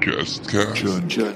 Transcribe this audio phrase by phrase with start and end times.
[0.00, 0.74] Just Cast.
[0.76, 1.34] John, John,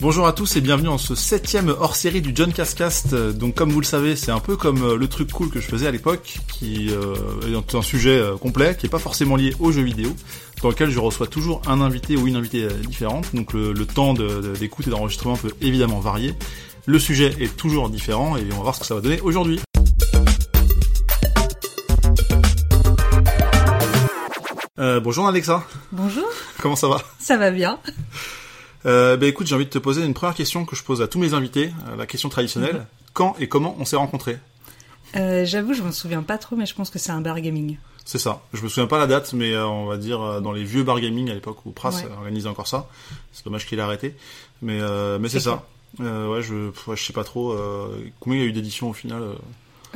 [0.00, 3.14] Bonjour à tous et bienvenue dans ce septième hors-série du John Cascast.
[3.14, 5.66] Donc comme vous le savez, c'est un peu comme euh, le truc cool que je
[5.66, 7.14] faisais à l'époque, qui euh,
[7.54, 10.08] est un sujet euh, complet, qui est pas forcément lié aux jeux vidéo,
[10.62, 13.26] dans lequel je reçois toujours un invité ou une invitée différente.
[13.34, 16.34] Donc le, le temps de- de- d'écoute et d'enregistrement peut évidemment varier.
[16.86, 19.60] Le sujet est toujours différent et on va voir ce que ça va donner aujourd'hui.
[24.80, 25.62] Euh, bonjour Alexa,
[25.92, 26.24] Bonjour,
[26.60, 27.78] comment ça va ça va bien
[28.86, 31.06] Euh, bah écoute, j'ai envie de te poser une première question que je pose à
[31.08, 32.76] tous mes invités, euh, la question traditionnelle.
[32.76, 32.86] Mhm.
[33.12, 34.38] Quand et comment on s'est rencontrés
[35.16, 37.76] euh, J'avoue, je m'en souviens pas trop, mais je pense que c'est un bar gaming.
[38.06, 38.40] C'est ça.
[38.54, 41.28] Je me souviens pas la date, mais on va dire dans les vieux bar gaming
[41.30, 42.08] à l'époque où Pras Ouais.
[42.16, 42.88] organisait encore ça.
[43.32, 44.16] C'est dommage qu'il ait arrêté,
[44.62, 44.80] mais
[45.18, 45.66] mais c'est ça.
[45.98, 47.54] Ouais, je ouais, je sais pas trop
[48.18, 49.22] combien il y a eu d'éditions au final.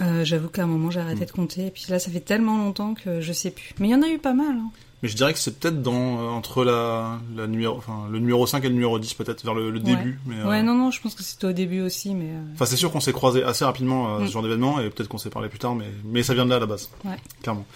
[0.01, 0.25] Euh.
[0.25, 1.27] J'avoue qu'à un moment, j'ai arrêté Mhm.
[1.27, 3.71] de compter, et puis là, ça fait tellement longtemps que je sais plus.
[3.79, 4.57] Mais il y en a eu pas mal.
[4.57, 4.71] Hein.
[5.02, 8.46] Mais je dirais que c'est peut-être dans euh, entre la, la numéro, enfin le numéro
[8.46, 9.85] 5 et le numéro 10 peut-être vers le, le Ouais.
[9.85, 10.18] début.
[10.24, 12.30] Mais, euh, Ouais, non, non, je pense que c'était au début aussi, mais...
[12.55, 14.27] Enfin, c'est sûr qu'on s'est croisés assez rapidement euh, Mm.
[14.29, 16.51] ce genre d'événement et peut-être qu'on s'est parlé plus tard, mais, mais ça vient de
[16.51, 16.88] là à la base.
[17.05, 17.16] Ouais.
[17.43, 17.66] Clairement.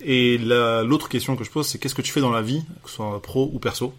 [0.00, 2.64] Et la- l'autre question que je pose, c'est qu'est-ce que tu fais dans la vie,
[2.82, 3.92] que ce soit pro ou perso?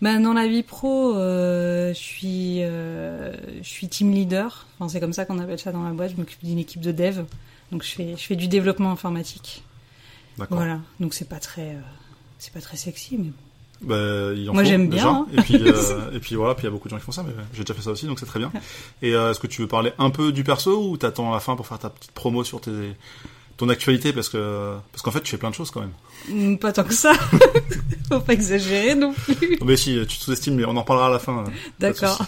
[0.00, 4.66] Bah, dans la vie pro, euh, je suis, euh, je suis team leader.
[4.78, 6.12] Enfin, c'est comme ça qu'on appelle ça dans la boîte.
[6.12, 7.22] Je m'occupe d'une équipe de dev.
[7.72, 9.62] Donc, je fais, je fais du développement informatique.
[10.38, 10.58] D'accord.
[10.58, 10.78] Voilà.
[11.00, 11.80] Donc, c'est pas très, euh,
[12.38, 13.30] c'est pas très sexy, mais.
[13.80, 15.02] Bah, il en Moi, faut, j'aime déjà.
[15.04, 15.26] bien, hein.
[15.32, 17.12] Et puis, euh, et puis voilà, puis il y a beaucoup de gens qui font
[17.12, 18.50] ça, mais j'ai déjà fait ça aussi, donc c'est très bien.
[19.02, 21.40] Et euh, est-ce que tu veux parler un peu du perso ou t'attends à la
[21.40, 22.72] fin pour faire ta petite promo sur tes,
[23.58, 25.92] ton actualité parce que parce qu'en fait tu fais plein de choses quand même.
[26.30, 27.12] Hmm, Pas tant que ça.
[28.10, 29.58] Faut pas exagérer non plus.
[29.64, 31.44] Mais si tu sous-estimes, mais on en reparlera à la fin.
[31.44, 32.22] de D'accord.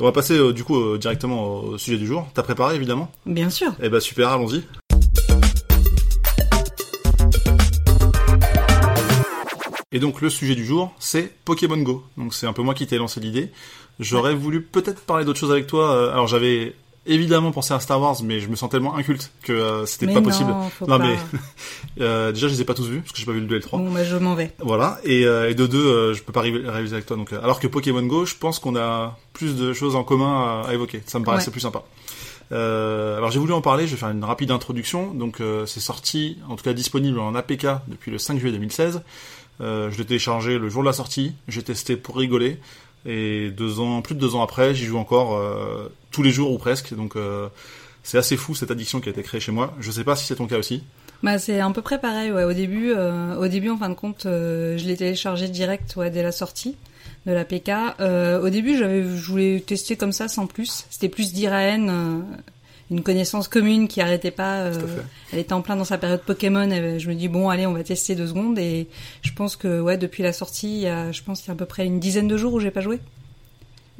[0.00, 2.26] On va passer euh, du coup euh, directement au sujet du jour.
[2.34, 3.72] T'as préparé évidemment Bien sûr.
[3.82, 4.62] Eh ben super, allons-y.
[9.94, 12.02] Et donc le sujet du jour, c'est Pokémon Go.
[12.16, 13.50] Donc c'est un peu moi qui t'ai lancé l'idée.
[14.00, 15.92] J'aurais voulu peut-être parler d'autre chose avec toi.
[15.94, 16.74] euh, Alors j'avais
[17.06, 20.14] évidemment pensé à Star Wars, mais je me sens tellement inculte que euh, c'était pas
[20.14, 20.50] non, possible.
[20.82, 20.98] Non, pas.
[20.98, 21.16] mais
[22.00, 23.54] euh, déjà je les ai pas tous vus parce que j'ai pas vu le 2
[23.54, 23.78] et le 3.
[23.78, 24.52] Bon, bah, je m'en vais.
[24.60, 27.16] Voilà, et, euh, et de deux, euh, je peux pas ré- réaliser avec toi.
[27.16, 30.62] Donc, euh, alors que Pokémon Go, je pense qu'on a plus de choses en commun
[30.64, 31.02] à, à évoquer.
[31.06, 31.52] Ça me paraissait Ouais.
[31.52, 31.82] plus sympa.
[32.52, 35.14] Euh, alors j'ai voulu en parler, je vais faire une rapide introduction.
[35.14, 39.02] Donc euh, c'est sorti, en tout cas disponible en APK depuis le 5 juillet 2016.
[39.60, 42.58] Euh, je l'ai téléchargé le jour de la sortie, j'ai testé pour rigoler.
[43.06, 46.52] Et deux ans, plus de deux ans après, j'y joue encore euh, tous les jours
[46.52, 46.94] ou presque.
[46.94, 47.48] Donc euh,
[48.02, 49.74] c'est assez fou cette addiction qui a été créée chez moi.
[49.80, 50.82] Je sais pas si c'est ton cas aussi.
[51.22, 52.44] Bah, c'est à peu près pareil, ouais.
[52.44, 56.10] Au début, euh, au début, en fin de compte, euh, je l'ai téléchargé direct, ouais,
[56.10, 56.76] dès la sortie
[57.26, 57.70] de la PK.
[58.00, 60.84] Euh, au début, j'avais, je voulais tester comme ça, sans plus.
[60.90, 62.24] C'était plus d'Iraen,
[62.92, 64.60] euh, une connaissance commune qui arrêtait pas.
[64.60, 66.70] euh, elle était en plein dans sa période Pokémon.
[66.70, 68.58] Et je me dis bon, allez, on va tester deux secondes.
[68.58, 68.88] Et
[69.22, 71.54] je pense que, ouais, depuis la sortie, il y a, je pense qu'il y a
[71.54, 73.00] à peu près une dizaine de jours où j'ai pas joué.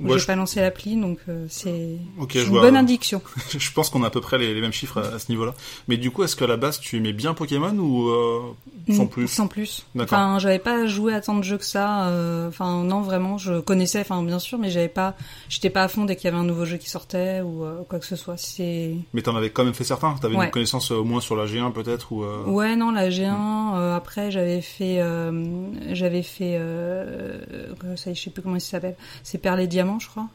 [0.02, 1.96] Où Ouais, j'ai je- pas lancé l'appli, donc euh, c'est
[2.34, 2.60] une vois.
[2.62, 3.22] bonne indication.
[3.56, 5.54] Je pense qu'on a à peu près les, les mêmes chiffres à, à ce niveau-là.
[5.88, 8.41] Mais du coup, est-ce qu'à la base, tu aimais bien Pokémon ou euh,
[8.92, 9.86] sans Mm, plus Sans plus.
[9.94, 10.18] D'accord.
[10.18, 12.08] Enfin, j'avais pas joué à tant de jeux que ça.
[12.08, 15.14] euh, Enfin, non, vraiment, je connaissais, enfin, bien sûr, mais j'avais pas,
[15.48, 17.98] j'étais pas à fond dès qu'il y avait un nouveau jeu qui sortait ou quoi
[18.00, 18.36] que ce soit.
[18.36, 20.46] C'est, Mais t'en avais quand même fait certains T'avais Ouais.
[20.46, 23.76] une connaissance au moins sur la G1 peut-être ou ouais, non, la G1.
[23.76, 25.00] euh, après, j'avais fait,
[25.92, 26.58] j'avais fait,
[27.96, 28.96] ça, je sais plus comment il s'appelle.
[29.22, 29.66] C'est Perles et
[29.98, 30.26] Je crois.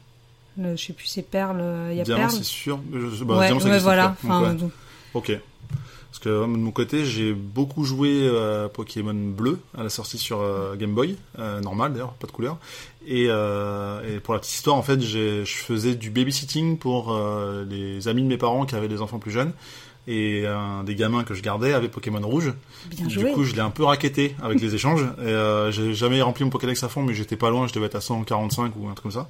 [0.57, 1.59] Le, je sais plus, c'est Perles.
[1.61, 2.31] euh, Il y a Diamant, Perles.
[2.31, 2.79] c'est sûr.
[2.91, 4.03] Je- bah, ouais, Diamant, ça ouais, voilà.
[4.09, 4.15] encore.
[4.23, 4.55] Donc, Enfin, ouais.
[4.55, 4.71] donc-
[5.13, 5.39] Ok.
[6.09, 10.17] Parce que euh, de mon côté, j'ai beaucoup joué à Pokémon bleu à la sortie
[10.17, 12.57] sur euh, Game Boy, euh, normal d'ailleurs, pas de couleur.
[13.05, 17.65] Et, euh, et pour la petite histoire, en fait, je faisais du babysitting pour euh,
[17.69, 19.51] les amis de mes parents qui avaient des enfants plus jeunes.
[20.07, 22.53] Et un des gamins que je gardais avait Pokémon rouge.
[22.89, 25.01] bien Du coup, je l'ai un peu raquetté avec les échanges.
[25.19, 27.67] Et euh, j'ai jamais rempli mon Pokédex à fond, mais j'étais pas loin.
[27.67, 29.27] Je devais être à 145 ou un truc comme ça.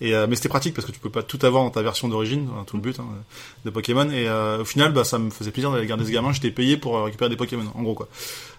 [0.00, 2.08] Et euh, mais c'était pratique parce que tu peux pas tout avoir dans ta version
[2.08, 3.06] d'origine, hein, tout le but hein,
[3.64, 4.08] de Pokémon.
[4.10, 6.32] Et euh, au final, bah, ça me faisait plaisir d'aller garder ce gamin.
[6.32, 8.08] J'étais payé pour euh, récupérer des Pokémon, en gros quoi.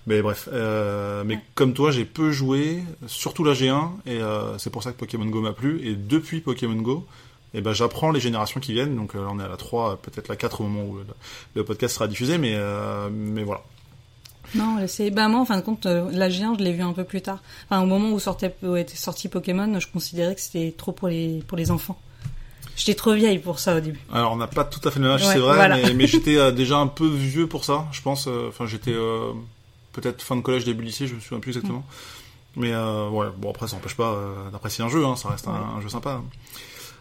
[0.07, 0.49] Mais bref.
[0.51, 1.41] Euh, mais Ouais.
[1.55, 5.25] comme toi, j'ai peu joué, surtout la G1, et euh, c'est pour ça que Pokémon
[5.27, 5.79] Go m'a plu.
[5.85, 7.05] Et depuis Pokémon Go,
[7.53, 8.95] et ben j'apprends les générations qui viennent.
[8.95, 10.99] Donc euh, on est à la 3, peut-être la 4 au moment où
[11.55, 12.37] le, podcast sera diffusé.
[12.37, 13.63] Mais euh, mais voilà.
[14.55, 16.93] Non, c'est bah moi en fin de compte euh, la G1 je l'ai vu un
[16.93, 17.39] peu plus tard.
[17.69, 21.07] Enfin au moment où sortait où était sorti Pokémon, je considérais que c'était trop pour
[21.07, 21.99] les pour les enfants.
[22.75, 23.99] J'étais trop vieille pour ça au début.
[24.13, 25.75] Alors on n'a pas tout à fait le même âge, Ouais, c'est vrai, voilà.
[25.75, 28.27] mais, mais j'étais déjà un peu vieux pour ça, je pense.
[28.27, 29.33] Enfin, j'étais euh,
[29.91, 31.83] peut-être fin de collège, début lycée, je me souviens plus exactement.
[32.55, 34.17] Mais euh, ouais, bon après ça n'empêche pas
[34.51, 35.53] d'apprécier un jeu, hein, ça reste Ouais.
[35.53, 36.21] un jeu sympa.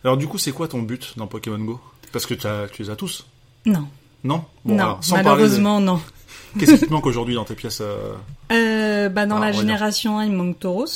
[0.04, 1.80] Alors du coup, c'est quoi ton but dans Pokémon Go?
[2.12, 3.26] Parce que t'as- tu les as tous.
[3.66, 3.86] Non.
[4.24, 4.44] Non?
[4.64, 6.00] Bon, non, alors, sans malheureusement, non.
[6.58, 8.14] Qu'est-ce qui te manque aujourd'hui dans tes pièces euh,
[8.52, 10.86] Euh, bah, dans Ah, la génération 1, il manque Tauros.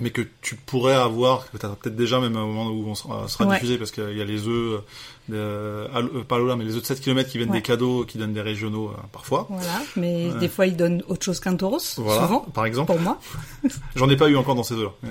[0.00, 2.94] mais que tu pourrais avoir, que tu as peut-être déjà même au moment où on
[2.94, 3.54] sera, sera Ouais.
[3.56, 4.80] diffusé, parce qu'il y a les œufs, euh,
[5.28, 7.56] de, euh, pas Lola, mais les œufs de 7 km qui viennent Ouais.
[7.58, 9.46] des cadeaux, qui donnent des régionaux parfois.
[9.50, 9.82] Voilà.
[9.96, 11.78] Mais des fois, ils donnent autre chose qu'un Tauros.
[11.98, 12.40] Voilà, Souvent.
[12.40, 12.92] par exemple.
[12.92, 13.18] Pour moi.
[13.96, 15.10] J'en ai pas eu encore dans ces œufs-là.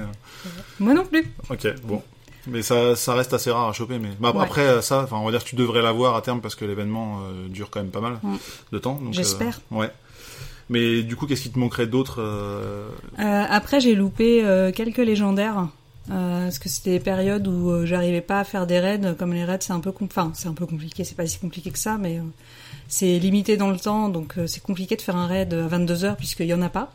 [0.79, 1.31] Moi non plus.
[1.49, 2.01] Ok, bon.
[2.47, 3.99] Mais ça, ça reste assez rare à choper.
[3.99, 4.41] Mais bah, Ouais.
[4.43, 7.19] après ça, enfin, on va dire que tu devrais l'avoir à terme parce que l'événement
[7.21, 8.19] euh, dure quand même pas mal
[8.71, 8.99] de temps.
[9.11, 9.59] J'espère.
[9.71, 9.91] euh, ouais.
[10.69, 14.97] Mais du coup, qu'est-ce qui te manquerait d'autre euh, Euh, après, j'ai loupé euh, quelques
[14.97, 15.67] légendaires.
[16.11, 19.15] Euh, parce que c'était des périodes où euh, j'arrivais pas à faire des raids.
[19.17, 21.05] Comme les raids, c'est un peu, enfin, c'est un peu compliqué.
[21.05, 22.23] C'est pas si compliqué que ça, mais euh,
[22.89, 26.03] c'est limité dans le temps, donc euh, c'est compliqué de faire un raid à 22
[26.03, 26.91] heures puisqu'il y en a pas.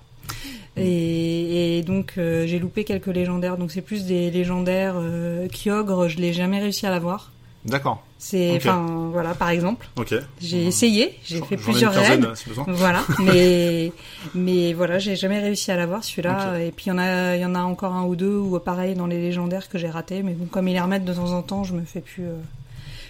[0.76, 3.56] Et, et donc euh, j'ai loupé quelques légendaires.
[3.56, 6.08] Donc c'est plus des légendaires euh, Kyogre.
[6.08, 7.32] Je l'ai jamais réussi à l'avoir.
[7.64, 8.02] D'accord.
[8.18, 9.88] C'est, enfin, voilà, par exemple.
[9.96, 10.14] Ok.
[10.40, 11.16] J'ai essayé.
[11.24, 12.20] J'ai fait plusieurs raids.
[12.34, 12.64] si besoin.
[12.68, 13.92] Voilà, mais
[14.34, 16.58] mais voilà, j'ai jamais réussi à l'avoir celui-là.
[16.60, 18.58] Et puis il y en a, il y en a encore un ou deux ou
[18.58, 20.22] pareil dans les légendaires que j'ai raté.
[20.22, 22.34] Mais bon, comme ils les remettent de temps en temps, je me fais plus, euh,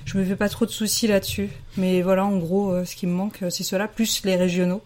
[0.04, 1.48] je me fais pas trop de soucis là-dessus.
[1.78, 4.82] Mais voilà, en gros, euh, ce qui me manque, c'est cela plus les régionaux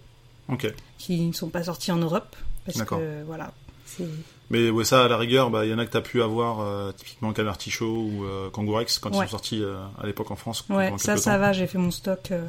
[0.49, 0.73] Ok.
[1.05, 2.99] Qui ne sont pas sortis en Europe parce D'accord.
[3.01, 3.53] que voilà,
[4.51, 6.61] Mais ouais, ça, à la rigueur, bah, il y en a que t'as pu avoir,
[6.61, 10.65] euh, typiquement Camerticho ou euh, Kangourex, quand ils sont sortis euh, à l'époque en France.
[10.71, 11.39] ouais, ça, ça temps.
[11.41, 11.53] va.
[11.53, 12.31] J'ai fait mon stock.
[12.31, 12.47] euh,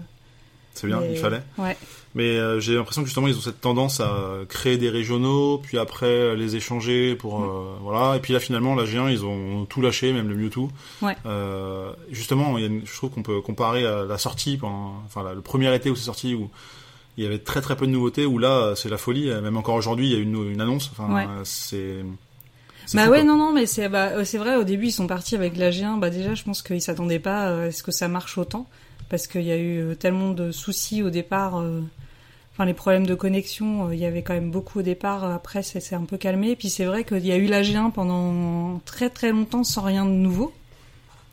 [0.75, 1.41] C'est bien, mais- il fallait.
[1.57, 1.75] Ouais,
[2.15, 4.11] Mais j'ai l'impression que justement ils ont cette tendance à
[4.49, 7.77] créer des régionaux, puis après les échanger pour Mm.
[7.81, 8.17] voilà.
[8.17, 10.69] Et puis là finalement la G1 ils ont tout lâché, même le Mewtwo.
[11.01, 11.15] Ouais.
[12.11, 15.23] Justement, il y a une- je trouve qu'on peut comparer à la sortie, pendant, enfin
[15.23, 16.49] la- le premier été où c'est sorti où
[17.17, 19.29] il y avait très très peu de nouveautés, où là c'est la folie.
[19.29, 20.89] Même encore aujourd'hui il y a une, une annonce.
[20.91, 21.25] Enfin Ouais.
[21.29, 22.03] euh, c'est.
[22.93, 25.35] Bah ouais, non, non, mais c'est bah, euh, c'est vrai, au début, ils sont partis
[25.35, 25.99] avec la G1.
[25.99, 28.67] Bah déjà, je pense qu'ils s'attendaient pas euh, à ce que ça marche autant?
[29.09, 31.59] Parce qu'il y a eu euh, tellement de soucis au départ.
[31.59, 31.81] euh,
[32.51, 35.23] Enfin, les problèmes de connexion, euh, il y avait quand même beaucoup au départ.
[35.23, 36.55] euh, Après, c'est c'est un peu calmé.
[36.57, 40.05] Puis c'est vrai qu'il y a eu la G1 pendant très très longtemps sans rien
[40.05, 40.53] de nouveau.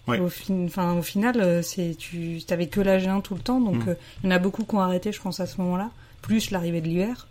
[0.08, 0.18] Ouais.
[0.18, 3.60] Au, fin- au final, euh, c'est tu t'avais que la G1 tout le temps.
[3.60, 3.88] Donc, Mm.
[3.90, 5.90] euh, il y en a beaucoup qui ont arrêté, je pense, à ce moment-là.
[6.22, 7.28] Plus l'arrivée de l'hiver.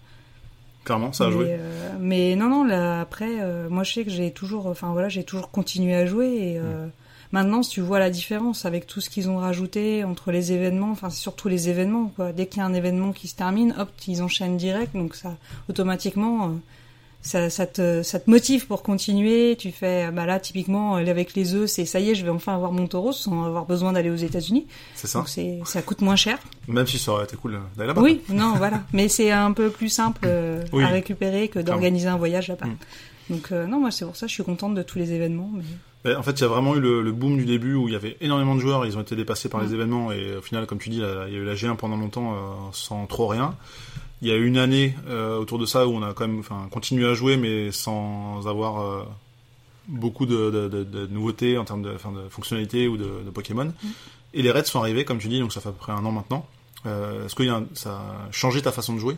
[0.86, 1.45] Clairement, ça a mais, joué.
[1.50, 5.10] euh, mais non, non, là, après, euh, moi je sais que j'ai toujours, enfin voilà,
[5.10, 6.92] j'ai toujours continué à jouer et euh, Mm.
[7.33, 10.89] maintenant, si tu vois la différence avec tout ce qu'ils ont rajouté entre les événements,
[10.92, 12.31] enfin c'est surtout les événements, quoi.
[12.31, 15.36] Dès qu'il y a un événement qui se termine, hop, ils enchaînent direct, donc ça,
[15.69, 16.50] automatiquement, euh,
[17.21, 19.56] ça, ça te, ça te motive pour continuer.
[19.57, 22.30] Tu fais, bah là, typiquement, euh, avec les œufs, c'est ça y est, je vais
[22.31, 24.68] enfin avoir mon taureau sans avoir besoin d'aller aux États-Unis.
[24.95, 25.19] C'est ça.
[25.19, 26.38] Donc c'est, ça coûte moins cher.
[26.68, 28.01] Même si ça aurait été cool d'aller là-bas.
[28.01, 28.83] Oui, non, voilà.
[28.94, 30.83] Mais c'est un peu plus simple euh, Oui.
[30.83, 32.68] à récupérer que d'organiser un voyage là-bas.
[32.68, 32.77] Mm.
[33.31, 35.51] Donc euh, non, moi c'est pour ça je suis contente de tous les événements.
[36.06, 36.15] Mais...
[36.15, 37.95] En fait, il y a vraiment eu le, le boom du début où il y
[37.95, 39.74] avait énormément de joueurs, ils ont été dépassés par les Mm.
[39.75, 41.01] événements et au final, comme tu dis, il
[41.33, 42.38] y a eu la G1 pendant longtemps euh,
[42.72, 43.54] sans trop rien.
[44.21, 46.39] Il y a eu une année euh, autour de ça où on a quand même
[46.39, 49.04] enfin, continué à jouer mais sans avoir euh,
[49.88, 53.30] beaucoup de, de, de, de nouveautés en termes de, enfin, de fonctionnalités ou de, de
[53.31, 53.71] Pokémon.
[54.33, 56.06] Et les raids sont arrivés, comme tu dis, donc ça fait à peu près un
[56.06, 56.45] an maintenant.
[56.86, 59.18] Euh, Est-ce que y a un- ça a changé ta façon de jouer?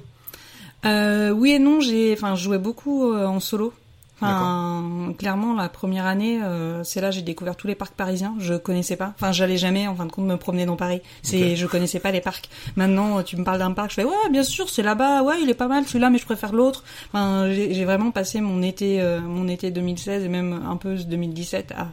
[0.86, 3.74] Euh, oui et non, j'ai, enfin, je jouais beaucoup euh, en solo.
[4.22, 8.36] Enfin, clairement, la première année, euh, c'est là j'ai découvert tous les parcs parisiens.
[8.40, 9.14] Je connaissais pas.
[9.16, 11.02] Enfin, j'allais jamais, en fin de compte, me promener dans Paris.
[11.24, 11.56] C'est, Ok.
[11.58, 12.50] je connaissais pas les parcs.
[12.76, 15.24] Maintenant, tu me parles d'un parc, je fais ouais, bien sûr, c'est là-bas.
[15.24, 16.84] Ouais, il est pas mal celui-là, mais je préfère l'autre.
[17.10, 21.72] Enfin, j'ai vraiment passé mon été, euh, mon été 2016 et même un peu 2017
[21.78, 21.88] à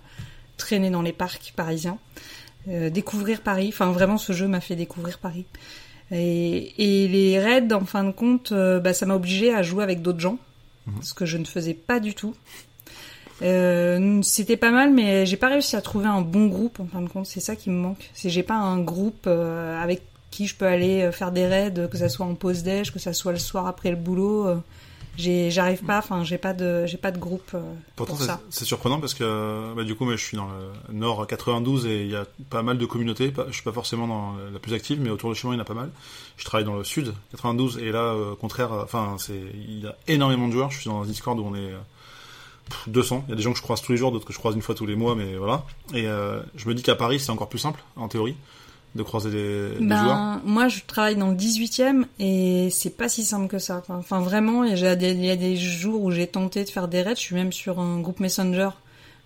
[0.56, 1.99] traîner dans les parcs parisiens,
[2.68, 3.70] euh, découvrir Paris.
[3.73, 5.47] Enfin, vraiment, ce jeu m'a fait découvrir Paris.
[6.11, 9.85] Et, et les raids, en fin de compte, euh, bah, ça m'a obligé à jouer
[9.85, 10.38] avec d'autres gens,
[10.88, 11.02] Mhm.
[11.02, 12.35] ce que je ne faisais pas du tout.
[13.42, 16.80] Euh, c'était pas mal, mais j'ai pas réussi à trouver un bon groupe.
[16.80, 18.11] En fin de compte, c'est ça qui me manque.
[18.14, 21.88] C'est j'ai pas un groupe euh, avec qui je peux aller euh, faire des raids,
[21.90, 24.61] que ça soit en pause déj, que ça soit le soir après le boulot.
[25.18, 25.98] J'arrive pas.
[25.98, 27.60] Enfin, j'ai pas de, j'ai pas de groupe euh,
[27.96, 28.40] Pourtant, pour c'est- ça.
[28.50, 30.48] c'est surprenant parce que bah, du coup, moi, je suis dans
[30.88, 33.30] le nord 92 et il y a pas mal de communautés.
[33.30, 35.58] Pas- Je suis pas forcément dans la plus active, mais autour de chez moi, il
[35.58, 35.90] y en a pas mal.
[36.37, 39.80] Je travaille dans le sud 92 et là, euh, au contraire, euh, enfin, c'est il
[39.80, 40.70] y a énormément de joueurs.
[40.70, 41.78] Je suis dans un Discord où on est euh,
[42.70, 43.25] pff, 200.
[43.26, 44.54] Il y a des gens que je croise tous les jours, d'autres que je croise
[44.54, 45.64] une fois tous les mois, mais voilà.
[45.94, 48.37] Et euh, je me dis qu'à Paris, c'est encore plus simple, en théorie,
[48.99, 50.07] de croiser des, des joueurs.
[50.17, 53.83] Ben, moi, je travaille dans le 18e et c'est pas si simple que ça.
[53.87, 53.97] quoi.
[53.97, 56.69] Enfin, vraiment, il y, a des- il y a des jours où j'ai tenté de
[56.69, 57.14] faire des raids.
[57.17, 58.69] Je suis même sur un groupe Messenger.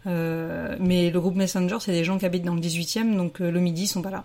[0.06, 3.50] Euh, mais le groupe Messenger, c'est des gens qui habitent dans le 18e, donc euh,
[3.50, 4.22] le midi, ils sont pas là.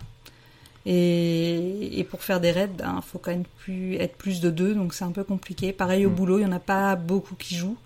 [0.86, 4.74] Et, et pour faire des raids, ben, faut quand même plus, être plus de deux,
[4.74, 5.72] donc c'est un peu compliqué.
[5.72, 6.14] Pareil au Mm.
[6.14, 7.76] boulot, il y en a pas beaucoup qui jouent.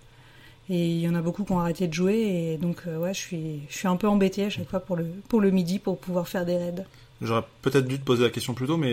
[0.71, 2.53] Et il y en a beaucoup qui ont arrêté de jouer.
[2.55, 4.97] Et donc, euh, ouais, je suis, je suis un peu embêtée à chaque fois pour
[4.97, 6.85] le, pour le midi pour pouvoir faire des raids.
[7.23, 8.93] J'aurais peut-être dû te poser la question plus tôt, mais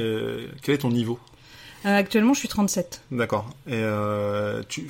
[0.61, 1.19] quel est ton niveau?
[1.85, 3.01] Euh, Actuellement, je suis 37.
[3.11, 3.49] D'accord.
[3.67, 4.87] Et euh, tu,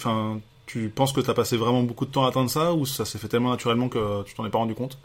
[0.65, 3.05] tu penses que tu as passé vraiment beaucoup de temps à atteindre ça, ou ça
[3.05, 4.97] s'est fait tellement naturellement que tu t'en es pas rendu compte?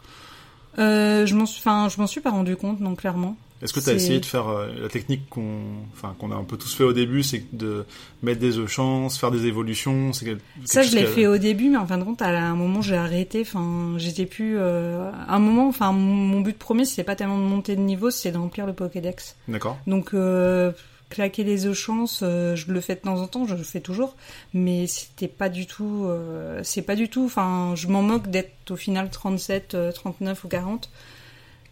[0.79, 3.37] Euh, Je m'en suis, enfin, je m'en suis pas rendu compte, non, clairement.
[3.61, 5.59] Est-ce que tu as essayé de faire euh, la technique qu'on
[5.93, 7.85] enfin, qu'on a un peu tous fait au début, c'est de
[8.21, 11.77] mettre des œufs chances, faire des évolutions c'est Ça, je l'ai fait au début, mais
[11.77, 13.41] en fin de compte, à un moment, j'ai arrêté.
[13.41, 14.57] Enfin, j'étais plus.
[14.57, 15.09] Euh...
[15.27, 18.31] À un moment, enfin, mon but premier, c'était pas tellement de monter de niveau, c'était
[18.31, 19.37] de remplir le Pokédex.
[19.47, 19.77] D'accord.
[19.87, 20.71] Donc, euh,
[21.09, 23.79] claquer les œufs chances, euh, je le fais de temps en temps, je le fais
[23.79, 24.15] toujours,
[24.53, 26.05] mais c'était pas du tout.
[26.05, 27.23] Euh, c'est pas du tout.
[27.25, 30.89] Enfin, je m'en moque d'être au final 37, 39 ou 40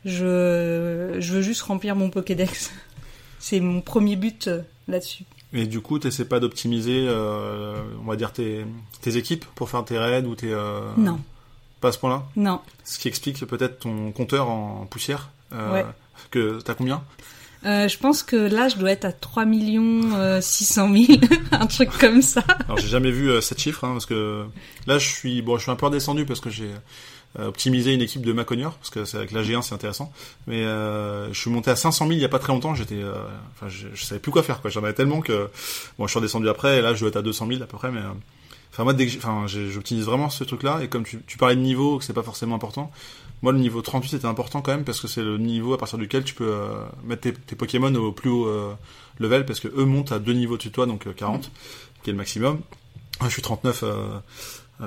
[0.06, 2.72] je, je veux juste remplir mon Pokédex.
[3.40, 5.26] C'est mon premier but euh, là-dessus.
[5.54, 8.66] Et du coup, tu n'essaies pas d'optimiser, euh, on va dire, tes,
[9.02, 10.52] tes équipes pour faire tes raids ou tes...
[10.52, 11.20] Euh, non.
[11.80, 12.24] Pas à ce point-là?
[12.36, 12.60] Non.
[12.84, 15.30] Ce qui explique peut-être ton compteur en poussière.
[15.52, 15.86] Euh, ouais.
[16.32, 17.04] Que t'as combien?
[17.66, 21.20] Euh, je pense que là, je dois être à 3 millions 600 000,
[21.52, 22.44] un truc comme ça.
[22.66, 24.46] Alors, j'ai jamais vu cette chiffre, hein, parce que
[24.88, 26.78] là, je suis, bon, je suis un peu redescendu parce que j'ai, euh,
[27.40, 30.12] optimiser une équipe de Maconior parce que c'est avec la G1 c'est intéressant.
[30.48, 33.02] Mais euh, je suis monté à 500 000 il y a pas très longtemps j'étais
[33.02, 33.14] euh,
[33.54, 34.70] enfin je, savais plus quoi faire quoi.
[34.70, 35.50] J'en avais tellement que
[35.98, 37.78] bon je suis redescendu après et là je dois être à 200 000 à peu
[37.78, 38.14] près mais euh,
[38.72, 41.56] enfin moi dès que enfin j'optimise vraiment ce truc là et comme tu, tu parlais
[41.56, 42.92] de niveau que c'est pas forcément important
[43.42, 45.98] moi le niveau 38 c'était important quand même parce que c'est le niveau à partir
[45.98, 48.48] duquel tu peux euh, mettre tes, tes, Pokémon au plus haut
[49.20, 51.52] level parce que eux montent à deux niveaux de toi donc 40
[52.04, 52.60] qui est le maximum.
[53.22, 54.20] Je suis 39 euh,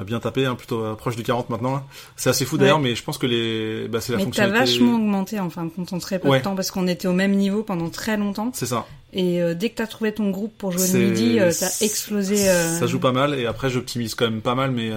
[0.05, 1.85] bien tapé, hein, plutôt euh, proche du 40 maintenant.
[2.17, 4.59] C'est assez fou d'ailleurs, mais je pense que les, bah, c'est la mais fonctionnalité.
[4.59, 7.33] t'as vachement augmenté, enfin, quand on très peu de temps, parce qu'on était au même
[7.33, 8.51] niveau pendant très longtemps.
[8.55, 8.87] C'est ça.
[9.13, 12.37] Et euh, dès que t'as trouvé ton groupe pour jouer le midi, t'as explosé.
[12.37, 14.91] Ça joue pas mal, et après j'optimise quand même pas mal, mais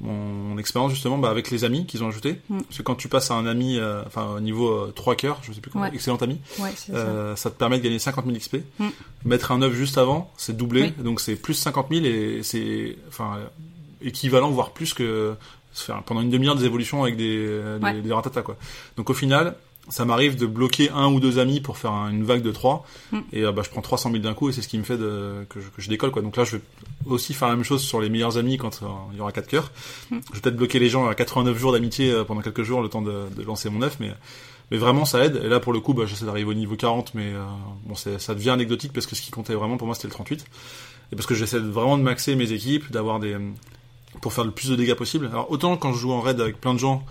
[0.00, 2.40] mon, expérience justement bah, avec les amis qu'ils ont ajouté.
[2.48, 2.60] Mm.
[2.62, 5.60] Parce que quand tu passes à un ami, enfin au niveau 3 cœurs, je sais
[5.60, 7.36] plus comment, excellent ami, ouais, ça.
[7.36, 7.50] ça.
[7.50, 8.56] te permet de gagner 50 000 XP.
[9.24, 13.38] Mettre un œuf juste avant, c'est doublé, donc c'est plus 50 000 et c'est, enfin
[14.02, 15.34] équivalent, voire plus que
[15.72, 18.56] faire pendant une demi-heure des évolutions avec des, des, des ratatas, quoi.
[18.96, 19.54] Donc au final,
[19.90, 23.18] ça m'arrive de bloquer un ou deux amis pour faire une vague de trois mm.
[23.32, 24.96] et euh, bah, je prends 300 000 d'un coup et c'est ce qui me fait
[24.96, 26.62] de, que, je, que, je, décolle quoi donc là je vais
[27.06, 29.48] aussi faire la même chose sur les meilleurs amis quand euh, il y aura quatre
[29.48, 29.70] cœurs
[30.10, 30.18] mm.
[30.28, 32.88] je vais peut-être bloquer les gens à 89 jours d'amitié euh, pendant quelques jours le
[32.88, 34.12] temps de, de, lancer mon œuf mais
[34.70, 37.14] mais vraiment ça aide et là pour le coup bah, j'essaie d'arriver au niveau 40
[37.14, 37.32] mais
[37.86, 40.44] bon ça devient anecdotique parce que ce qui comptait vraiment pour moi c'était le 38
[41.12, 43.36] et parce que j'essaie vraiment de maxer mes équipes d'avoir des
[44.20, 45.26] pour faire le plus de dégâts possible.
[45.26, 47.04] Alors autant quand je joue en raid avec plein de gens,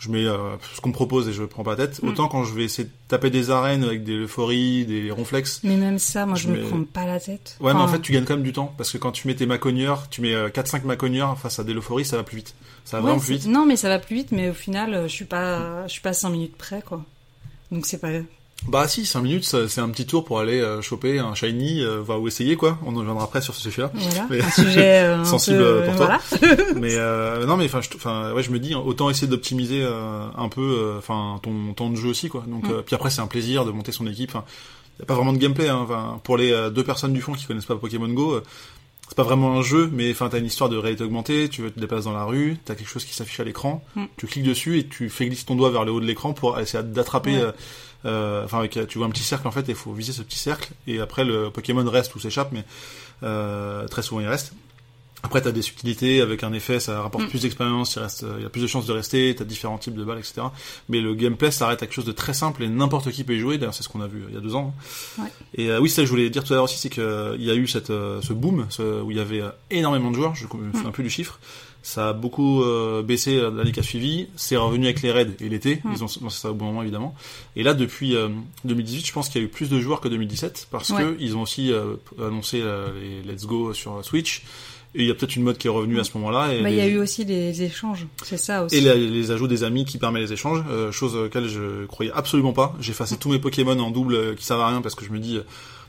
[0.00, 2.02] je mets euh, ce qu'on me propose et je prends pas la tête.
[2.02, 2.08] Mm.
[2.08, 5.60] Autant quand je vais essayer de taper des arènes avec des euphories, des ronflex.
[5.62, 7.56] Mais même ça, moi je, me prends pas la tête.
[7.60, 9.34] Ouais, mais en fait tu gagnes quand même du temps parce que quand tu mets
[9.34, 12.54] tes maconieurs, tu mets 4-5 euh, maconieurs face à des euphories, ça va plus vite.
[12.84, 13.46] Ça va vraiment plus vite.
[13.46, 16.02] Non, mais ça va plus vite, mais au final, euh, je suis pas, je suis
[16.02, 17.04] pas 5 minutes près quoi.
[17.70, 18.10] Donc c'est pas
[18.68, 22.02] bah si, 5 minutes, c'est un petit tour pour aller euh, choper un shiny, euh,
[22.02, 22.78] ou essayer quoi.
[22.84, 23.90] On en reviendra après sur ce sujet-là.
[23.94, 26.18] Voilà, un sujet euh, sensible pour toi.
[26.76, 26.96] mais
[27.46, 31.72] non, mais enfin, enfin, ouais, je me dis autant essayer d'optimiser un peu, enfin, ton
[31.74, 32.44] temps de jeu aussi quoi.
[32.46, 32.82] Donc, mm.
[32.84, 34.30] puis après, c'est un plaisir de monter son équipe.
[34.30, 34.44] Enfin,
[34.98, 35.68] y a pas vraiment de gameplay.
[35.68, 35.80] Hein.
[35.82, 38.40] Enfin, pour les deux personnes du fond qui connaissent pas Pokémon Go,
[39.08, 41.48] c'est pas vraiment un jeu, mais enfin, t'as une histoire de réalité augmentée.
[41.48, 44.04] Tu veux te déplacer dans la rue, t'as quelque chose qui s'affiche à l'écran, mm.
[44.18, 46.58] tu cliques dessus et tu fais glisser ton doigt vers le haut de l'écran pour
[46.60, 47.38] essayer d'attraper.
[47.38, 47.52] Euh,
[48.04, 50.70] enfin, avec, tu vois un petit cercle en fait, il faut viser ce petit cercle
[50.86, 52.64] et après le Pokémon reste ou s'échappe, mais
[53.22, 54.52] euh, très souvent il reste.
[55.22, 57.28] Après, t'as des subtilités avec un effet, ça rapporte mm.
[57.28, 59.94] plus d'expérience, il reste, il y a plus de chances de rester, t'as différents types
[59.94, 60.40] de balles, etc.
[60.88, 63.38] Mais le gameplay s'arrête à quelque chose de très simple et n'importe qui peut y
[63.38, 63.58] jouer.
[63.58, 64.74] D'ailleurs, c'est ce qu'on a vu il y a deux ans.
[65.18, 65.28] Ouais.
[65.54, 67.02] Et euh, oui, ça, je voulais dire tout à l'heure aussi, c'est qu'il
[67.38, 70.34] y a eu cette, ce boom ce, où il y avait énormément de joueurs.
[70.34, 70.86] Je me fais mm.
[70.86, 71.38] un peu du chiffre.
[71.82, 74.28] Ça a beaucoup euh, baissé l'année qui a suivi.
[74.36, 75.80] C'est revenu avec les raids et l'été.
[75.92, 77.14] Ils ont lancé ça au bon moment évidemment.
[77.56, 78.14] Et là, depuis
[78.64, 81.36] 2018, je pense qu'il y a eu plus de joueurs que 2017 parce que ils
[81.36, 82.88] ont aussi euh, annoncé euh,
[83.24, 84.42] les Let's Go sur Switch.
[84.92, 86.48] Et il y a peut-être une mode qui est revenue à ce moment-là.
[86.62, 88.76] Bah, il y a eu aussi les échanges, c'est ça aussi.
[88.76, 92.10] Et les, les, ajouts des amis qui permettent les échanges, euh, chose auxquelles je croyais
[92.12, 92.74] absolument pas.
[92.80, 95.20] J'ai effacé tous mes Pokémon en double qui servent à rien parce que je me
[95.20, 95.38] dis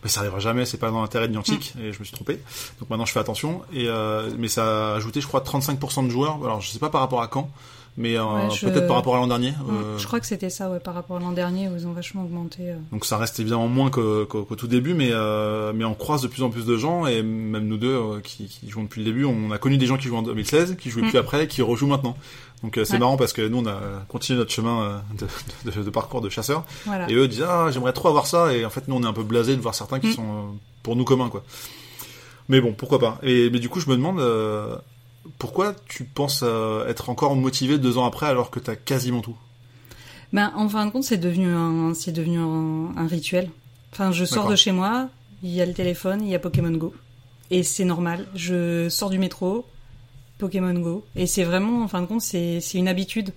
[0.03, 1.81] mais ça arrivera jamais, c'est pas dans l'intérêt de Niantic, mm.
[1.81, 2.39] et je me suis trompé.
[2.79, 3.61] Donc maintenant je fais attention.
[3.73, 6.39] Et euh, mais ça a ajouté, je crois, 35% de joueurs.
[6.43, 7.49] Alors je sais pas par rapport à quand,
[7.97, 8.23] mais euh,
[8.61, 9.53] peut-être par rapport à l'an dernier.
[9.69, 9.97] Euh...
[9.97, 12.23] Je crois que c'était ça, ouais, par rapport à l'an dernier où ils ont vachement
[12.23, 12.69] augmenté.
[12.69, 12.75] Euh.
[12.91, 16.43] Donc ça reste évidemment moins qu'au tout début, mais euh, mais on croise de plus
[16.43, 19.51] en plus de gens et même nous deux qui, qui jouons depuis le début, on
[19.51, 21.09] a connu des gens qui jouent en 2016, qui jouaient mm.
[21.09, 22.15] plus après, qui rejouent maintenant.
[22.63, 24.99] Donc euh, c'est marrant parce que nous on a continué notre chemin euh,
[25.65, 26.63] de, de, de parcours de chasseurs
[27.07, 29.13] et eux disent ah j'aimerais trop avoir ça et en fait nous on est un
[29.13, 30.13] peu blasé de voir certains qui mm.
[30.13, 30.51] sont euh,
[30.83, 31.43] pour nous communs quoi.
[32.49, 33.17] Mais bon pourquoi pas.
[33.23, 34.21] Et mais du coup je me demande
[35.39, 36.43] pourquoi tu penses
[36.87, 39.37] être encore motivé deux ans après alors que t'as quasiment tout?
[40.33, 43.49] Ben, en fin de compte, c'est devenu un, c'est devenu un, un rituel.
[43.91, 45.09] Enfin, je sors de chez moi,
[45.43, 46.93] il y a le téléphone, il y a Pokémon Go.
[47.49, 48.25] Et c'est normal.
[48.33, 49.65] Je sors du métro,
[50.41, 51.05] Pokémon Go.
[51.15, 53.31] Et c'est vraiment, en fin de compte, c'est, une habitude.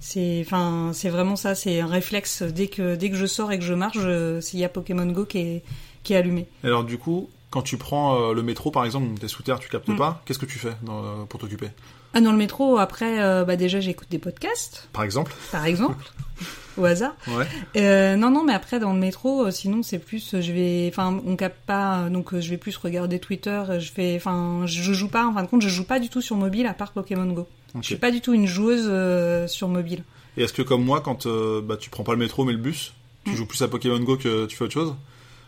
[0.00, 2.42] C'est, enfin, c'est vraiment ça, c'est un réflexe.
[2.42, 5.06] Dès que, dès que je sors et que je marche, je- il y a Pokémon
[5.06, 5.62] Go qui est,
[6.04, 6.46] qui est allumé.
[6.64, 9.58] Et alors du coup, quand tu prends euh, le métro par exemple, t'es sous terre,
[9.60, 9.96] tu captes Mm.
[9.96, 11.68] pas, qu'est-ce que tu fais dans, pour t'occuper?
[12.14, 16.04] Ah, dans le métro, après, euh, bah, déjà, j'écoute des podcasts, Par exemple par exemple.
[16.78, 17.14] au hasard.
[17.28, 17.46] Ouais.
[17.76, 20.88] Euh, non, non, mais après dans le métro, euh, sinon c'est plus, euh, je vais,
[20.90, 23.62] enfin, on capte pas, donc je vais plus regarder Twitter.
[23.78, 25.26] Je fais, enfin, je joue pas.
[25.26, 27.46] En fin de compte, je joue pas du tout sur mobile à part Pokémon Go.
[27.74, 27.82] Ok.
[27.82, 30.02] Je suis pas du tout une joueuse euh, sur mobile.
[30.36, 31.26] Et est-ce que comme moi, quand
[31.62, 32.92] bah, tu prends pas le métro mais le bus,
[33.24, 33.36] tu Mm.
[33.36, 34.94] joues plus à Pokémon Go que tu fais autre chose?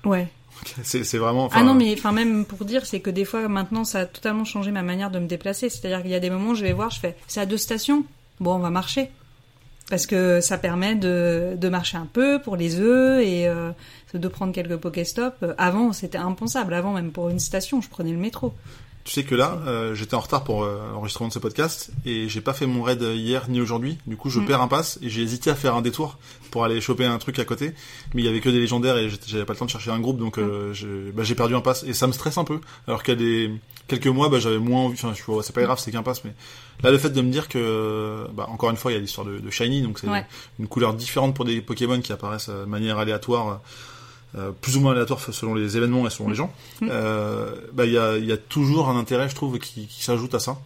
[0.04, 0.28] Ouais.
[0.83, 1.45] C'est vraiment...
[1.45, 4.07] enfin, ah non, mais enfin même pour dire, c'est que des fois maintenant ça a
[4.07, 5.69] totalement changé ma manière de me déplacer.
[5.69, 7.59] C'est-à-dire qu'il y a des moments, où je vais voir, je fais, c'est à deux
[7.59, 8.05] stations.
[8.41, 9.11] Bon, on va marcher.
[9.91, 13.71] Parce que ça permet de, de marcher un peu pour les œufs et euh,
[14.15, 15.37] de prendre quelques Pokéstops.
[15.43, 16.73] Euh, Avant, c'était impensable.
[16.73, 18.55] Avant, même pour une station, je prenais le métro.
[19.05, 22.27] Tu sais que là, euh, j'étais en retard pour euh, l'enregistrement de ce podcast et
[22.31, 23.99] j'ai pas fait mon raid hier ni aujourd'hui.
[24.07, 24.47] Du coup, je Mm.
[24.47, 26.17] perds un pass et j'ai hésité à faire un détour
[26.51, 27.75] pour aller choper un truc à côté.
[28.15, 30.01] Mais il y avait que des légendaires et j'avais pas le temps de chercher un
[30.01, 32.61] groupe, donc euh, j'ai bah, j'ai perdu un pass et ça me stresse un peu.
[32.89, 33.51] Alors qu'il y a des
[33.89, 34.95] quelques mois, bah, j'avais moins envie.
[34.95, 36.33] Enfin, c'est pas grave, c'est qu'un pass, mais
[36.83, 39.27] là, le fait de me dire que, bah, encore une fois, il y a l'histoire
[39.27, 40.25] de, de shiny, donc c'est Ouais.
[40.59, 43.61] une couleur différente pour des Pokémon qui apparaissent euh, de manière aléatoire.
[44.37, 46.88] Euh, plus ou moins aléatoire selon les événements et selon les gens, Mm.
[46.91, 50.35] euh, bah il y a, y a toujours un intérêt, je trouve, qui, qui s'ajoute
[50.35, 50.59] à ça.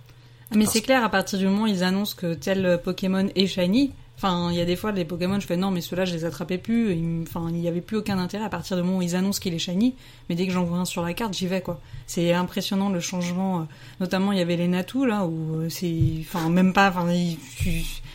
[0.54, 3.46] Mais Parce- c'est clair, à partir du moment où ils annoncent que tel Pokémon est
[3.46, 6.14] shiny, enfin, il y a des fois, les Pokémon, je fais non, mais ceux-là, je
[6.14, 9.02] les attrapais plus, enfin, il n'y avait plus aucun intérêt à partir du moment où
[9.02, 9.94] ils annoncent qu'il est shiny,
[10.28, 11.78] mais dès que j'en vois un sur la carte, j'y vais, quoi.
[12.06, 13.62] C'est impressionnant le changement, euh,
[14.00, 17.06] notamment, il y avait les Natu, là, où c'est, enfin, même pas, enfin,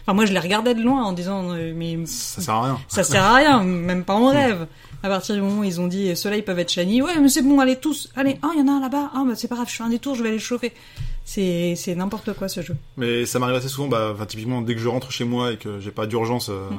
[0.04, 2.80] enfin, moi, je les regardais de loin en disant, euh, mais Ça sert à rien.
[2.88, 4.68] ça sert à rien, même pas en rêve.
[5.02, 7.28] À partir du moment où ils ont dit, ceux-là, ils peuvent être shiny, ouais, mais
[7.28, 9.50] c'est bon, allez tous, allez, ah, il y en a un là-bas, ah, bah, c'est
[9.50, 10.72] pas grave, je fais un détour, je vais aller le chauffer.
[11.26, 12.76] C'est, c'est n'importe quoi, ce jeu.
[12.98, 15.58] Mais ça m'arrive assez souvent, bah, enfin, typiquement, dès que je rentre chez moi et
[15.58, 16.70] que j'ai pas d'urgence euh,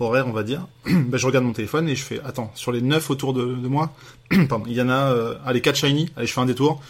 [0.00, 2.82] horaire, on va dire, bah, je regarde mon téléphone et je fais, attends, sur les
[2.82, 3.92] neuf autour de, de moi,
[4.48, 6.82] pardon, il y en a, euh, allez, quatre shiny, allez, je fais un détour,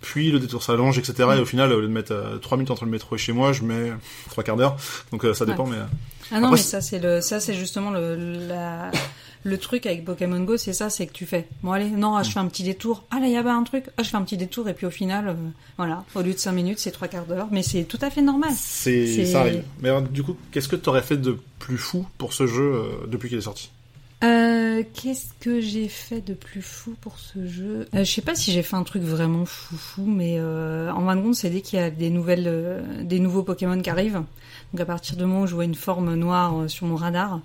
[0.00, 1.28] puis le détour s'allonge, etc.
[1.36, 3.32] Et au final, au lieu de mettre euh, trois minutes entre le métro et chez
[3.32, 3.92] moi, je mets
[4.28, 4.76] trois quarts d'heure.
[5.12, 5.76] Donc euh, ça dépend, mais...
[5.76, 5.84] euh,
[6.32, 8.90] Ah non, Après, mais c'est- ça c'est le, ça c'est justement le, la,
[9.42, 12.22] le truc avec Pokémon Go, c'est ça, c'est que tu fais, bon allez, non, ah,
[12.22, 14.08] je fais un petit détour, ah là il y a pas un truc, ah je
[14.10, 15.34] fais un petit détour et puis au final, euh,
[15.76, 18.22] voilà, au lieu de 5 minutes, c'est trois quarts d'heure, mais c'est tout à fait
[18.22, 18.52] normal.
[18.56, 19.62] C'est, C'est- ça arrive.
[19.80, 23.06] Mais alors, du coup, qu'est-ce que t'aurais fait de plus fou pour ce jeu euh,
[23.08, 23.70] depuis qu'il est sorti?
[24.22, 28.34] Euh, qu'est-ce que j'ai fait de plus fou pour ce jeu euh, Je sais pas
[28.34, 31.48] si j'ai fait un truc vraiment fou fou, mais euh, en fin de compte, c'est
[31.48, 34.22] dès qu'il y a des nouvelles, euh, des nouveaux Pokémon qui arrivent.
[34.72, 37.40] Donc à partir du moment où je vois une forme noire sur mon radar,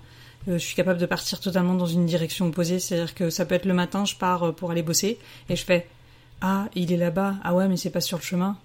[0.46, 2.78] je suis capable de partir totalement dans une direction opposée.
[2.78, 5.88] C'est-à-dire que ça peut être le matin, je pars pour aller bosser et je fais
[6.42, 8.56] ah il est là-bas, ah ouais mais c'est pas sur le chemin.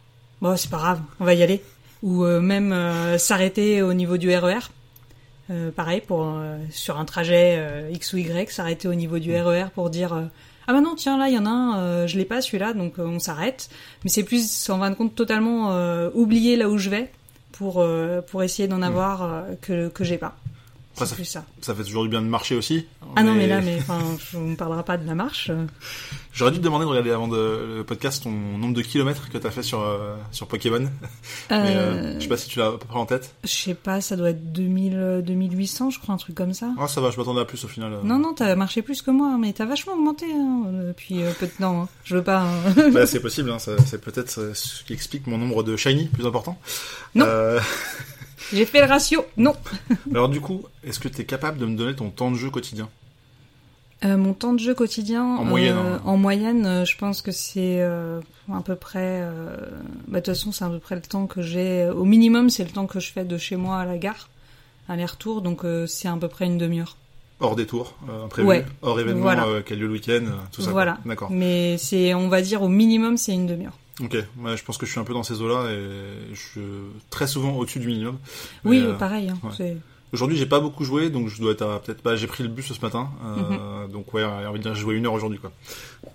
[0.41, 1.63] Bon c'est pas grave, on va y aller.
[2.03, 4.59] Ou même s'arrêter au niveau du RER.
[5.51, 9.35] Euh, pareil pour euh, sur un trajet euh, X ou Y, s'arrêter au niveau du
[9.35, 10.29] RER pour dire
[10.67, 12.93] ah bah non tiens là il y en a un, je l'ai pas celui-là donc
[12.99, 13.69] on s'arrête.
[14.03, 15.75] Mais c'est plus en fin de compte totalement
[16.13, 17.11] oublier là où je vais
[17.51, 17.85] pour
[18.27, 20.37] pour essayer d'en avoir euh, que que j'ai pas.
[20.93, 21.45] Après, ça, ça.
[21.61, 22.85] ça fait toujours du bien de marcher aussi.
[23.15, 23.79] Ah non mais là mais
[24.35, 25.49] on ne parlera pas de la marche.
[25.49, 25.65] euh.
[26.33, 29.37] J'aurais dû te demander de regarder avant de, le podcast ton nombre de kilomètres que
[29.37, 30.79] t'as fait sur, euh, sur Pokémon.
[31.49, 33.33] Mais euh, Euh, je sais pas si tu l'as à peu près en tête.
[33.43, 36.71] je sais pas, ça doit être 2000 euh, 2800 je crois un truc comme ça.
[36.79, 37.93] Ah, ça va, je m'attendais à plus au final.
[37.93, 37.99] euh.
[38.03, 41.47] Non non t'as marché plus que moi mais t'as vachement augmenté hein, depuis euh, peu
[41.47, 41.81] de temps.
[41.83, 41.89] hein.
[42.05, 42.41] Je veux pas.
[42.41, 42.73] hein.
[42.93, 46.25] Bah, c'est possible, hein, c'est peut-être euh, ce qui explique mon nombre de shiny plus
[46.25, 46.57] important.
[47.15, 47.25] Non.
[48.53, 49.25] J'ai fait le ratio.
[49.37, 49.53] Non.
[50.11, 52.89] alors du coup, est-ce que t'es capable de me donner ton temps de jeu quotidien
[54.03, 56.01] Euh, mon temps de jeu quotidien, En moyenne, euh, hein.
[56.05, 59.25] en moyenne, euh, je pense que c'est à peu près.
[60.07, 61.87] bah, de toute façon, c'est à peu près le temps que j'ai.
[61.89, 64.29] Au minimum, c'est le temps que je fais de chez moi à la gare,
[64.89, 65.41] aller-retour.
[65.41, 66.97] Donc, c'est à peu près une demi-heure.
[67.39, 68.65] Hors détour, imprévu, Ouais.
[68.83, 69.47] hors événement Voilà.
[69.65, 70.69] qui a lieu le week-end, tout ça.
[70.71, 70.97] Voilà.
[71.05, 71.31] D'accord.
[71.31, 73.77] Mais c'est, on va dire, au minimum, c'est une demi-heure.
[73.99, 76.61] Ok, ouais, je pense que je suis un peu dans ces eaux-là et je suis
[77.09, 78.17] très souvent au-dessus du minimum.
[78.63, 79.29] Oui, Mais, euh, pareil.
[79.29, 79.77] hein, ouais.
[80.13, 82.03] Aujourd'hui, j'ai pas beaucoup joué, donc je dois être à peut-être.
[82.03, 83.45] Bah, j'ai pris le bus ce matin, Mhm.
[83.59, 85.51] euh, donc ouais, on va dire j'ai joué une heure aujourd'hui, quoi.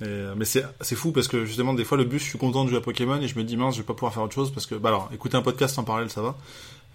[0.02, 2.38] Et, euh, mais c'est c'est fou parce que justement, des fois, le bus, je suis
[2.38, 4.22] content de jouer à Pokémon et je me dis mince, je vais pas pouvoir faire
[4.22, 6.36] autre chose parce que bah alors, écouter un podcast en parallèle, ça va.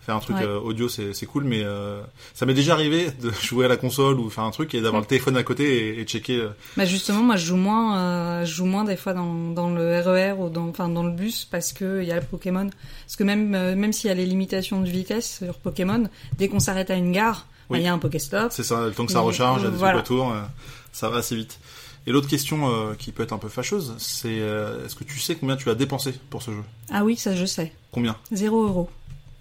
[0.04, 0.44] Faire un truc Ouais.
[0.46, 2.02] euh, audio, c'est c'est cool, mais euh,
[2.34, 5.00] ça m'est déjà arrivé de jouer à la console ou faire un truc et d'avoir
[5.02, 6.38] le téléphone à côté et, et checker.
[6.38, 9.70] euh, Bah justement, moi, je joue moins, euh, je joue moins des fois dans, dans
[9.70, 12.68] le RER ou dans, enfin, dans le bus parce que il y a le Pokémon.
[13.06, 16.04] Parce que même, même s'il y a les limitations de vitesse sur Pokémon,
[16.38, 17.80] dès qu'on s'arrête à une gare, Oui.
[17.80, 18.52] Il y a un Pokéstop.
[18.52, 20.02] C'est ça, le temps que ça recharge, il y a des voilà.
[20.02, 20.34] trucs autour,
[20.92, 21.60] ça va assez vite.
[22.08, 25.20] Et l'autre question euh, qui peut être un peu fâcheuse, c'est euh, est-ce que tu
[25.20, 26.64] sais combien tu as dépensé pour ce jeu?
[26.92, 27.72] Ah oui, ça je sais.
[27.92, 28.16] Combien?
[28.32, 28.90] Zéro euro.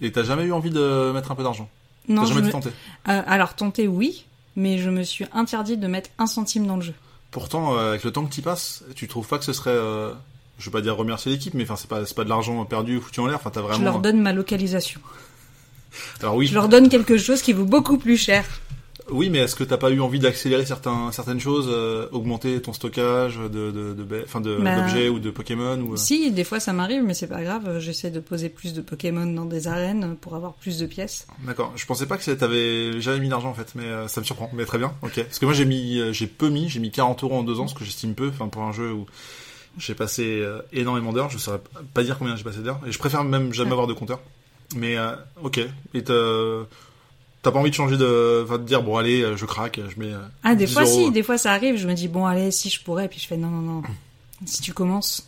[0.00, 1.68] Et t'as jamais eu envie de mettre un peu d'argent?
[2.08, 2.70] Non, T'as je jamais me- tenté
[3.08, 4.24] Euh, alors tenter oui,
[4.56, 6.94] mais je me suis interdit de mettre un centime dans le jeu.
[7.30, 10.12] Pourtant, euh, avec le temps que tu passes, tu trouves pas que ce serait, euh,
[10.58, 13.00] je veux pas dire remercier l'équipe, mais enfin c'est pas pas de l'argent perdu ou
[13.00, 13.36] foutu en l'air.
[13.36, 13.84] Enfin t'as Je vraiment.
[13.84, 15.00] leur donne ma localisation.
[16.22, 18.44] Alors oui, Je leur donne quelque chose qui vaut beaucoup plus cher.
[19.10, 22.72] Oui, mais est-ce que t'as pas eu envie d'accélérer certains certaines choses, euh, augmenter ton
[22.72, 26.44] stockage de de de enfin de Bah, d'objets ou de Pokémon ou euh, Si, des
[26.44, 27.78] fois ça m'arrive, mais c'est pas grave.
[27.78, 31.26] J'essaie de poser plus de Pokémon dans des arènes pour avoir plus de pièces.
[31.44, 31.72] D'accord.
[31.76, 34.50] Je pensais pas que t'avais jamais mis d'argent en fait, mais euh, ça me surprend.
[34.52, 34.94] Mais très bien.
[35.02, 35.22] Ok.
[35.22, 37.60] Parce que moi j'ai mis, euh, j'ai peu mis, j'ai mis 40 euros en deux
[37.60, 38.28] ans, ce que j'estime peu.
[38.28, 39.06] Enfin pour un jeu où
[39.78, 41.30] j'ai passé énormément d'heures.
[41.30, 41.60] Je saurais
[41.94, 42.80] pas dire combien j'ai passé d'heures.
[42.86, 44.20] Et je préfère même jamais avoir de compteur.
[44.76, 45.60] Mais euh, ok.
[45.94, 46.02] Et
[47.42, 49.98] t'as pas envie de changer de, enfin de dire bon allez, euh, je craque, je
[50.00, 50.12] mets.
[50.12, 51.06] euh, Ah, des 10 fois euros.
[51.06, 51.76] si, des fois ça arrive.
[51.76, 53.82] Je me dis bon allez, si je pourrais, puis je fais non non non.
[54.46, 55.26] Si tu commences,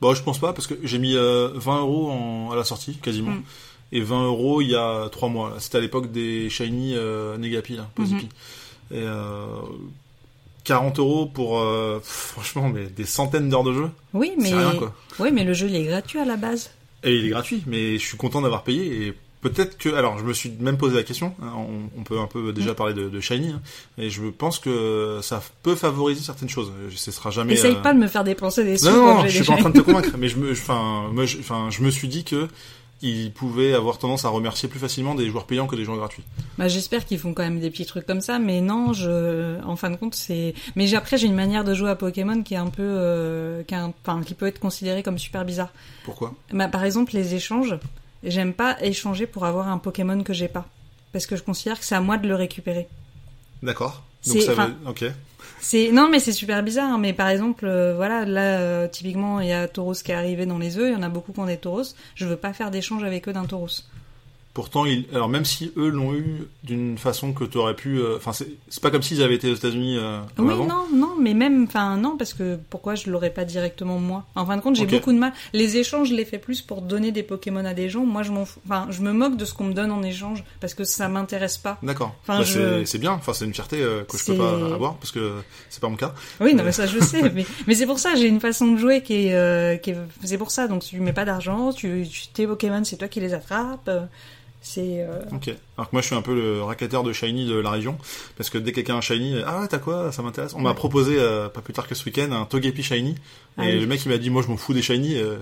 [0.00, 2.94] Bon, je pense pas parce que j'ai mis euh, 20 euros en- à la sortie
[2.96, 3.32] quasiment.
[3.32, 3.42] Mm.
[3.92, 5.56] Et 20 euros il y a 3 mois.
[5.58, 8.24] C'était à l'époque des shiny euh, Negapi, là, Posipi.
[8.90, 8.96] Mhm.
[8.98, 9.46] Et euh,
[10.64, 13.90] 40 euros pour euh, pff, franchement mais des centaines d'heures de jeu.
[14.14, 14.94] oui, mais rien quoi.
[15.18, 16.70] oui, mais le jeu il est gratuit à la base.
[17.02, 20.24] Et il est gratuit, mais je suis content d'avoir payé et peut-être que alors je
[20.24, 21.34] me suis même posé la question.
[21.42, 22.74] hein, on, on peut un peu déjà Mm.
[22.74, 23.62] parler de, de shiny, hein,
[23.98, 26.72] et je pense que ça peut favoriser certaines choses.
[26.94, 27.54] Ce sera jamais.
[27.54, 29.52] Essaye euh, pas de me faire dépenser des sous Non, non, non, je suis pas
[29.54, 32.08] en train de te convaincre, mais je me, enfin, moi, je, enfin, je me suis
[32.08, 32.48] dit que
[33.02, 36.22] ils pouvaient avoir tendance à remercier plus facilement des joueurs payants que des joueurs gratuits.
[36.58, 39.74] Bah, j'espère qu'ils font quand même des petits trucs comme ça, mais non, je, en
[39.76, 40.52] fin de compte, c'est.
[40.76, 43.74] Mais après, j'ai une manière de jouer à Pokémon qui est un peu, euh, qui,
[43.74, 45.72] un- enfin, qui peut être considérée comme super bizarre.
[46.04, 46.34] Pourquoi?
[46.52, 47.74] Bah, par exemple, les échanges.
[48.22, 50.66] J'aime pas échanger pour avoir un Pokémon que j'ai pas,
[51.12, 52.86] parce que je considère que c'est à moi de le récupérer.
[53.62, 54.02] D'accord.
[54.26, 54.74] Donc ça veut...
[54.86, 55.04] Ok.
[55.60, 56.92] C'est non, mais c'est super bizarre.
[56.92, 60.14] hein, Mais par exemple, euh, voilà, là, euh, typiquement, il y a Tauros qui est
[60.14, 60.88] arrivé dans les œufs.
[60.90, 61.94] Il y en a beaucoup qui ont des Tauros.
[62.14, 63.84] Je veux pas faire d'échange avec eux d'un Tauros.
[64.52, 65.06] Pourtant, ils...
[65.12, 68.48] alors même si eux l'ont eu d'une façon que tu aurais pu, euh, enfin, c'est
[68.68, 70.66] c'est pas comme s'ils avaient été aux États-Unis euh, Oui, avant.
[70.66, 74.24] non, non, mais même, enfin, non, parce que pourquoi je l'aurais pas directement moi?
[74.34, 75.32] En fin de compte, j'ai beaucoup de mal.
[75.52, 78.04] Les échanges, je les fais plus pour donner des Pokémon à des gens.
[78.04, 78.42] Moi, je m'en.
[78.42, 81.56] Enfin, je me moque de ce qu'on me donne en échange parce que ça m'intéresse
[81.56, 81.78] pas.
[81.84, 82.16] D'accord.
[82.22, 83.12] Enfin, Bah, je- c'est- bien.
[83.12, 85.34] Enfin, c'est une fierté euh, que je peux pas avoir parce que
[85.68, 86.12] c'est pas mon cas.
[86.40, 87.22] Oui, non, mais ça, je sais.
[87.34, 89.96] mais mais c'est pour ça, j'ai une façon de jouer qui est, euh, qui est,
[90.24, 90.66] c'est pour ça.
[90.66, 93.88] Donc, tu mets pas d'argent, tu, tu, tes Pokémon, c'est toi qui les attrapes.
[94.62, 95.48] C'est, euh, Ok.
[95.78, 97.96] Alors que moi, je suis un peu le racketeur de shiny de la région
[98.36, 100.12] parce que dès que quelqu'un a un shiny, ah ouais, t'as quoi?
[100.12, 100.52] Ça m'intéresse.
[100.54, 103.14] On m'a proposé euh, pas plus tard que ce week-end un Togepi shiny
[103.56, 103.80] Ah et oui.
[103.80, 105.16] le mec il m'a dit moi je m'en fous des shiny.
[105.16, 105.36] euh,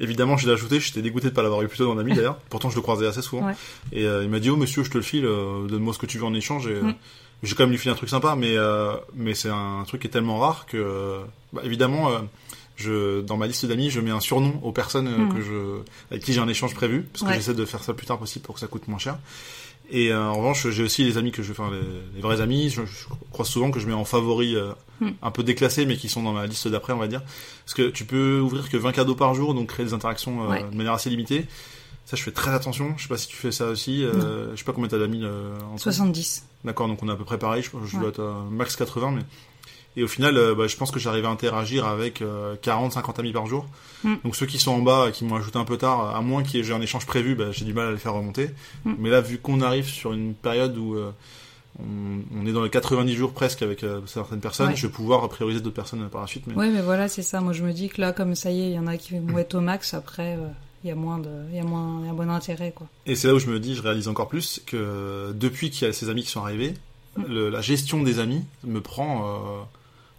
[0.00, 2.14] Évidemment, je l'ai ajouté, j'étais dégoûté de pas l'avoir eu plus tôt dans la vie
[2.14, 2.36] d'ailleurs.
[2.50, 3.44] Pourtant, je le croisais assez souvent.
[3.48, 3.54] Ouais.
[3.92, 6.06] Et euh, il m'a dit, oh monsieur, je te le file, euh, donne-moi ce que
[6.06, 6.68] tu veux en échange.
[6.68, 6.94] Et, euh, Mm.
[7.44, 10.08] J'ai quand même lui filé un truc sympa, mais euh, mais c'est un truc qui
[10.08, 11.20] est tellement rare que, euh,
[11.52, 12.18] bah, évidemment, euh,
[12.78, 15.34] je dans ma liste d'amis, je mets un surnom aux personnes euh, Mm.
[15.34, 15.78] que je
[16.10, 17.34] avec qui j'ai un échange prévu, parce que Ouais.
[17.34, 19.18] j'essaie de faire ça le plus tard possible pour que ça coûte moins cher.
[19.90, 21.80] Et euh, en revanche, j'ai aussi les amis que je, enfin les,
[22.16, 25.10] les vrais amis, je, je crois souvent que je mets en favori euh, Mm.
[25.22, 27.22] un peu déclassés, mais qui sont dans ma liste d'après, on va dire.
[27.64, 30.48] Parce que tu peux ouvrir que 20 cadeaux par jour, donc créer des interactions euh,
[30.48, 30.64] Ouais.
[30.70, 31.46] de manière assez limitée.
[32.04, 32.94] Ça, je fais très attention.
[32.96, 34.02] Je sais pas si tu fais ça aussi.
[34.02, 35.82] Euh, je sais pas combien t'as d'amis euh, en tout.
[35.84, 36.46] 70.
[36.64, 37.62] D'accord, donc on est à peu près pareil.
[37.62, 38.00] Je, je Ouais.
[38.00, 39.22] dois être à max 80, mais
[39.96, 42.22] et au final, euh, bah, je pense que j'arrive à interagir avec
[42.62, 43.66] 40-50 amis par jour.
[44.04, 44.14] Mm.
[44.24, 46.42] Donc ceux qui sont en bas, et qui m'ont ajouté un peu tard, à moins
[46.42, 48.50] qu'il y ait un échange prévu, bah, j'ai du mal à les faire remonter.
[48.84, 48.92] Mm.
[48.98, 51.10] Mais là, vu qu'on arrive sur une période où euh,
[51.80, 54.76] on, est dans les 90 jours presque avec euh, certaines personnes, Ouais.
[54.76, 56.44] je vais pouvoir prioriser d'autres personnes euh, par la suite.
[56.46, 56.54] Mais...
[56.54, 57.40] Ouais, mais voilà, c'est ça.
[57.40, 59.18] Moi, je me dis que là, comme ça y est, il y en a qui
[59.18, 59.94] vont être au max.
[59.94, 60.48] Après, euh,
[60.84, 62.86] il y a moins de, il y a moins, il y a moins d'intérêt, quoi.
[63.06, 65.90] Et c'est là où je me dis, je réalise encore plus que depuis qu'il y
[65.90, 66.74] a ces amis qui sont arrivés,
[67.16, 67.22] Mm.
[67.28, 69.24] le- la gestion des amis me prend.
[69.26, 69.62] euh,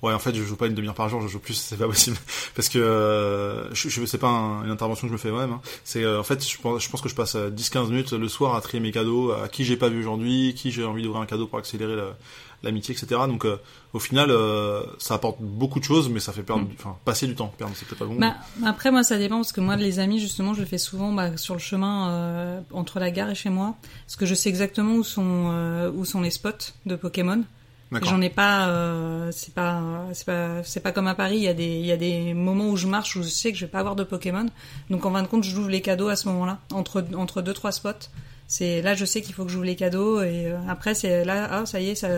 [0.02, 1.88] Ouais, en fait, je joue pas une demi-heure par jour, je joue plus, c'est pas
[1.88, 2.18] possible.
[2.56, 5.52] Parce que euh, je, je c'est pas un- une intervention que je me fais moi-même.
[5.54, 5.62] hein.
[5.84, 8.28] C'est euh, en fait, je pense, je pense que je passe euh, 10-15 minutes le
[8.30, 11.22] soir à trier mes cadeaux, à qui j'ai pas vu aujourd'hui, qui j'ai envie d'ouvrir
[11.22, 12.16] un cadeau pour accélérer la-
[12.64, 13.22] l'amitié, etc.
[13.28, 13.58] Donc, euh,
[13.94, 16.74] au final, euh, ça apporte beaucoup de choses, mais ça fait perdre, Mm.
[16.78, 17.54] enfin, passer du temps.
[17.58, 18.16] Perdre, c'est peut-être pas bon.
[18.16, 18.36] Bah,
[18.66, 21.38] après, moi, ça dépend parce que moi, les amis, justement, je le fais souvent bah,
[21.38, 24.94] sur le chemin euh, entre la gare et chez moi, parce que je sais exactement
[24.96, 27.44] où sont euh, où sont les spots de Pokémon.
[27.92, 29.82] J'en ai pas, euh, c'est pas,
[30.14, 31.38] c'est pas, c'est pas comme à Paris.
[31.38, 33.52] Il y a des, il y a des moments où je marche où je sais
[33.52, 34.46] que je vais pas avoir de Pokémon.
[34.90, 37.72] Donc en fin de compte, j'ouvre les cadeaux à ce moment-là, entre entre deux trois
[37.72, 38.10] spots.
[38.48, 41.48] C'est là, je sais qu'il faut que j'ouvre les cadeaux et euh, après c'est là,
[41.52, 42.10] ah ça y est, ça,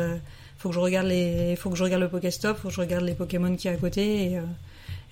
[0.57, 3.03] faut que je regarde les, faut que je regarde le Pokéstop, faut que je regarde
[3.03, 4.41] les Pokémon qui est à côté et, euh,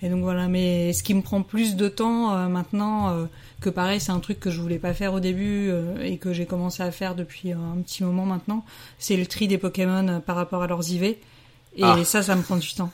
[0.02, 3.26] Et donc voilà, mais ce qui me prend plus de temps euh, maintenant, euh,
[3.60, 6.32] que pareil, c'est un truc que je voulais pas faire au début euh, et que
[6.32, 8.64] j'ai commencé à faire depuis un petit moment maintenant,
[8.98, 11.02] c'est le tri des Pokémon par rapport à leurs IV.
[11.04, 11.18] Et
[11.82, 11.98] Ah.
[12.04, 12.90] ça, ça me prend du temps.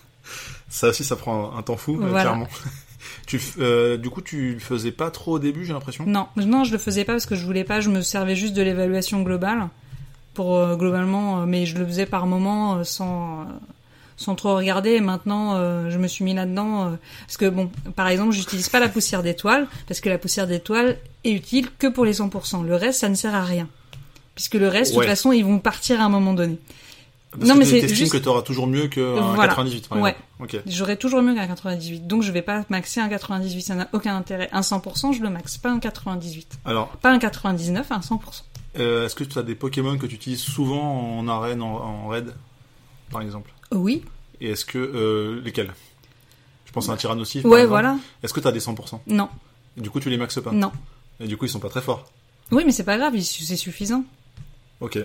[0.68, 2.22] Ça aussi, ça prend un temps fou, euh, Voilà.
[2.22, 2.48] clairement.
[3.26, 6.04] tu, euh, du coup, tu le faisais pas trop au début, j'ai l'impression?
[6.06, 7.80] Non, non, je le faisais pas parce que je voulais pas.
[7.80, 9.68] Je me servais juste de l'évaluation globale
[10.34, 13.44] pour euh, globalement, euh, mais je le faisais par moment euh, sans euh,
[14.16, 14.90] sans trop regarder.
[14.92, 16.90] Et maintenant, euh, je me suis mis là-dedans euh,
[17.26, 20.98] parce que bon, par exemple, j'utilise pas la poussière d'étoile parce que la poussière d'étoile
[21.24, 22.64] est utile que pour les 100%.
[22.64, 23.68] Le reste, ça ne sert à rien
[24.35, 26.59] puisque le reste, de toute façon, ils vont partir à un moment donné.
[27.33, 29.48] Parce Non, que mais c'est juste- que t'auras toujours mieux qu'un Voilà.
[29.48, 30.14] 98, par Ouais.
[30.66, 34.16] J'aurais toujours mieux qu'un 98, donc je vais pas maxer un 98, ça n'a aucun
[34.16, 34.48] intérêt.
[34.52, 38.44] Un 100%, je le max, pas un 98, Alors, pas un 99, un 100%.
[38.79, 42.09] euh, est-ce que tu as des Pokémon que tu utilises souvent en arène, en, en
[42.09, 42.33] raid,
[43.11, 43.50] par exemple?
[43.72, 44.02] Oui,
[44.40, 44.79] Et est-ce que...
[44.79, 45.72] Euh, lesquels?
[46.66, 47.68] Je pense à un Tyrannosif, ouais, exemple.
[47.68, 47.98] voilà.
[48.22, 49.29] Est-ce que tu as des 100% Non,
[49.76, 50.52] Et du coup, tu les maxes pas?
[50.52, 50.72] Non.
[51.20, 52.11] Et du coup, ils sont pas très forts.
[52.52, 54.05] Oui, mais c'est pas grave, c'est suffisant.
[54.81, 54.98] Ok.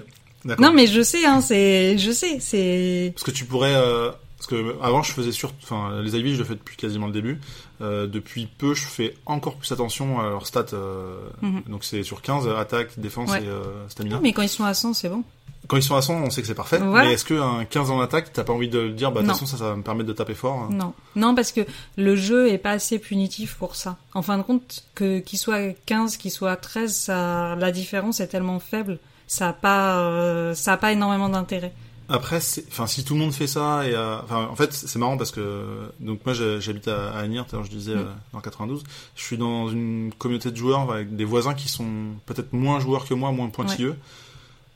[0.43, 0.65] D'accord.
[0.65, 3.11] Non, mais je sais, hein, c'est, je sais, c'est.
[3.15, 3.73] Parce que tu pourrais...
[3.75, 5.53] euh, Parce que avant, je faisais sur...
[5.63, 7.39] Enfin, les IV, je le fais depuis quasiment le début.
[7.79, 10.65] Euh, depuis peu, je fais encore plus attention à leurs stats.
[10.73, 11.61] euh, Mhm.
[11.67, 13.43] Donc c'est sur 15, attaque, défense Ouais.
[13.43, 14.15] et euh, stamina.
[14.17, 15.23] Non, mais quand ils sont à 100, c'est bon.
[15.71, 16.79] Quand ils sont à 100, on sait que c'est parfait.
[16.79, 17.07] Voilà.
[17.07, 19.35] Mais est-ce qu'un 15 en attaque, t'as pas envie de le dire, bah de toute
[19.35, 20.69] façon, ça, ça va me permettre de taper fort hein.
[20.69, 21.61] Non, non, parce que
[21.95, 23.95] le jeu est pas assez punitif pour ça.
[24.13, 28.27] En fin de compte, que qu'il soit 15, qu'il soit 13, ça, la différence est
[28.27, 31.71] tellement faible, ça a pas, euh, ça a pas énormément d'intérêt.
[32.09, 34.99] Après, c'est- enfin, si tout le monde fait ça, et euh, enfin, en fait, c'est
[34.99, 35.63] marrant parce que
[36.01, 38.03] donc moi, j'habite à, à Agnières, je disais euh,
[38.33, 38.83] dans 92.
[39.15, 41.87] Je suis dans une communauté de joueurs avec des voisins qui sont
[42.25, 43.95] peut-être moins joueurs que moi, moins pointilleux.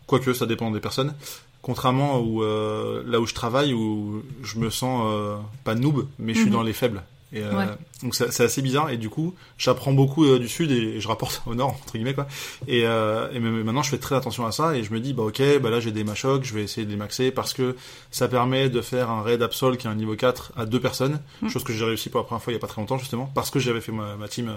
[0.08, 1.14] Quoique, ça dépend des personnes.
[1.62, 6.34] Contrairement où euh, là où je travaille, où je me sens euh, pas noob, mais
[6.34, 6.54] je suis Mhm.
[6.54, 7.04] dans les faibles.
[7.34, 7.66] Et, euh, Ouais.
[8.04, 11.08] Donc c'est assez bizarre et du coup j'apprends beaucoup euh, du sud et, et je
[11.08, 12.28] rapporte au nord entre guillemets quoi.
[12.68, 15.24] Et, euh, et maintenant je fais très attention à ça et je me dis bah
[15.24, 17.76] ok bah là j'ai des machocs, je vais essayer de les maxer parce que
[18.12, 21.20] ça permet de faire un raid Absol qui est un niveau 4 à deux personnes,
[21.42, 21.50] Mhm.
[21.50, 23.30] chose que j'ai réussi pour la première fois il y a pas très longtemps justement
[23.34, 24.54] parce que j'avais fait ma, ma team euh,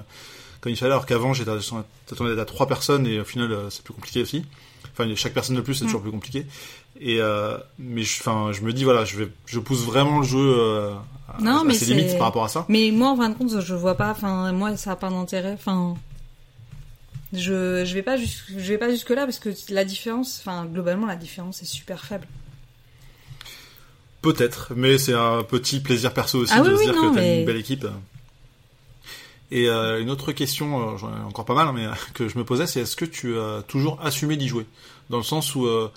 [0.60, 3.94] comme il fallait alors qu'avant j'étais à- à trois personnes et au final c'est plus
[3.94, 4.44] compliqué aussi.
[4.98, 5.88] Enfin chaque personne de plus c'est Mhm.
[5.90, 6.46] toujours plus compliqué.
[7.00, 10.24] Et euh, mais je, enfin je me dis voilà je vais je pousse vraiment le
[10.26, 10.92] jeu euh,
[11.32, 12.64] à, Non, à mais ses limites par rapport à ça.
[12.68, 15.52] Mais moi, en fin de compte, je vois pas, enfin, moi, ça a pas d'intérêt,
[15.52, 15.94] enfin.
[17.34, 20.64] Je, je vais pas jus- je vais pas jusque là parce que la différence, enfin,
[20.64, 22.26] globalement, la différence est super faible.
[24.22, 27.10] Peut-être, mais c'est un petit plaisir perso aussi Ah de oui, se oui, dire non,
[27.10, 27.86] que t'as mais- une belle équipe.
[29.50, 32.28] Et euh, une autre question, euh, j'en ai encore pas mal, hein, mais euh, que
[32.28, 34.66] je me posais, c'est est-ce que tu as toujours assumé d'y jouer?
[35.10, 35.90] Dans le sens où, euh,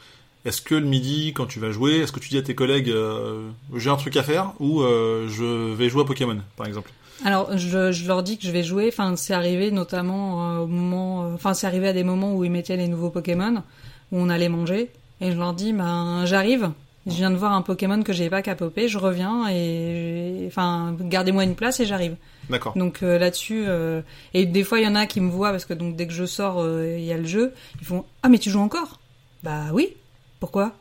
[0.45, 2.89] est-ce que le midi, quand tu vas jouer, est-ce que tu dis à tes collègues,
[2.89, 6.91] euh, j'ai un truc à faire, ou euh, je vais jouer à Pokémon, par exemple?
[7.25, 8.87] Alors, je, je leur dis que je vais jouer.
[8.87, 11.31] Enfin, c'est arrivé notamment au moment.
[11.33, 13.63] Enfin, c'est arrivé à des moments où ils mettaient les nouveaux Pokémon,
[14.11, 16.71] où on allait manger, et je leur dis, ben, j'arrive.
[17.07, 21.43] Je viens de voir un Pokémon que j'ai pas popper, je reviens et enfin gardez-moi
[21.43, 22.15] une place et j'arrive.
[22.51, 22.77] D'accord.
[22.77, 24.01] Donc euh, là-dessus euh,
[24.33, 26.13] et des fois il y en a qui me voient parce que donc dès que
[26.13, 28.99] je sors euh, il y a le jeu, ils font ah mais tu joues encore?
[29.41, 29.95] Bah oui.
[30.39, 30.73] Pourquoi?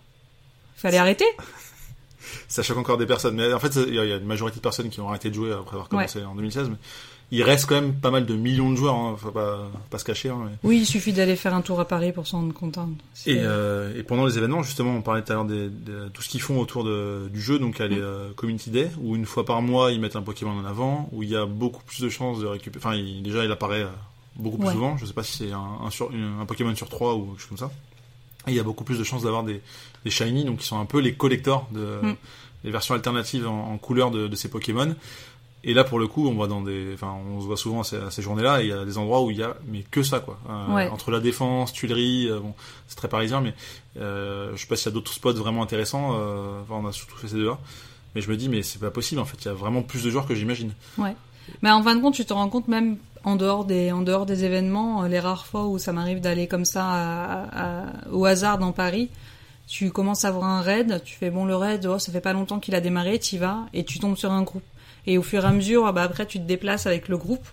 [0.76, 1.24] Fallait arrêter.
[2.48, 4.88] Ça choque encore des personnes, mais en fait, il y a une majorité de personnes
[4.88, 6.76] qui ont arrêté de jouer après avoir commencé en 2016, mais
[7.32, 10.04] il reste quand même pas mal de millions de joueurs, hein, faut pas, pas se
[10.04, 10.30] cacher.
[10.30, 12.76] Hein, mais- Oui, il suffit d'aller faire un tour à Paris pour s'en rendre compte.
[12.78, 12.88] hein.
[13.26, 15.70] Et, euh, et pendant les événements, justement, on parlait tout à l'heure de
[16.12, 18.02] tout ce qu'ils font autour de, du jeu, donc a les Mm.
[18.02, 21.22] euh, Community Day, où une fois par mois, ils mettent un Pokémon en avant, où
[21.22, 22.84] il y a beaucoup plus de chances de récupérer...
[22.84, 23.88] Enfin, il- déjà, il apparaît euh,
[24.36, 24.72] beaucoup plus Ouais.
[24.72, 27.40] souvent, je sais pas si c'est un, un, sur- un Pokémon sur trois ou quelque
[27.40, 27.70] chose comme ça.
[28.46, 29.60] Et il y a beaucoup plus de chances d'avoir des,
[30.04, 32.16] des Shiny, donc qui sont un peu les collectors, de, Mm.
[32.64, 34.94] les versions alternatives en, en couleur de, de ces Pokémon.
[35.62, 38.10] Et là, pour le coup, on va dans des, enfin, on se voit souvent à
[38.10, 40.20] ces, journées-là, et il y a des endroits où il y a, mais que ça,
[40.20, 40.38] quoi.
[40.48, 40.88] Euh, Ouais.
[40.88, 42.54] Entre la défense, Tuileries, euh, bon,
[42.88, 43.52] c'est très parisien, mais
[43.98, 46.14] euh, je sais pas s'il y a d'autres spots vraiment intéressants.
[46.18, 47.58] Euh, enfin, on a surtout fait ces deux-là.
[48.14, 49.36] Mais je me dis, mais c'est pas possible, en fait.
[49.44, 50.72] Il y a vraiment plus de joueurs que j'imagine.
[51.62, 54.24] Mais en fin de compte, tu te rends compte même en dehors des, en dehors
[54.24, 58.56] des événements, les rares fois où ça m'arrive d'aller comme ça à- à- au hasard
[58.58, 59.10] dans Paris,
[59.66, 62.32] tu commences à voir un raid, tu fais bon le raid, oh, ça fait pas
[62.32, 64.62] longtemps qu'il a démarré, tu vas et tu tombes sur un groupe.
[65.06, 67.46] Et au fur et à mesure, ah bah après tu te déplaces avec le groupe.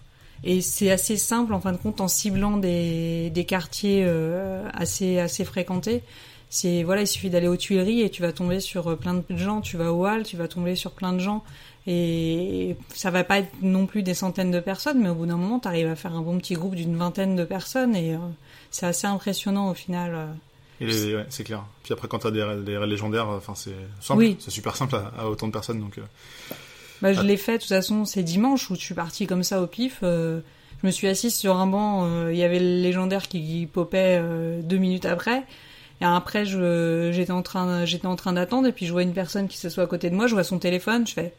[0.44, 5.20] Et c'est assez simple en fin de compte en ciblant des, des quartiers euh, assez
[5.20, 6.04] assez fréquentés.
[6.50, 9.24] C'est voilà, il suffit d'aller aux Tuileries et tu vas tomber sur euh, plein de
[9.38, 9.62] gens.
[9.62, 11.44] Tu vas au Hall, tu vas tomber sur plein de gens.
[11.88, 15.38] Et ça va pas être non plus des centaines de personnes, mais au bout d'un
[15.38, 18.18] moment, tu arrives à faire un bon petit groupe d'une vingtaine de personnes et euh,
[18.72, 20.12] c'est assez impressionnant au final.
[20.14, 20.28] euh.
[20.82, 21.64] Ouais, c'est clair.
[21.84, 24.20] Puis après, quand t'as des, des raids légendaires, enfin, c'est simple.
[24.20, 24.36] Oui.
[24.40, 25.98] C'est super simple à, à autant de personnes, donc.
[25.98, 26.02] euh.
[27.02, 27.24] Bah, je Ah.
[27.24, 30.00] l'ai fait, de toute façon, c'est dimanche où je suis partie comme ça au pif.
[30.04, 30.40] euh,
[30.82, 34.20] je me suis assise sur un banc, euh, il y avait le légendaire qui popait
[34.22, 35.44] euh, deux minutes après.
[36.02, 39.48] Et après, j'étais en train, j'étais en train d'attendre et puis je vois une personne
[39.48, 41.34] qui s'assoit à côté de moi, je vois son téléphone, je fais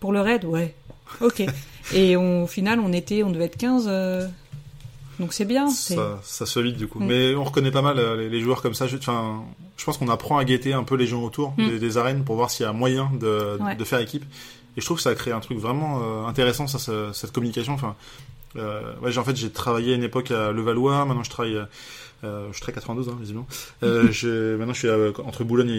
[0.00, 0.74] pour le raid, ouais,
[1.20, 1.42] ok.
[1.94, 4.26] et on- au final, on était, on devait être 15, euh,
[5.20, 5.68] donc c'est bien.
[5.68, 7.00] Ça, ça se vite du coup.
[7.00, 7.06] Mm.
[7.06, 8.86] Mais on reconnaît pas mal les, les joueurs comme ça.
[8.86, 9.42] Je, enfin,
[9.76, 11.68] je pense qu'on apprend à guetter un peu les gens autour Mm.
[11.68, 13.76] des, des arènes pour voir s'il y a moyen de, Ouais.
[13.76, 14.24] de faire équipe.
[14.76, 17.32] Et je trouve que ça a créé un truc vraiment euh, intéressant, ça, ce- cette
[17.32, 17.74] communication.
[17.74, 17.94] Enfin,
[18.56, 21.04] euh, ouais, j'ai- en fait, j'ai travaillé à une époque à Levallois.
[21.04, 21.60] Maintenant, je travaille.
[22.24, 23.48] euh, je suis très 92, hein, visiblement.
[23.82, 24.88] Euh, je, maintenant, je suis
[25.26, 25.70] entre Boulogne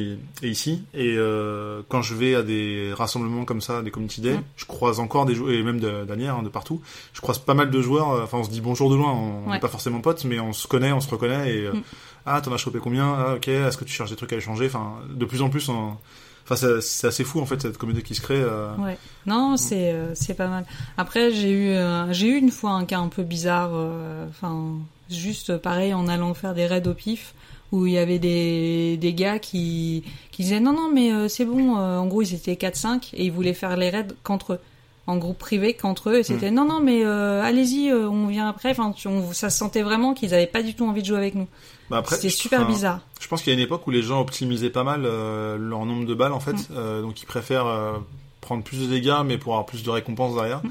[0.41, 0.83] et, et ici.
[0.93, 4.99] Et euh, quand je vais à des rassemblements comme ça, des community day, je croise
[4.99, 6.81] encore des joueurs, et même de- d'Anières, hein, de partout.
[7.13, 8.11] Je croise pas mal de joueurs.
[8.11, 9.11] euh, Enfin, on se dit bonjour de loin.
[9.13, 9.59] On n'est Ouais.
[9.59, 11.55] pas forcément potes, mais on se connaît, on se reconnaît.
[11.55, 11.81] Et euh, Mm.
[12.25, 13.13] ah, t'en as chopé combien?
[13.13, 13.47] Ah, ok.
[13.47, 14.65] Est-ce que tu cherches des trucs à échanger?
[14.67, 15.95] Enfin, de plus en plus, on...
[16.49, 18.41] enfin, c'est assez fou en fait cette communauté qui se crée.
[18.41, 18.97] euh, Ouais.
[19.25, 20.65] Non, c'est euh, c'est pas mal.
[20.97, 23.71] Après, j'ai eu euh, j'ai eu une fois un cas un peu bizarre.
[24.29, 24.73] Enfin,
[25.09, 27.33] juste pareil en allant faire des raids au pif
[27.71, 31.75] où il y avait des des gars qui qui disaient non non mais c'est bon.
[31.75, 34.59] en gros, ils étaient 4-5 et ils voulaient faire les raids qu'entre eux.
[35.05, 38.47] En groupe privé qu'entre eux et c'était non non mais euh, allez-y euh, on vient
[38.47, 41.17] après enfin on- ça se sentait vraiment qu'ils avaient pas du tout envie de jouer
[41.17, 41.47] avec nous
[41.89, 44.21] bah, c'était super enfin, bizarre Je pense qu'il y a une époque où les gens
[44.21, 46.67] optimisaient pas mal euh, leur nombre de balles en fait, Mm.
[46.77, 47.99] Euh, donc ils préfèrent
[48.39, 50.63] prendre plus de dégâts mais pour avoir plus de récompenses derrière.
[50.63, 50.69] Mm.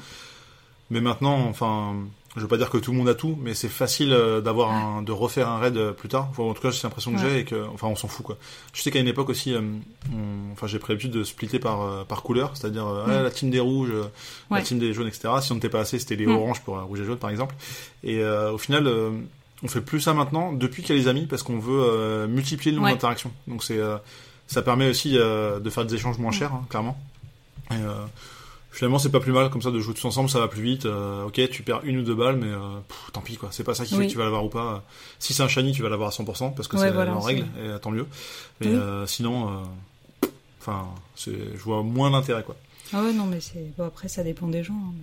[0.89, 1.93] Mais maintenant, enfin,
[2.35, 4.71] je veux pas dire que tout le monde a tout, mais c'est facile euh, d'avoir
[4.71, 6.27] un, de refaire un raid euh, plus tard.
[6.31, 7.29] Enfin, en tout cas, c'est l'impression que Ouais.
[7.29, 8.37] j'ai et que, enfin, on s'en fout quoi.
[8.73, 9.61] Je sais qu'à une époque aussi, euh,
[10.11, 13.09] on- enfin, j'ai pris l'habitude de splitter par euh, par couleur, c'est-à-dire euh, Mm.
[13.11, 14.03] ah, la team des rouges, euh,
[14.51, 15.29] la team des jaunes, etc.
[15.41, 16.31] Si on n'était pas assez, c'était les Mm.
[16.35, 17.55] oranges pour rouge et jaune par exemple.
[18.03, 18.87] Et euh, au final.
[18.87, 19.11] euh,
[19.65, 22.27] on fait plus ça maintenant depuis qu'il y a les amis parce qu'on veut euh,
[22.27, 22.93] multiplier le nombre Ouais.
[22.95, 23.31] d'interactions.
[23.47, 23.95] Donc c'est euh,
[24.45, 26.97] ça permet aussi euh, de faire des échanges moins chers, hein, clairement.
[27.71, 27.93] Et euh,
[28.73, 30.85] finalement c'est pas plus mal comme ça de jouer tous ensemble, ça va plus vite.
[30.85, 32.57] Euh, ok, tu perds une ou deux balles, mais euh,
[32.87, 33.49] pff, tant pis quoi.
[33.51, 34.83] C'est pas ça qui fait que tu vas l'avoir ou pas.
[35.19, 37.19] Si c'est un shiny, tu vas l'avoir à 100% parce que Ouais, c'est voilà, en
[37.21, 38.05] règle et euh, tant mieux.
[38.59, 38.73] Mais Oui.
[38.75, 40.27] euh, sinon, euh,
[40.59, 41.31] enfin, je
[41.63, 42.55] vois moins l'intérêt quoi.
[42.93, 44.93] ah ouais non mais c'est bon après ça dépend des gens hein.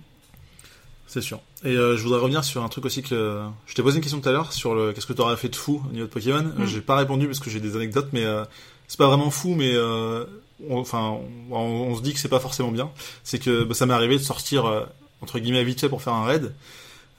[1.07, 1.41] C'est sûr.
[1.65, 4.21] Et euh, je voudrais revenir sur un truc aussi que je t'ai posé une question
[4.21, 6.09] tout à l'heure sur le qu'est-ce que tu aurais fait de fou au niveau de
[6.11, 6.53] Pokémon.
[6.55, 6.65] Mm.
[6.65, 8.45] J'ai pas répondu parce que j'ai des anecdotes, mais euh,
[8.87, 10.23] c'est pas vraiment fou, mais euh,
[10.69, 11.17] on- enfin
[11.49, 12.89] on, on se dit que c'est pas forcément bien.
[13.23, 14.85] C'est que bah, ça m'est arrivé de sortir euh,
[15.21, 16.53] entre guillemets vite fait pour faire un raid.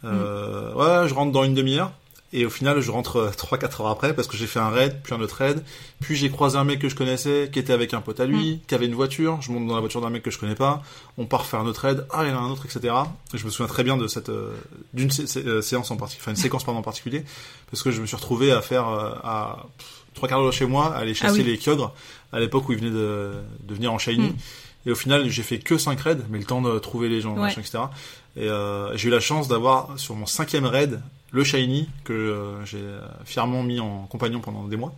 [0.04, 1.92] Euh, Ouais, je rentre dans une demi-heure.
[2.34, 4.98] Et au final, je rentre euh, 3-4 heures après parce que j'ai fait un raid,
[5.04, 5.62] puis un autre raid.
[6.00, 8.62] Puis j'ai croisé un mec que je connaissais, qui était avec un pote à lui,
[8.66, 9.38] qui avait une voiture.
[9.42, 10.82] Je monte dans la voiture d'un mec que je connais pas.
[11.18, 12.06] On part faire un autre raid.
[12.10, 12.94] Ah, il y en a un autre, etc.
[13.34, 14.54] Et je me souviens très bien de cette euh,
[14.94, 17.22] d'une sé- sé- euh, séance en particulier, enfin une séquence pardon en particulier,
[17.70, 20.66] parce que je me suis retrouvé à faire euh, à pff, trois quarts d'heure chez
[20.66, 21.50] moi, aller chasser Ah oui.
[21.50, 21.92] les Kyogres
[22.32, 23.32] à l'époque où ils venaient de,
[23.64, 24.28] de venir en shiny.
[24.30, 24.36] Mm.
[24.86, 27.34] Et au final, j'ai fait que 5 raids, mais le temps de trouver les gens,
[27.34, 27.42] Ouais.
[27.42, 27.78] machin, etc.
[28.36, 31.00] Et euh, j'ai eu la chance d'avoir sur mon cinquième raid
[31.32, 34.94] le shiny que euh, j'ai euh, fièrement mis en compagnon pendant des mois.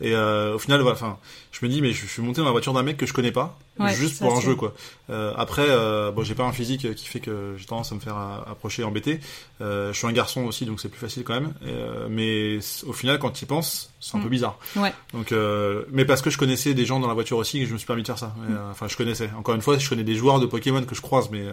[0.00, 1.18] Et euh, au final, voilà, enfin,
[1.52, 3.12] je me dis, mais je, je suis monté dans la voiture d'un mec que je
[3.12, 4.74] connais pas, Ouais, juste pour un jeu, quoi.
[5.08, 8.00] Euh, après, euh, bon, j'ai pas un physique qui fait que j'ai tendance à me
[8.00, 9.20] faire euh, approcher, embêter.
[9.60, 11.52] Euh, je suis un garçon aussi, donc c'est plus facile quand même.
[11.62, 14.22] Et, euh, mais au final, quand tu y penses, c'est un Mm.
[14.24, 14.58] peu bizarre.
[14.76, 17.66] ouais Donc, euh, mais parce que je connaissais des gens dans la voiture aussi, que
[17.66, 18.34] je me suis permis de faire ça.
[18.50, 19.30] Euh, Enfin, je connaissais.
[19.38, 21.52] Encore une fois, je connais des joueurs de Pokémon que je croise, mais euh,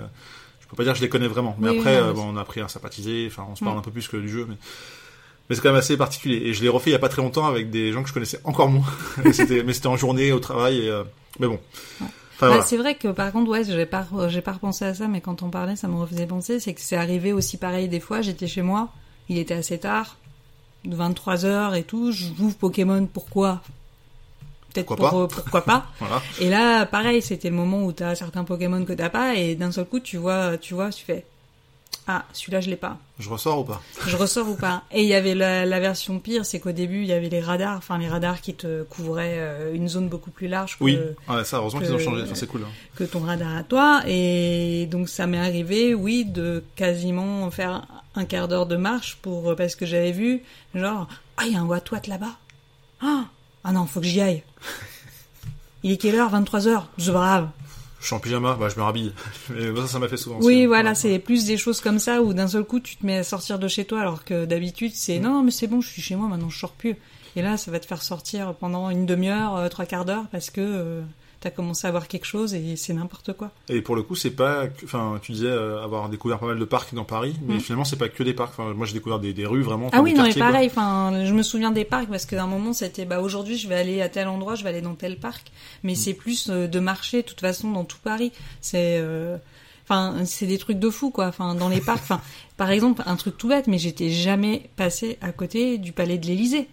[0.65, 1.55] je peux pas dire que je les connais vraiment.
[1.59, 3.27] Mais Oui, après, oui, non, euh, bon, on a appris à sympathiser.
[3.31, 3.79] Enfin, on se parle Mm.
[3.79, 4.55] un peu plus que du jeu, mais
[5.49, 6.37] mais c'est quand même assez particulier.
[6.47, 8.13] Et je l'ai refait il y a pas très longtemps avec des gens que je
[8.13, 8.85] connaissais encore moins.
[9.31, 10.79] C'était, mais c'était en journée au travail.
[10.79, 11.03] Et, euh,
[11.39, 11.53] mais bon.
[11.53, 11.59] Ouais.
[11.99, 12.07] Enfin,
[12.39, 12.63] Bah, voilà.
[12.63, 15.43] C'est vrai que par contre, ouais, j'ai pas, j'ai pas repensé à ça, mais quand
[15.43, 16.59] on parlait, ça me refaisait penser.
[16.59, 18.21] C'est que c'est arrivé aussi pareil des fois.
[18.23, 18.89] J'étais chez moi,
[19.29, 20.17] il était assez tard,
[20.85, 22.11] 23 heures et tout.
[22.11, 23.61] Je joue Pokémon, pourquoi?
[24.75, 25.85] Peut-être Pourquoi pour, euh, pourquoi pas.
[25.99, 26.21] Voilà.
[26.39, 29.71] Et là, pareil, c'était le moment où t'as certains Pokémon que t'as pas, et d'un
[29.71, 31.25] seul coup, tu vois, tu vois, tu fais,
[32.07, 32.97] ah, celui-là, je l'ai pas.
[33.17, 36.19] Je ressors ou pas Je ressors ou pas Et il y avait la, la version
[36.19, 39.37] pire, c'est qu'au début, il y avait les radars, enfin les radars qui te couvraient
[39.39, 40.99] euh, une zone beaucoup plus large que, Oui.
[41.27, 42.21] Ouais, ça, heureusement qu'ils ont changé.
[42.23, 42.61] Enfin, c'est cool.
[42.63, 42.71] hein.
[42.95, 44.01] que ton radar à toi.
[44.05, 49.55] Et donc ça m'est arrivé, oui, de quasiment faire un quart d'heure de marche pour
[49.55, 50.43] parce que j'avais vu,
[50.75, 52.35] genre, ah, il y a un Watwat là-bas.
[53.01, 53.25] Ah,
[53.65, 54.43] ah non, faut que j'y aille.
[55.83, 56.29] Il est quelle heure?
[56.29, 57.49] 23 heures C'est grave.
[57.99, 59.13] Je suis en pyjama, bah, je me rhabille.
[59.49, 60.37] Mais ça, ça m'a fait souvent.
[60.37, 60.65] Oui, aussi.
[60.67, 60.95] voilà, Ouais.
[60.95, 63.57] c'est plus des choses comme ça où d'un seul coup tu te mets à sortir
[63.59, 66.15] de chez toi alors que d'habitude c'est non, non, mais c'est bon, je suis chez
[66.15, 66.95] moi maintenant, je sors plus.
[67.35, 70.49] Et là, ça va te faire sortir pendant une demi-heure, euh, trois quarts d'heure parce
[70.51, 71.01] que euh,
[71.39, 73.51] t'as commencé à voir quelque chose et c'est n'importe quoi.
[73.69, 76.65] Et pour le coup, c'est pas, enfin, tu disais euh, avoir découvert pas mal de
[76.65, 77.59] parcs dans Paris, mais Mm.
[77.59, 78.53] finalement, c'est pas que des parcs.
[78.57, 79.89] Enfin, moi, j'ai découvert des, des rues vraiment.
[79.93, 82.47] Ah oui, des non, mais pareil, enfin, je me souviens des parcs parce qu'à un
[82.47, 85.17] moment c'était, bah aujourd'hui je vais aller à tel endroit, je vais aller dans tel
[85.17, 85.51] parc,
[85.83, 85.95] mais Mm.
[85.95, 88.31] c'est plus euh, de marcher, de toute façon, dans tout Paris.
[88.61, 89.37] C'est, euh,
[89.83, 91.27] enfin, c'est des trucs de fou, quoi.
[91.27, 92.21] Enfin, dans les parcs, enfin,
[92.57, 96.25] par exemple, un truc tout bête, mais j'étais jamais passé à côté du Palais de
[96.25, 96.67] l'Élysée.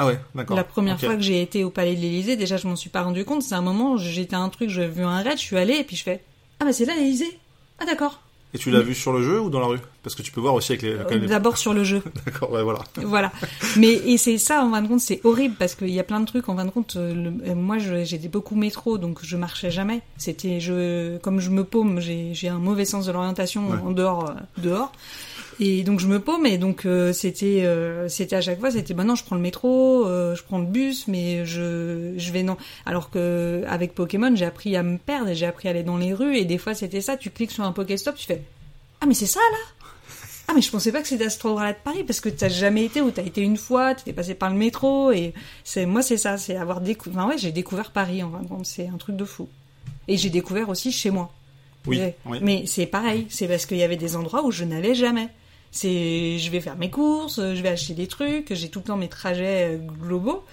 [0.00, 0.56] Ah ouais, d'accord.
[0.56, 3.02] La première fois que j'ai été au Palais de l'Élysée, déjà je m'en suis pas
[3.02, 3.42] rendu compte.
[3.42, 5.96] C'est un moment, j'étais un truc, j'ai vu un raid, je suis allée et puis
[5.96, 6.22] je fais,
[6.60, 7.36] ah bah c'est là l'Élysée.
[7.80, 8.20] Ah d'accord.
[8.54, 9.78] Et tu l'as vu sur le jeu ou dans la rue?
[10.02, 11.26] Parce que tu peux voir aussi avec les.
[11.26, 12.02] D'abord sur le jeu.
[12.24, 12.78] D'accord, ouais, voilà.
[12.96, 13.30] voilà.
[13.76, 16.18] Mais et c'est ça en fin de compte, c'est horrible parce qu'il y a plein
[16.20, 16.96] de trucs en fin de compte.
[16.96, 20.00] euh, le- euh, moi, je- j'étais beaucoup métro, donc je marchais jamais.
[20.16, 23.76] C'était je comme je me paume, j'ai j'ai un mauvais sens de l'orientation Ouais.
[23.84, 24.92] en dehors euh, dehors.
[25.60, 28.94] Et donc je me paume et donc euh, c'était euh, c'était à chaque fois c'était
[28.94, 32.44] bah non je prends le métro euh, je prends le bus mais je je vais
[32.44, 32.56] non
[32.86, 35.96] alors que avec Pokémon j'ai appris à me perdre et j'ai appris à aller dans
[35.96, 38.40] les rues et des fois c'était ça tu cliques sur un Pokéstop tu fais
[39.00, 39.84] ah mais c'est ça là?
[40.50, 42.48] Ah mais je pensais pas que c'était à cet endroit-là de Paris parce que t'as
[42.48, 46.00] jamais été ou t'as été une fois, t'étais passé par le métro et c'est moi
[46.00, 47.18] c'est ça, c'est avoir découvert.
[47.18, 49.46] Enfin ouais, j'ai découvert Paris en fin de compte, c'est un truc de fou.
[50.08, 51.30] Et j'ai découvert aussi chez moi.
[51.86, 52.00] Oui.
[52.40, 55.28] Mais c'est pareil, c'est parce qu'il y avait des endroits où je n'allais jamais.
[55.70, 58.96] C'est je vais faire mes courses, je vais acheter des trucs, j'ai tout le temps
[58.96, 60.44] mes trajets euh, globaux.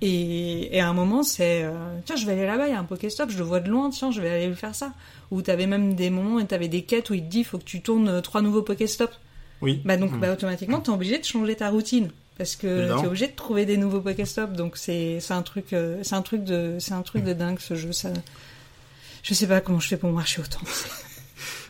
[0.00, 1.72] Et, et à un moment, c'est euh,
[2.04, 3.90] tiens, je vais aller là-bas, il y a un Pokéstop, je le vois de loin,
[3.90, 4.92] tiens, je vais aller le faire ça.
[5.30, 7.64] Ou t'avais même des moments où t'avais des quêtes où il te dit faut que
[7.64, 9.18] tu tournes euh, trois nouveaux Pokéstops.
[9.60, 9.80] Oui.
[9.84, 10.18] Bah donc Hmm.
[10.20, 13.76] bah, automatiquement t'es obligé de changer ta routine parce que t'es obligé de trouver des
[13.76, 17.22] nouveaux Pokéstops donc c'est c'est un truc euh, c'est un truc de c'est un truc
[17.22, 18.08] de dingue ce jeu ça
[19.22, 20.58] je sais pas comment je fais pour marcher autant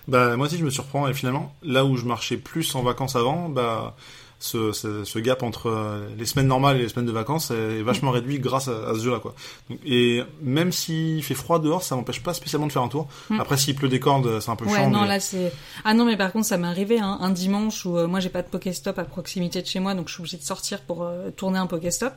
[0.08, 3.14] Bah moi aussi je me surprends et finalement là où je marchais plus en vacances
[3.16, 3.94] avant, bah
[4.40, 7.80] ce, ce, ce gap entre euh, les semaines normales et les semaines de vacances est
[7.82, 9.36] vachement réduit grâce à, à ce jeu-là quoi.
[9.70, 13.06] Donc, et même s'il fait froid dehors, ça m'empêche pas spécialement de faire un tour.
[13.30, 13.38] Mm.
[13.38, 14.90] Après s'il pleut des cordes, c'est un peu ouais chiant.
[14.90, 15.52] non mais- là c'est
[15.84, 18.30] ah non mais par contre ça m'est arrivé hein, un dimanche où euh, moi j'ai
[18.30, 21.04] pas de Pokéstop à proximité de chez moi donc je suis obligée de sortir pour
[21.04, 22.12] euh, tourner un Pokéstop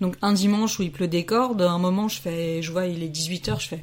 [0.00, 3.02] donc un dimanche où il pleut des cordes un moment je fais je vois il
[3.02, 3.80] est 18h je fais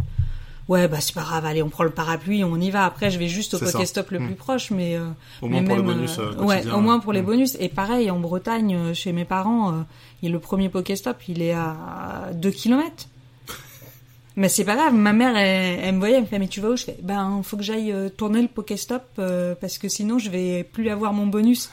[0.69, 2.85] Ouais, bah c'est pas grave, allez, on prend le parapluie, on y va.
[2.85, 3.59] Après, je vais juste au.
[3.59, 4.25] Pokéstop le Mm.
[4.27, 5.07] plus proche, mais euh,
[5.41, 7.25] Au mais moins pour le même, bonus euh, euh, ouais, au moins pour les Mm.
[7.25, 7.57] bonus.
[7.59, 9.81] Et pareil, en Bretagne, euh, chez mes parents, euh,
[10.21, 13.07] il le premier Pokéstop, il est à 2 km.
[14.35, 16.59] Mais c'est pas grave, ma mère, elle, elle me voyait, elle me fait, mais tu
[16.59, 16.77] vas où?
[16.77, 20.63] Je fais, ben, faut que j'aille tourner le Pokéstop, euh, parce que sinon, je vais
[20.63, 21.69] plus avoir mon bonus.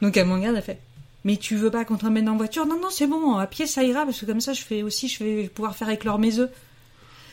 [0.00, 0.78] Donc, elle me regarde, elle fait,
[1.24, 2.64] mais tu veux pas qu'on te ramène en voiture?
[2.66, 5.08] Non, non, c'est bon, à pied, ça ira, parce que comme ça, je fais aussi,
[5.08, 6.48] je vais pouvoir faire éclore mes œufs.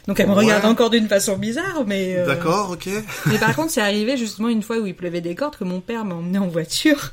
[0.08, 0.44] Donc, elle me Ouais.
[0.44, 2.16] regarde encore d'une façon bizarre, mais...
[2.18, 2.88] euh, D'accord, ok.
[3.28, 5.80] mais par contre, c'est arrivé justement une fois où il pleuvait des cordes que mon
[5.82, 7.12] père m'a emmené en voiture.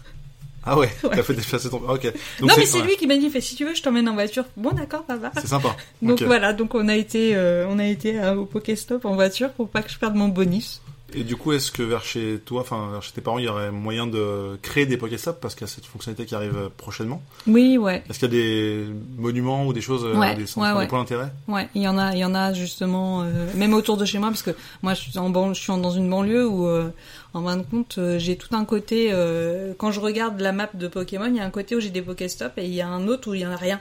[0.65, 1.11] Ah ouais, Ouais.
[1.15, 1.77] t'as fait déplacer ton.
[1.89, 2.03] Ok.
[2.41, 4.09] Donc non, mais c'est ouais, lui qui m'a dit, fait, si tu veux, je t'emmène
[4.09, 4.45] en voiture.
[4.57, 5.31] Bon, d'accord, papa.
[5.41, 5.77] C'est sympa.
[6.03, 9.69] Donc voilà, donc on a été, euh, on a été au Pokéstop en voiture pour
[9.69, 10.81] pas que je perde mon bonus.
[11.15, 13.49] Et du coup, est-ce que vers chez toi, enfin vers chez tes parents, il y
[13.49, 17.23] aurait moyen de créer des Pokéstops parce qu'il y a cette fonctionnalité qui arrive prochainement?
[17.47, 18.87] Oui, ouais, Est-ce qu'il y a des
[19.17, 20.87] monuments ou des choses, euh, Ouais, des, centres, ouais, des ouais.
[20.89, 21.33] points d'intérêt?
[21.49, 21.69] Ouais.
[21.77, 24.29] Il y en a, il y en a justement, euh, même autour de chez moi,
[24.31, 24.51] parce que
[24.83, 26.91] moi, je suis en ban- je suis dans une banlieue où, euh,
[27.35, 29.11] en fin de compte, j'ai tout un côté.
[29.13, 31.91] euh, quand je regarde la map de Pokémon, il y a un côté où j'ai
[31.91, 33.81] des Pokéstops et il y a un autre où il y en a rien.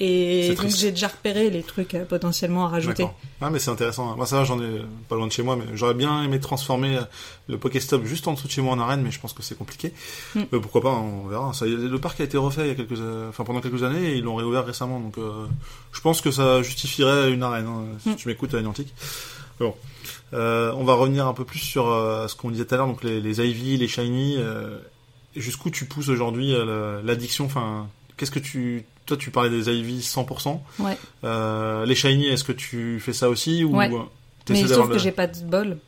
[0.00, 3.06] Et donc j'ai déjà repéré les trucs euh, potentiellement à rajouter.
[3.40, 4.16] Ah mais c'est intéressant.
[4.16, 6.96] Moi ça va, j'en ai pas loin de chez moi, mais j'aurais bien aimé transformer
[6.98, 7.00] euh,
[7.48, 9.58] le Pokéstop juste en dessous de chez moi en arène, mais je pense que c'est
[9.58, 9.92] compliqué.
[10.34, 10.40] Mm.
[10.52, 11.52] Euh, pourquoi pas, on verra.
[11.52, 14.12] Ça, le parc a été refait il y a quelques, euh, enfin pendant quelques années
[14.12, 15.46] et ils l'ont réouvert récemment, donc euh,
[15.92, 17.66] je pense que ça justifierait une arène.
[17.66, 18.16] hein, si Mm.
[18.16, 18.58] tu m'écoutes à.
[19.60, 19.74] Bon.
[20.34, 22.86] Euh, on va revenir un peu plus sur euh, ce qu'on disait tout à l'heure,
[22.86, 24.36] donc les, les Ivy, les Shiny.
[24.38, 24.78] euh,
[25.36, 27.88] jusqu'où tu pousses aujourd'hui la- l'addiction Enfin,
[28.18, 30.60] qu'est-ce que tu, toi, tu parlais des Ivy 100%.
[30.80, 30.98] Ouais.
[31.24, 33.90] Euh, les Shiny, est-ce que tu fais ça aussi ou Ouais.
[33.90, 33.98] euh,
[34.50, 35.78] Mais sauf que j'ai pas de bol.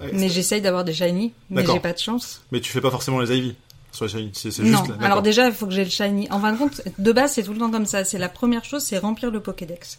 [0.00, 2.42] Ouais, Mais j'essaye d'avoir des shiny, mais j'ai pas de chance.
[2.52, 3.54] mais tu fais pas forcément les Ivy
[3.92, 4.30] sur les Shiny.
[4.34, 4.84] C'est Non.
[4.84, 4.88] juste.
[5.00, 6.28] là, Alors déjà, il faut que j'ai le shiny.
[6.30, 8.04] En fin de compte, de base, c'est tout le temps comme ça.
[8.04, 9.98] C'est la première chose, c'est remplir le Pokédex.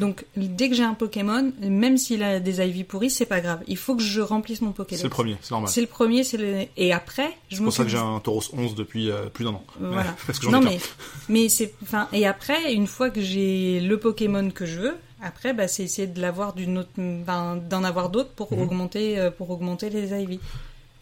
[0.00, 3.60] Donc dès que j'ai un Pokémon, même s'il a des Ivy pourris, c'est pas grave.
[3.68, 5.00] Il faut que je remplisse mon Pokédex.
[5.02, 5.70] C'est le premier, c'est normal.
[5.70, 8.42] C'est le premier, c'est le et après, je C'est pour ça que j'ai un Tauros
[8.52, 9.64] 11 depuis euh, plus d'un an.
[9.82, 10.14] Euh, Voilà.
[10.26, 10.80] Parce que Non ai mais
[11.28, 15.52] mais c'est enfin et après une fois que j'ai le Pokémon que je veux, après
[15.52, 16.90] bah c'est essayer de l'avoir d'une autre
[17.22, 18.62] enfin, d'en avoir d'autres pour Mhm.
[18.62, 20.40] augmenter euh, pour augmenter les Ivy.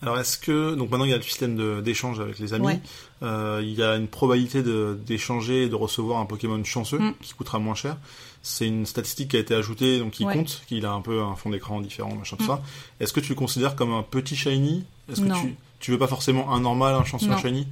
[0.00, 2.80] Alors est-ce que donc maintenant il y a le système d'échange avec les amis, Ouais.
[3.24, 7.14] Euh, il y a une probabilité d'échanger et de recevoir un Pokémon chanceux Mm.
[7.20, 7.96] qui coûtera moins cher.
[8.42, 10.32] C'est une statistique qui a été ajoutée donc qui Ouais.
[10.34, 12.62] compte, qu'il a un peu un fond d'écran différent machin tout ça.
[13.00, 14.84] Est-ce que tu le considères comme un petit shiny?
[15.10, 17.38] Est-ce que tu tu veux pas forcément un normal, un Non.
[17.38, 17.66] shiny?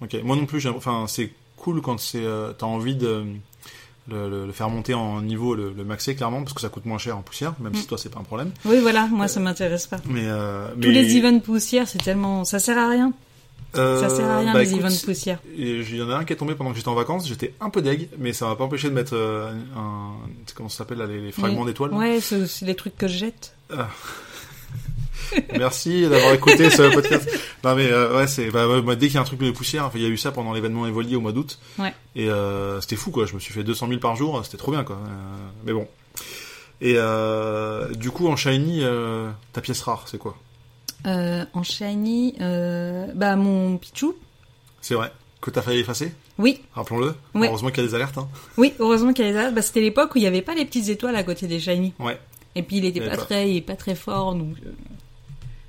[0.00, 0.66] Ok, moi non plus.
[0.68, 3.24] Enfin c'est cool quand c'est euh, t'as envie de
[4.08, 6.86] le, le- le faire monter en niveau, le, le maxer clairement, parce que ça coûte
[6.86, 7.86] moins cher en poussière, même si Mm.
[7.86, 8.52] toi c'est pas un problème.
[8.64, 9.98] Oui, voilà, moi ça m'intéresse pas.
[10.06, 13.12] Mais, euh, Tous mais, les events poussières, c'est tellement, ça sert à rien.
[13.78, 15.38] Euh, ça sert à rien bah, les écoute, events poussières.
[15.56, 17.54] Et il y en a un qui est tombé pendant que j'étais en vacances, j'étais
[17.60, 20.12] un peu deg, mais ça m'a pas empêché de mettre euh, un,
[20.54, 21.92] comment ça s'appelle les, les fragments Les- d'étoiles.
[21.94, 23.54] Ouais, c'est les trucs que je jette.
[25.58, 27.28] Merci d'avoir écouté ce podcast.
[27.62, 29.84] Non mais euh, ouais, c'est bah, ouais, dès qu'il y a un truc de poussière,
[29.84, 31.58] enfin, il y a eu ça pendant l'événement Evoli au mois d'août.
[31.78, 31.92] Ouais.
[32.16, 32.28] Et
[32.80, 33.26] c'était fou quoi.
[33.26, 34.98] Je me suis fait 200 000 par jour, c'était trop bien quoi.
[35.64, 35.86] Mais bon.
[36.80, 36.96] Et
[37.96, 38.82] du coup en shiny,
[39.52, 40.36] ta pièce rare, c'est quoi?
[41.06, 44.14] Euh, en shiny, euh, bah mon Pichou.
[44.80, 46.12] C'est vrai que t'as failli effacer.
[46.38, 47.14] Oui, Rappelons-le.
[47.34, 48.18] Heureusement qu'il y a des alertes.
[48.18, 48.28] Hein.
[48.56, 49.50] oui, heureusement qu'il y avait ça.
[49.50, 51.92] Bah, c'était l'époque où il y avait pas les petites étoiles à côté des shiny.
[52.00, 52.18] Ouais.
[52.54, 53.24] Et puis il était Il pas pas.
[53.24, 54.70] très, il est pas très fort, donc euh,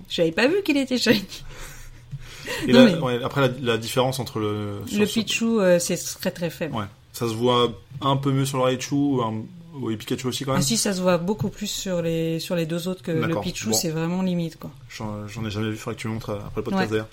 [0.09, 1.23] j'avais pas vu qu'il était shiny.
[2.67, 6.31] Et Non, là, mais- ouais, après la, la différence entre le Le Pichou, c'est très
[6.31, 6.75] très faible.
[6.75, 6.85] Ouais.
[7.13, 7.71] Ça se voit
[8.01, 9.43] un peu mieux sur le Raichu, un,
[9.81, 10.63] ou Pikachu aussi quand Ah même.
[10.63, 13.41] si, ça se voit beaucoup plus sur les sur les deux autres que le Bon.
[13.73, 14.71] c'est vraiment limite quoi.
[14.89, 16.87] J'en ai jamais vu, faudrait que tu montres euh, après le podcast Ouais.
[16.89, 17.07] d'ailleurs.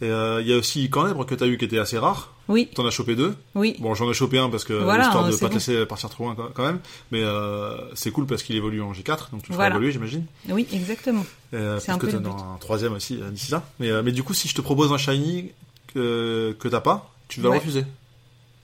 [0.00, 2.32] Et euh, il y a aussi Cornèbre que t'as eu qui était assez rare.
[2.46, 3.34] Oui, T'en as chopé deux.
[3.56, 3.74] oui.
[3.80, 6.24] Bon, j'en ai chopé un parce que Voilà, histoire de pas te laisser partir trop
[6.24, 6.78] loin quand même.
[7.10, 9.74] Mais euh, c'est cool parce qu'il évolue en G4, donc tu le Voilà.
[9.74, 10.24] évoluer, j'imagine.
[10.48, 11.26] Oui, exactement.
[11.52, 13.64] Euh, C'est un parce que t'en as un troisième aussi d'ici là.
[13.80, 15.50] Mais, mais du coup, si je te propose un shiny
[15.92, 17.56] que, que t'as pas, tu vas Ouais.
[17.56, 17.84] le refuser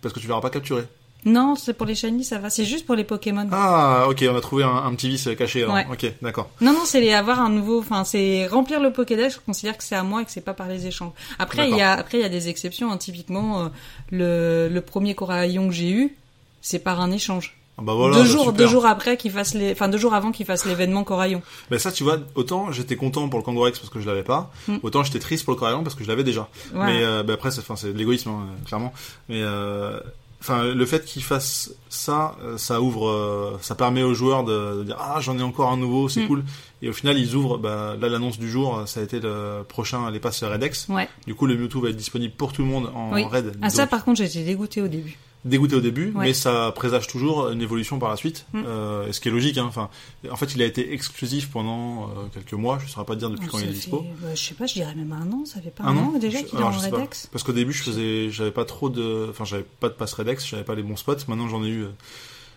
[0.00, 0.84] parce que tu verras pas capturer.
[1.24, 2.50] Non, c'est pour les shiny, ça va.
[2.50, 3.48] C'est juste pour les Pokémon.
[3.52, 5.62] Ah, ok, on a trouvé un, un petit vice caché.
[5.62, 5.74] alors.
[5.74, 5.86] Ouais.
[5.90, 6.50] Ok, d'accord.
[6.60, 7.78] Non, non, c'est les avoir un nouveau.
[7.80, 9.34] Enfin, c'est remplir le Pokédex.
[9.36, 11.12] Je considère que c'est à moi et que c'est pas par les échanges.
[11.38, 12.92] Après, il y a après il y a des exceptions.
[12.92, 12.98] hein.
[12.98, 13.68] Typiquement, euh,
[14.10, 16.14] le le premier coraillon que j'ai eu,
[16.60, 17.56] c'est par un échange.
[17.76, 20.14] Ah bah voilà, deux bah jours, deux jours après qu'il fasse les, enfin deux jours
[20.14, 21.42] avant qu'il fasse l'événement coraillon.
[21.72, 24.52] Mais ça, tu vois, autant j'étais content pour le Kangorex parce que je l'avais pas,
[24.68, 24.76] Mm.
[24.84, 26.48] autant j'étais triste pour le Coraillon parce que je l'avais déjà.
[26.72, 26.92] Voilà.
[26.92, 28.92] Mais euh, bah, après, c'est, enfin, c'est de l'égoïsme, hein, clairement.
[29.28, 29.98] Mais euh,
[30.44, 34.78] enfin, le fait qu'il fasse ça, euh, ça ouvre, euh, ça permet aux joueurs de,
[34.78, 36.26] de dire ah j'en ai encore un nouveau, c'est Mm.
[36.28, 36.44] cool.
[36.82, 37.56] Et au final, ils ouvrent.
[37.56, 40.86] Bah, là, l'annonce du jour, ça a été le prochain, les passes Redex.
[40.90, 41.08] Ouais.
[41.26, 43.24] Du coup, le Mewtwo va être disponible pour tout le monde en Oui.
[43.24, 43.56] Red.
[43.62, 45.16] Ah ça, par contre, j'étais dégoûtée au début.
[45.44, 46.26] Dégoûté au début, Ouais.
[46.26, 48.62] mais ça présage toujours une évolution par la suite, Mm.
[48.66, 49.58] euh, ce qui est logique.
[49.58, 49.66] Hein.
[49.68, 49.90] Enfin,
[50.30, 52.78] en fait, il a été exclusif pendant euh, quelques mois.
[52.80, 54.06] Je ne saurais pas te dire depuis quand il est dispo.
[54.22, 55.44] bah, je sais pas, je dirais même un an.
[55.44, 56.96] Ça fait pas Un an an déjà qu'il est en sais pas.
[56.96, 57.26] Redex.
[57.30, 60.46] Parce qu'au début, je faisais, j'avais pas trop de, enfin, j'avais pas de passe Redex,
[60.46, 61.16] j'avais pas les bons spots.
[61.28, 61.88] Maintenant, j'en ai eu, euh,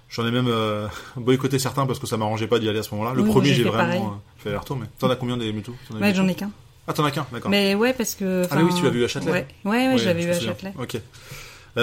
[0.10, 2.92] j'en ai même euh, boycotté certains parce que ça m'arrangeait pas d'y aller à ce
[2.96, 3.14] moment-là.
[3.14, 4.78] Le Oui, premier, j'ai vraiment euh, fait les retours.
[4.78, 6.52] Mais t'en as combien des Mewtwo beaucoup j'en ai qu'un.
[6.88, 7.52] Ah, t'en as qu'un, d'accord.
[7.52, 8.48] Mais ouais, parce que.
[8.50, 9.30] Ah, mais oui, tu l'as vu à Châtelet.
[9.34, 10.40] Ouais, ouais, ouais, vu à.
[10.40, 10.74] Châtelet.
[10.80, 11.02] Ok.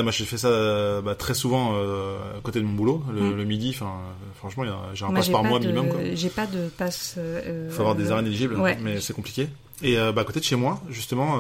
[0.03, 3.21] Moi j'ai fait ça euh, bah, très souvent euh, à côté de mon boulot, le,
[3.21, 3.37] Mm.
[3.37, 3.71] le midi.
[3.75, 4.65] Enfin, euh, franchement,
[4.95, 5.89] j'ai un Moi, passe j'ai par mois de- minimum.
[6.15, 7.15] J'ai pas de passe.
[7.19, 8.77] euh, faut avoir des arènes éligibles, ouais.
[8.83, 9.49] mais c'est compliqué.
[9.83, 11.39] Et euh, bah, à côté de chez moi, justement,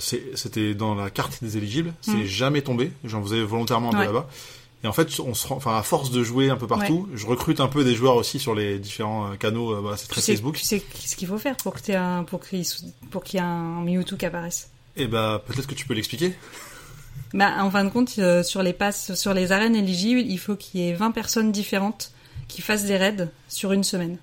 [0.00, 1.92] c'est- c'était dans la carte des éligibles.
[2.00, 2.24] C'est Mm.
[2.24, 2.92] jamais tombé.
[3.04, 4.06] J'en faisais volontairement un peu Ouais.
[4.06, 4.28] là-bas.
[4.82, 7.26] Et en fait, on se rend, enfin, à force de jouer un peu partout, je
[7.26, 9.80] recrute un peu des joueurs aussi sur les différents canaux.
[9.80, 10.56] voilà, c'est Tu très sais, Facebook.
[10.56, 14.70] tu sais ce qu'il faut faire pour qu'il, y ait un Mewtwo qui apparaisse.
[14.96, 16.34] Et bah, peut-être que tu peux l'expliquer.
[17.34, 20.54] Bah, en fin de compte, euh, sur les passes, sur les arènes éligibles, il faut
[20.54, 22.12] qu'il y ait 20 personnes différentes
[22.46, 24.18] qui fassent des raids sur une semaine.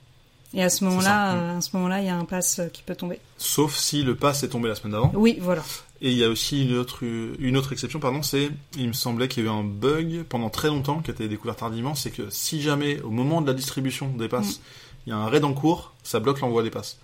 [0.54, 1.38] Et à ce moment-là, mm.
[1.38, 3.20] euh, à ce moment-là, il y a un pass euh, qui peut tomber.
[3.38, 5.12] Sauf si le pass est tombé la semaine d'avant.
[5.14, 5.62] Oui, voilà.
[6.02, 9.28] Et il y a aussi une autre, une autre exception, pardon, c'est, il me semblait
[9.28, 12.30] qu'il y avait un bug pendant très longtemps qui a été découvert tardivement, c'est que
[12.30, 14.62] si jamais, au moment de la distribution des passes, Mm.
[15.06, 16.98] il y a un raid en cours, ça bloque l'envoi des passes.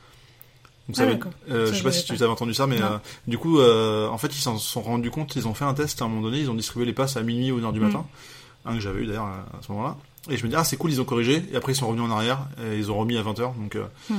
[0.94, 3.60] Ça Ah, euh, je sais pas si tu avais entendu ça, mais euh, du coup,
[3.60, 6.08] euh, en fait, ils s'en sont rendus compte, ils ont fait un test à un
[6.08, 7.84] moment donné, ils ont distribué les passes à minuit ou une heure du Mm.
[7.88, 8.06] matin,
[8.66, 9.98] un que j'avais eu d'ailleurs à ce moment-là.
[10.30, 12.06] Et je me dis, ah, c'est cool, ils ont corrigé, et après ils sont revenus
[12.06, 14.18] en arrière, et ils ont remis à 20h, donc, euh, Mhm.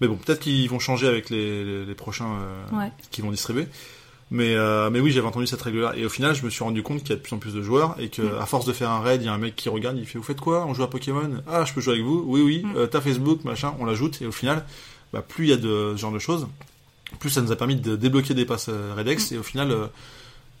[0.00, 2.30] mais bon, peut-être qu'ils vont changer avec les, les, les prochains
[2.72, 2.92] euh, Ouais.
[3.10, 3.66] qui vont distribuer.
[4.32, 5.92] Mais, euh, mais oui, j'avais entendu cette règle-là.
[5.96, 7.54] Et au final, je me suis rendu compte qu'il y a de plus en plus
[7.54, 8.38] de joueurs et que, Mm.
[8.40, 10.18] à force de faire un raid, il y a un mec qui regarde, il fait,
[10.18, 10.66] vous faites quoi?
[10.66, 11.30] On joue à Pokémon?
[11.46, 12.24] Ah, je peux jouer avec vous?
[12.26, 12.76] Oui, oui, Mm.
[12.76, 14.20] euh, t'as Facebook, machin, on l'ajoute.
[14.22, 14.64] Et au final,
[15.16, 16.46] bah, plus il y a de ce genre de choses,
[17.18, 18.98] plus ça nous a permis de débloquer des passes euh, Mm.
[18.98, 19.32] Redex.
[19.32, 19.86] Et au final, euh,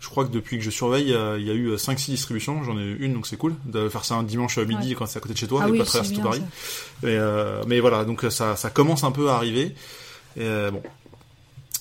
[0.00, 2.62] je crois que depuis que je surveille, euh, il y a eu 5-6 distributions.
[2.64, 3.54] J'en ai eu une, donc c'est cool.
[3.66, 4.94] De faire ça un dimanche à midi Ouais.
[4.94, 6.42] quand c'est à côté de chez toi ah et oui, pas traverser tout Paris.
[7.02, 9.74] Mais, euh, mais voilà, donc ça, ça commence un peu à arriver.
[10.36, 10.82] Et euh, bon,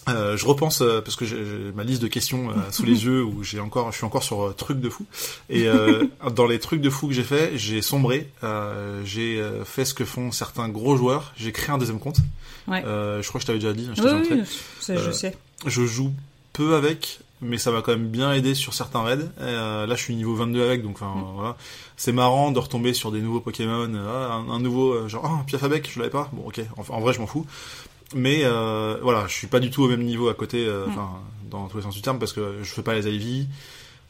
[0.08, 1.36] Euh, je repense euh, parce que j'ai
[1.76, 4.44] ma liste de questions euh, sous les yeux où j'ai encore, je suis encore sur
[4.44, 5.06] euh, trucs de fou.
[5.50, 8.30] Et euh, dans les trucs de fou que j'ai fait, j'ai sombré.
[8.44, 11.34] Euh, j'ai euh, fait ce que font certains gros joueurs.
[11.38, 12.18] J'ai créé un deuxième compte.
[12.68, 12.84] Ouais.
[12.86, 13.90] Euh, je crois que je t'avais déjà dit.
[13.96, 14.42] Je, Oui, oui,
[14.80, 15.36] ça, je sais.
[15.66, 16.12] je joue
[16.54, 19.18] peu avec, mais ça m'a quand même bien aidé sur certains raids.
[19.42, 21.34] Euh, là, je suis niveau 22 avec, donc enfin Mm.
[21.36, 21.58] voilà.
[21.98, 23.88] C'est marrant de retomber sur des nouveaux Pokémon.
[23.94, 26.30] euh, un, un nouveau, euh, genre, ah, Piafabec, je l'avais pas.
[26.34, 26.62] Bon, ok.
[26.78, 27.46] En, en vrai, je m'en fous.
[28.14, 30.90] Mais euh, voilà, je suis pas du tout au même niveau à côté, euh, Mm.
[30.92, 31.10] enfin,
[31.50, 33.48] dans tous les sens du terme, parce que je fais pas les IV.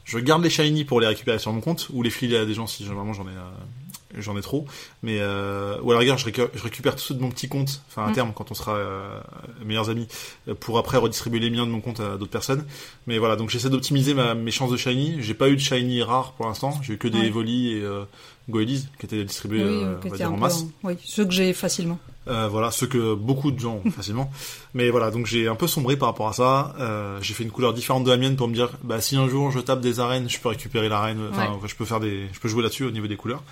[0.04, 2.54] je garde les shiny pour les récupérer sur mon compte ou les filer à des
[2.54, 4.64] gens si vraiment j'en ai euh, j'en ai trop.
[5.02, 7.82] Mais euh, ou à la rigueur, je, récupère, je récupère tout de mon petit compte,
[7.88, 8.14] enfin à Mm.
[8.14, 9.18] terme quand on sera euh,
[9.64, 10.06] meilleurs amis,
[10.48, 12.64] euh, pour après redistribuer les miens de mon compte à d'autres personnes.
[13.08, 15.16] Mais voilà, donc j'essaie d'optimiser mes chances de shiny.
[15.20, 16.78] J'ai pas eu de shiny rare pour l'instant.
[16.82, 17.30] J'ai eu que des Ouais.
[17.30, 18.04] volis et euh,
[18.48, 20.62] Goelies qui étaient distribués oui, euh, on va dire en masse.
[20.62, 21.98] en- Oui, ceux que j'ai facilement.
[22.28, 24.30] Euh, voilà, ce que beaucoup de gens ont facilement.
[24.74, 26.74] Mais voilà, donc j'ai un peu sombré par rapport à ça.
[26.80, 29.28] Euh, j'ai fait une couleur différente de la mienne pour me dire, bah si un
[29.28, 31.20] jour je tape des arènes, je peux récupérer l'arène.
[31.30, 31.68] Enfin, Ouais.
[31.68, 33.42] je peux faire des, je peux jouer là-dessus au niveau des couleurs.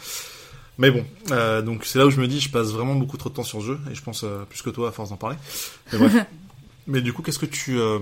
[0.79, 3.31] Mais bon, euh, donc c'est là où je me dis, je passe vraiment beaucoup trop
[3.31, 5.17] de temps sur ce jeu et je pense euh, plus que toi à force d'en
[5.17, 5.37] parler.
[5.93, 6.27] Mais bref.
[6.89, 7.99] Mais du coup, qu'est-ce que tu, euh,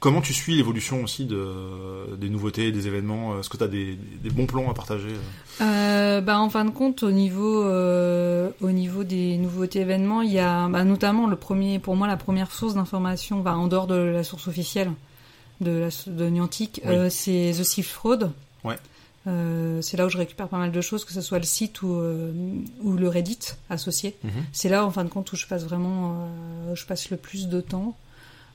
[0.00, 3.98] comment tu suis l'évolution aussi de des nouveautés, des événements Est-ce que tu as des,
[4.22, 5.62] des bons plans à partager euh?
[5.64, 10.32] Euh, bah, en fin de compte, au niveau, euh, au niveau des nouveautés événements, il
[10.32, 13.86] y a bah, notamment le premier, pour moi, la première source d'information, bah, en dehors
[13.86, 14.90] de la source officielle
[15.60, 16.90] de, la, de Niantic, Oui.
[16.94, 18.30] euh, c'est The Sea Fraud.
[18.64, 18.76] Ouais.
[19.26, 21.82] Euh, c'est là où je récupère pas mal de choses, que ce soit le site
[21.82, 22.32] ou, euh,
[22.82, 23.38] ou le Reddit
[23.68, 24.16] associé.
[24.24, 24.30] Mhm.
[24.52, 26.28] C'est là, en fin de compte, où je passe vraiment,
[26.70, 27.96] euh, je passe le plus de temps.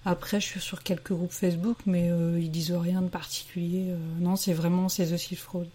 [0.05, 3.87] Après, je suis sur quelques groupes Facebook, mais euh, ils disent rien de particulier.
[3.91, 5.67] euh, non, c'est vraiment c'est The Sea Fraud.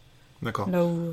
[0.43, 0.69] D'accord.
[0.71, 0.89] Là où.
[1.09, 1.13] euh,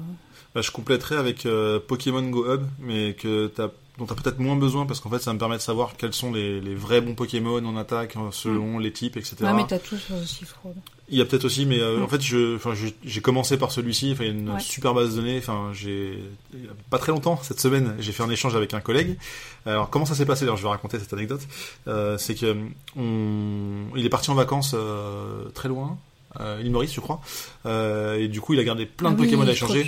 [0.54, 4.40] Bah, je compléterai avec euh, Pokémon Go Hub, mais que t'as, dont tu as peut-être
[4.40, 7.02] moins besoin parce qu'en fait ça me permet de savoir quels sont les, les vrais
[7.02, 9.36] bons Pokémon en attaque euh, selon les types, etc.
[9.42, 10.76] Ouais, mais t'as Sea Fraud.
[11.08, 12.04] Il y a peut-être aussi, mais euh, Mm.
[12.04, 12.58] en fait je,
[13.04, 14.12] j'ai commencé par celui-ci.
[14.12, 14.60] Enfin, il y a une Ouais.
[14.60, 15.38] super base de données.
[15.38, 16.20] Enfin, j'ai
[16.54, 19.18] il pas très longtemps cette semaine, j'ai fait un échange avec un collègue.
[19.66, 20.42] Alors comment ça s'est passé?
[20.46, 21.42] D'ailleurs, je vais raconter cette anecdote.
[21.88, 22.56] Euh, c'est que
[22.98, 25.98] on, il est parti en vacances euh, très loin.
[26.42, 27.22] Euh, île Maurice, je crois.
[27.66, 29.88] Euh, et du coup, il a gardé plein de Ah oui, Pokémon à échanger.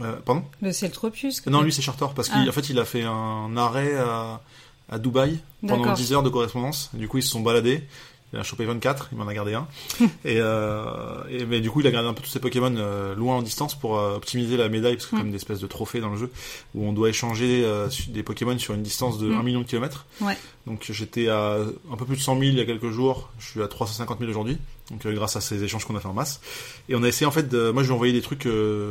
[0.00, 0.44] Euh, pardon?
[0.62, 1.40] Le- C'est le Tropius.
[1.40, 2.52] que non, lui c'est Chartor parce qu'en Ah.
[2.52, 4.40] fait il a fait un arrêt à,
[4.88, 5.94] à Dubaï pendant D'accord.
[5.96, 6.90] 10 heures de correspondance.
[6.94, 7.86] Du coup ils se sont baladés.
[8.32, 9.66] Il a chopé 24, il m'en a gardé un.
[10.24, 13.14] et, euh, et mais du coup il a gardé un peu tous ses Pokémon euh,
[13.16, 15.18] loin en distance pour euh, optimiser la médaille parce que Mm.
[15.18, 16.30] comme des espèces de trophées dans le jeu
[16.76, 19.38] où on doit échanger euh, des Pokémon sur une distance de Mm.
[19.38, 20.06] 1 million de kilomètres.
[20.20, 20.36] Ouais.
[20.68, 21.56] Donc j'étais à
[21.92, 24.18] un peu plus de 100 000 il y a quelques jours, je suis à 350
[24.20, 24.58] 000 aujourd'hui.
[24.92, 26.40] Donc euh, grâce à ces échanges qu'on a fait en masse.
[26.88, 27.70] Et on a essayé en fait de...
[27.70, 28.46] Moi je lui ai envoyé des trucs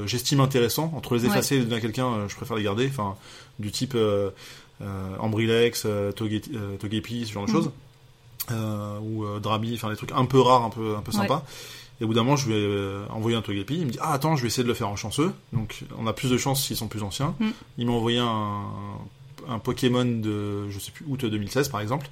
[0.05, 0.91] j'estime intéressants.
[0.97, 1.27] Entre les Ouais.
[1.29, 2.87] effacer et les donner à quelqu'un, je préfère les garder.
[2.91, 3.15] Enfin,
[3.59, 3.95] du type
[5.19, 5.85] Ambrilex,
[6.15, 6.41] Toge-
[6.79, 7.55] Togepi, ce genre de Mhm.
[7.57, 7.71] choses.
[8.49, 11.45] Ou euh, Drabi, enfin des trucs un peu rares, un peu, un peu sympas.
[12.01, 13.75] Et au bout d'un moment, je lui ai euh, envoyé un Togepi.
[13.75, 15.33] Il me dit Ah, attends, je vais essayer de le faire en chanceux.
[15.51, 17.35] Donc, on a plus de chance s'ils sont plus anciens.
[17.39, 17.49] Mm.
[17.77, 18.63] Il m'a envoyé un,
[19.49, 22.09] un Pokémon de, je sais plus, août 2016 par exemple.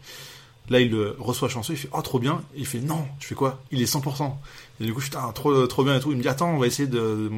[0.69, 2.41] Là, il le reçoit chanceux, il fait Oh, trop bien.
[2.53, 3.61] Et il fait Non, je fais quoi?
[3.71, 4.33] Il est 100%.
[4.81, 6.11] Et du coup, je suis Putain, trop, trop bien et tout.
[6.11, 7.31] Il me dit Attends, on va essayer de, de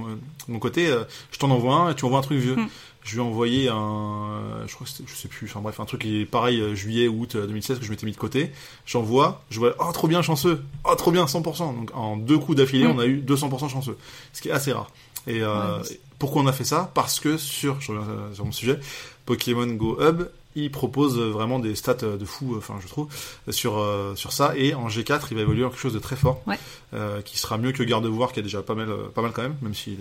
[0.48, 2.56] mon côté, euh, je t'en envoie un et tu envoies un truc vieux.
[2.56, 2.68] Mm.
[3.02, 5.80] Je lui ai envoyé un, euh, je crois que c'était- je sais plus, enfin bref,
[5.80, 8.18] un truc qui est pareil, euh, juillet, août euh, 2016 que je m'étais mis de
[8.18, 8.52] côté.
[8.86, 11.74] J'envoie, je vois, oh trop bien chanceux, oh trop bien 100%.
[11.74, 12.92] Donc en deux coups d'affilée, Mm.
[12.92, 13.98] on a eu 200% chanceux,
[14.34, 14.92] ce qui est assez rare.
[15.28, 16.92] Et euh, Ouais, pourquoi on a fait ça?
[16.94, 18.80] Parce que sur, je reviens euh, sur mon sujet,
[19.26, 20.24] Pokémon Go Hub,
[20.66, 23.08] il propose vraiment des stats de fou, enfin je trouve,
[23.50, 24.54] sur euh, sur ça.
[24.56, 26.60] Et en G4, il va évoluer en quelque chose de très fort, Ouais.
[26.94, 29.42] euh, qui sera mieux que Gardevoir, qui est déjà pas mal, euh, pas mal quand
[29.44, 29.98] même, même s'il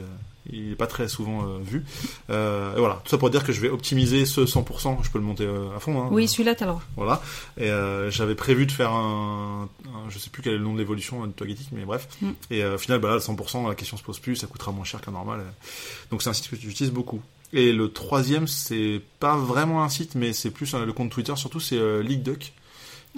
[0.50, 1.84] il est pas très souvent euh, vu.
[2.30, 4.98] Euh, et voilà, tout ça pour dire que je vais optimiser ce 100%.
[5.02, 5.46] Je peux le monter
[5.76, 6.00] à fond.
[6.02, 6.80] Hein, Oui, celui-là, t'as alors.
[6.96, 7.20] voilà.
[7.58, 7.68] Et
[8.10, 11.26] j'avais prévu de faire un, un- je sais plus quel est le nom de l'évolution
[11.26, 12.08] de Togetic, mais bref.
[12.22, 12.30] Mm.
[12.50, 14.84] Et au final, bah là, le 100%, la question se pose plus, ça coûtera moins
[14.84, 15.44] cher qu'un normal.
[16.10, 17.20] Donc c'est un site que j'utilise beaucoup.
[17.52, 21.34] Et le troisième, c'est pas vraiment un site, mais c'est plus euh, le compte Twitter,
[21.36, 22.52] surtout c'est euh, LeakDuck.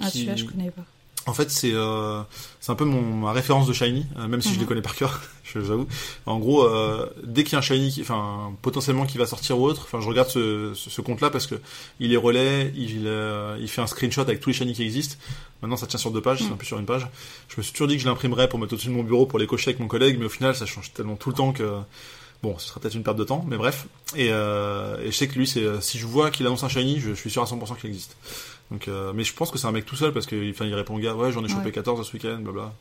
[0.01, 0.83] Ah, qui- celui-là, je connais pas.
[1.27, 2.21] En fait, c'est euh,
[2.61, 4.59] c'est un peu mon ma référence de Shiny, euh, même si je Mhm.
[4.61, 5.85] les connais par cœur, je j'avoue.
[6.25, 9.59] En gros, euh, dès qu'il y a un Shiny, qui, enfin potentiellement qui va sortir
[9.59, 11.55] ou autre, enfin je regarde ce, ce, ce compte-là parce que
[11.99, 15.17] il est relais, il euh, il fait un screenshot avec tous les Shiny qui existent.
[15.61, 16.53] Maintenant, ça tient sur deux pages, c'est Mhm.
[16.53, 17.07] un peu sur une page.
[17.49, 19.37] Je me suis toujours dit que je l'imprimerais pour mettre au-dessus de mon bureau pour
[19.37, 21.71] les cocher avec mon collègue, mais au final, ça change tellement tout le temps que
[22.43, 23.87] bon, ce sera peut-être une perte de temps, mais bref.
[24.15, 26.99] Et, euh, et je sais que lui, c'est si je vois qu'il annonce un Shiny,
[26.99, 28.17] je, je suis sûr à 100% qu'il existe.
[28.71, 30.95] Donc, euh, mais je pense que c'est un mec tout seul parce qu'il il répond
[30.95, 31.71] au gars, ouais, j'en ai chopé Ouais.
[31.73, 32.71] 14 ce week-end, blabla.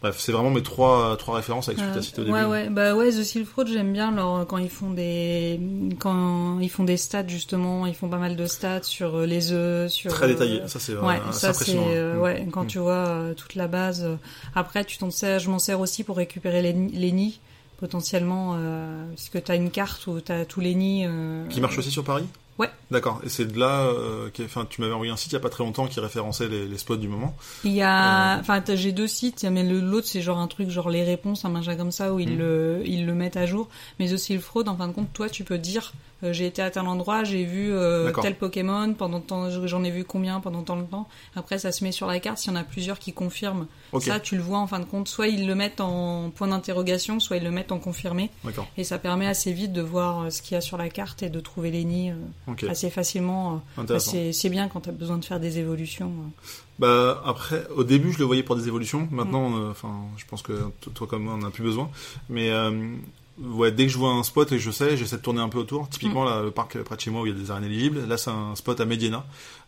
[0.00, 2.34] Bref, c'est vraiment mes trois, trois références avec ce que tu as cité au début.
[2.34, 5.60] ouais, ouais, bah ouais, The Silk Road, j'aime bien leur, quand ils font des,
[5.98, 9.52] quand ils font des stats justement, ils font pas mal de stats sur euh, les
[9.52, 10.10] œufs, sur.
[10.12, 11.86] Très euh, détaillé, ça c'est Ouais, euh, ça c'est impressionnant.
[11.90, 12.20] euh, Mm.
[12.22, 12.68] ouais quand Mm.
[12.68, 14.02] tu vois euh, toute la base.
[14.02, 14.16] euh,
[14.54, 16.72] Après, tu t'en sers, je m'en sers aussi pour récupérer les
[17.12, 17.40] nids
[17.78, 21.04] potentiellement, euh, puisque t'as une carte où t'as tous les nids.
[21.06, 22.24] euh, Qui marche aussi sur Paris
[22.56, 22.70] Ouais.
[22.92, 23.20] D'accord.
[23.24, 25.48] Et c'est de là, euh, enfin, tu m'avais envoyé un site il y a pas
[25.48, 27.34] très longtemps qui référençait les, les spots du moment.
[27.64, 30.70] Il y a, enfin, t'as- j'ai deux sites, mais le- l'autre c'est genre un truc
[30.70, 32.38] genre les réponses, un machin comme ça où ils Mm.
[32.38, 33.68] le, ils le mettent à jour.
[33.98, 36.62] Mais aussi le fraude, en fin de compte, toi tu peux dire Euh, j'ai été
[36.62, 40.62] à tel endroit, j'ai vu euh, tel Pokémon, pendant tant, j'en ai vu combien pendant
[40.62, 41.08] tant de temps.
[41.36, 42.38] Après, ça se met sur la carte.
[42.38, 43.66] S'il y en a plusieurs qui confirment,
[44.00, 45.08] ça, tu le vois en fin de compte.
[45.08, 48.30] Soit ils le mettent en point d'interrogation, soit ils le mettent en confirmé.
[48.76, 51.22] Et ça permet assez vite de voir euh, ce qu'il y a sur la carte
[51.22, 53.62] et de trouver les nids euh, assez facilement.
[53.78, 53.82] euh.
[53.84, 56.08] Bah, c'est bien quand tu as besoin de faire des évolutions.
[56.08, 56.48] euh.
[56.80, 59.06] Bah après, au début, je le voyais pour des évolutions.
[59.12, 59.54] Maintenant, Mm.
[59.62, 60.52] euh, enfin, je pense que
[60.94, 61.88] toi comme moi, on n'a plus besoin.
[62.28, 62.96] Mais euh,
[63.40, 65.48] ouais, dès que je vois un spot et que je sais, j'essaie de tourner un
[65.48, 65.88] peu autour.
[65.88, 66.28] Typiquement, Mm.
[66.28, 68.06] là, le parc près de chez moi où il y a des arènes éligibles.
[68.06, 69.24] Là, c'est un spot à Mediana.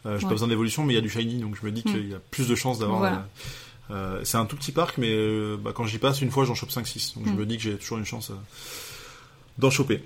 [0.06, 0.28] Euh, j'ai Ouais.
[0.28, 1.90] pas besoin d'évolution, mais il y a du shiny, donc je me dis Mm.
[1.92, 2.98] qu'il y a plus de chances d'avoir.
[2.98, 3.26] Voilà.
[3.90, 6.44] euh, euh, c'est un tout petit parc, mais euh, bah, quand j'y passe, une fois,
[6.44, 7.14] j'en chope 5-6.
[7.16, 7.36] Donc je Mm.
[7.36, 8.32] me dis que j'ai toujours une chance.
[9.58, 10.02] D'en choper.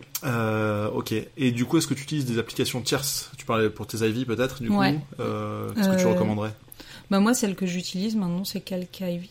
[0.95, 1.13] Ok.
[1.37, 3.31] Et du coup, est-ce que tu utilises des applications tierces?
[3.37, 4.79] Tu parlais pour tes IV peut-être, du coup.
[4.79, 4.99] Ouais.
[5.19, 6.55] Qu'est-ce que tu recommanderais?
[7.11, 9.29] Bah moi, celle que j'utilise maintenant, c'est Calc Ivy.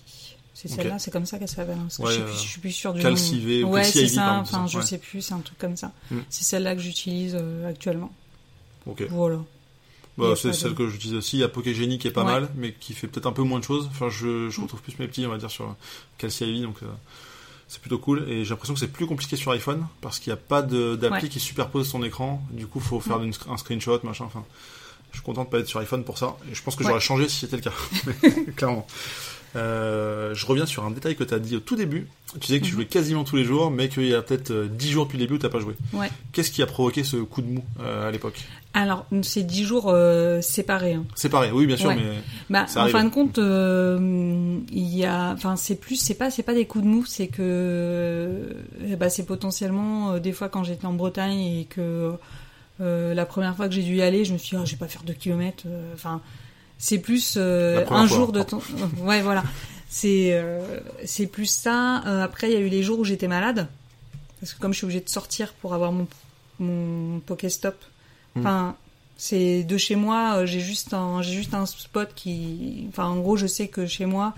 [0.62, 1.78] C'est celle-là, c'est comme ça qu'elle s'appelle.
[1.78, 3.70] hein, parce que Ouais, je, suis euh, plus, je suis plus sûre du Calci nom.
[3.70, 4.40] Ou Ouais, c'est ça.
[4.42, 5.94] Enfin, je ça, sais plus, c'est un truc comme ça.
[6.12, 6.18] Mm.
[6.30, 8.12] C'est celle-là que j'utilise euh, actuellement.
[8.86, 9.04] Ok.
[9.10, 9.38] Voilà.
[10.18, 11.38] Il Bah, c'est celle de- que j'utilise aussi.
[11.38, 12.32] Il y a Pokégénie qui est pas Ouais.
[12.34, 13.88] mal, mais qui fait peut-être un peu moins de choses.
[13.92, 14.64] Enfin, je, je Mm.
[14.64, 15.76] retrouve plus mes petits, on va dire, sur
[16.18, 16.88] Calci Ivy, donc euh,
[17.70, 18.26] c'est plutôt cool.
[18.28, 21.10] Et j'ai l'impression que c'est plus compliqué sur iPhone parce qu'il n'y a pas d'appli
[21.24, 21.30] Ouais.
[21.30, 22.44] qui superpose son écran.
[22.52, 23.26] Du coup, faut faire Mm.
[23.28, 24.26] une un screenshot, machin.
[24.26, 24.44] Enfin,
[25.12, 26.36] je suis content de pas être sur iPhone pour ça.
[26.52, 26.90] Et je pense que Ouais.
[26.90, 27.72] j'aurais changé si c'était le cas.
[28.58, 28.86] Clairement.
[29.56, 32.08] Euh, je reviens sur un détail que tu as dit au tout début.
[32.34, 32.76] Tu disais que tu Mhm.
[32.78, 35.24] jouais quasiment tous les jours, mais qu'il y a peut-être euh, 10 jours depuis le
[35.24, 35.76] début où t'as pas joué.
[35.94, 36.12] Ouais.
[36.32, 38.40] Qu'est-ce qui a provoqué ce coup de mou euh, à l'époque?
[38.76, 40.94] Alors, c'est 10 jours euh, séparés.
[40.94, 41.06] hein.
[41.32, 41.96] Pareil, oui, bien sûr, Ouais.
[41.96, 42.20] mais
[42.52, 46.30] Bah, Ça en fin de compte, euh, il y a, enfin, c'est plus, c'est pas,
[46.30, 48.54] c'est pas des coups de mou, c'est que, euh,
[48.98, 52.12] bah, c'est potentiellement euh, des fois quand j'étais en Bretagne et que
[52.82, 54.72] euh, la première fois que j'ai dû y aller, je me suis dit, ah, je
[54.72, 55.64] vais pas faire 2 kilomètres.
[55.66, 56.22] euh, Enfin,
[56.80, 58.62] c'est plus euh, un fois, jour de temps.
[59.04, 59.44] ouais, voilà.
[59.90, 62.04] C'est, euh, c'est plus ça.
[62.08, 63.68] Euh, après, il y a eu les jours où j'étais malade,
[64.40, 66.08] parce que comme je suis obligée de sortir pour avoir mon
[66.60, 67.76] mon Pokéstop,
[68.36, 68.40] Mm.
[68.40, 68.76] enfin.
[69.22, 73.18] C'est de chez moi, euh, j'ai juste un j'ai juste un spot qui enfin en
[73.18, 74.34] gros, je sais que chez moi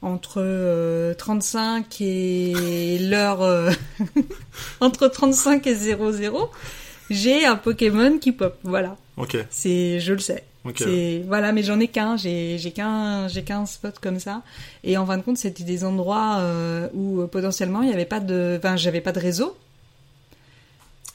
[0.00, 3.70] entre euh, 35 et l'heure euh,
[4.80, 6.50] entre 35 et 00,
[7.10, 8.56] j'ai un Pokémon qui pop.
[8.62, 8.96] Voilà.
[9.18, 10.44] ok, C'est je le sais.
[10.64, 10.74] Ok.
[10.78, 14.42] C'est voilà, mais j'en ai qu'un, j'ai j'ai qu'un j'ai qu'un spot comme ça.
[14.84, 18.04] Et en fin de compte, c'était des endroits euh, où euh, potentiellement il n'y avait
[18.04, 19.56] pas de enfin, j'avais pas de réseau.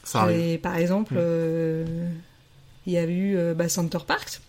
[0.04, 0.38] Ça arrive.
[0.40, 1.18] Et par exemple, Mm.
[1.20, 2.08] euh,
[2.86, 4.40] il y a eu euh, bah, Center Park.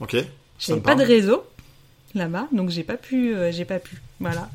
[0.00, 0.16] Ok.
[0.58, 1.44] J'avais pas de réseau
[2.14, 4.00] là-bas, donc j'ai pas pu, j'ai pas pu.
[4.20, 4.48] Voilà.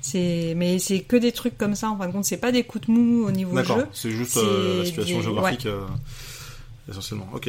[0.00, 1.88] C'est, mais c'est que des trucs comme ça.
[1.90, 3.86] En fin de compte, c'est pas des coups de mou au niveau D'accord, jeu.
[3.92, 5.66] c'est juste C'est euh, la situation des- géographique
[6.90, 7.28] essentiellement.
[7.34, 7.48] Ok.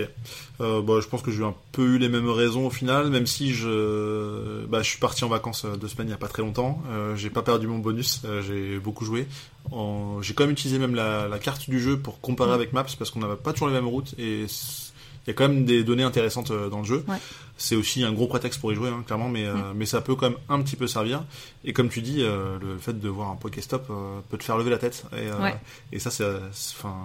[0.62, 3.26] Euh, bah, je pense que j'ai un peu eu les mêmes raisons au final, même
[3.28, 6.28] si je, bah, je suis parti en vacances euh, deux semaines il y a pas
[6.28, 6.82] très longtemps.
[6.90, 9.28] Euh, j'ai pas perdu mon bonus, euh, j'ai beaucoup joué.
[9.72, 12.84] En- J'ai quand même utilisé même la, la carte du jeu pour comparer avec Maps
[12.98, 15.84] parce qu'on n'avait pas toujours les mêmes routes et il y a quand même des
[15.86, 17.04] données intéressantes euh, dans le jeu.
[17.08, 17.16] Ouais.
[17.56, 19.74] C'est aussi un gros prétexte pour y jouer, hein, clairement, mais, euh, Mm.
[19.76, 21.24] mais ça peut quand même un petit peu servir.
[21.64, 24.58] Et comme tu dis, euh, le fait de voir un Pokéstop euh, peut te faire
[24.58, 25.06] lever la tête.
[25.14, 25.56] Et, euh, Ouais.
[25.94, 26.96] et ça, c'est, c'est- enfin,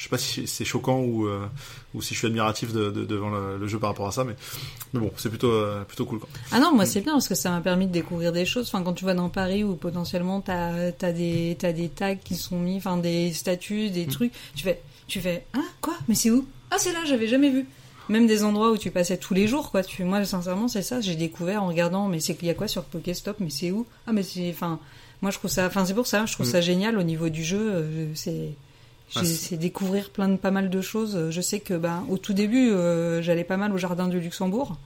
[0.00, 1.44] je sais pas si c'est choquant ou, euh,
[1.94, 4.24] ou si je suis admiratif de, de- devant le, le jeu par rapport à ça,
[4.24, 4.34] mais,
[4.94, 6.20] mais bon, c'est plutôt, euh, plutôt cool.
[6.20, 6.28] Quoi.
[6.52, 8.66] Ah non, moi c'est bien parce que ça m'a permis de découvrir des choses.
[8.68, 12.34] Enfin, quand tu vas dans Paris où potentiellement t'as as des t'as des tags qui
[12.36, 14.10] sont mis, enfin des statues, des Mm.
[14.10, 15.92] trucs, tu fais tu fais ah quoi?
[16.08, 16.46] Mais c'est où?
[16.70, 17.66] Ah c'est là, j'avais jamais vu.
[18.08, 19.84] Même des endroits où tu passais tous les jours, quoi.
[19.84, 22.08] Tu, moi sincèrement c'est ça, j'ai découvert en regardant.
[22.08, 23.86] Mais c'est qu'il y a quoi sur Pokéstop Mais c'est où?
[24.06, 24.80] Ah mais c'est, enfin,
[25.20, 26.50] moi je trouve ça, enfin c'est pour ça, je trouve Mm.
[26.52, 27.60] ça génial au niveau du jeu.
[27.60, 28.54] euh, c'est
[29.10, 31.30] j'ai- c'est- c'est découvrir plein de pas mal de choses.
[31.30, 34.76] Je sais que ben au tout début, euh, j'allais pas mal au jardin du Luxembourg.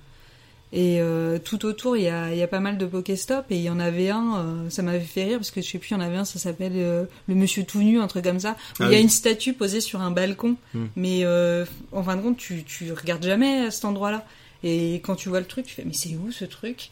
[0.77, 3.45] Et euh, tout autour, il y a, y a pas mal de Pokéstop.
[3.51, 5.79] Et il y en avait un, euh, ça m'avait fait rire parce que je sais
[5.79, 8.25] plus, il y en avait un, ça s'appelle euh, le Monsieur tout nu, un truc
[8.25, 8.57] comme ça.
[8.81, 9.03] Où Ah il y a oui.
[9.03, 10.57] une statue posée sur un balcon.
[10.75, 10.87] Hmm.
[10.97, 14.25] Mais euh, en fin de compte, tu, tu regardes jamais à cet endroit-là.
[14.65, 16.91] Et quand tu vois le truc, tu fais mais c'est où ce truc?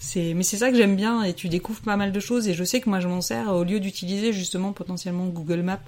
[0.00, 2.54] C'est mais c'est ça que j'aime bien et tu découvres pas mal de choses et
[2.54, 5.78] je sais que moi je m'en sers au lieu d'utiliser justement potentiellement Google Maps euh,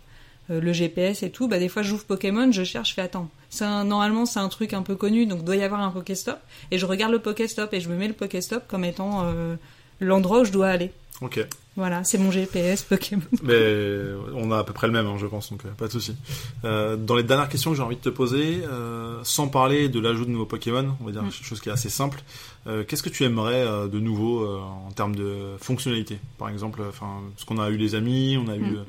[0.58, 3.64] le GPS et tout bah des fois j'ouvre Pokémon je cherche je fais attends c'est
[3.64, 6.38] un- normalement c'est un truc un peu connu donc doit y avoir un Pokéstop
[6.72, 9.54] et je regarde le Pokéstop et je me mets le Pokéstop comme étant euh,
[10.00, 10.90] l'endroit où je dois aller
[11.20, 11.46] Ok.
[11.76, 14.02] voilà c'est mon GPS Pokémon Mais
[14.34, 16.16] on a à peu près le même, hein, je pense, donc euh, pas de souci.
[16.64, 20.00] Euh, dans les dernières questions que j'ai envie de te poser, euh, sans parler de
[20.00, 21.28] l'ajout de nouveaux Pokémon, on va dire Mm.
[21.30, 22.22] quelque chose qui est assez simple,
[22.66, 26.80] euh, qu'est-ce que tu aimerais euh, de nouveau euh, en termes de fonctionnalité Par exemple,
[26.88, 28.76] enfin, parce qu'on a eu les amis, on a eu, Mm.
[28.76, 28.84] euh, euh,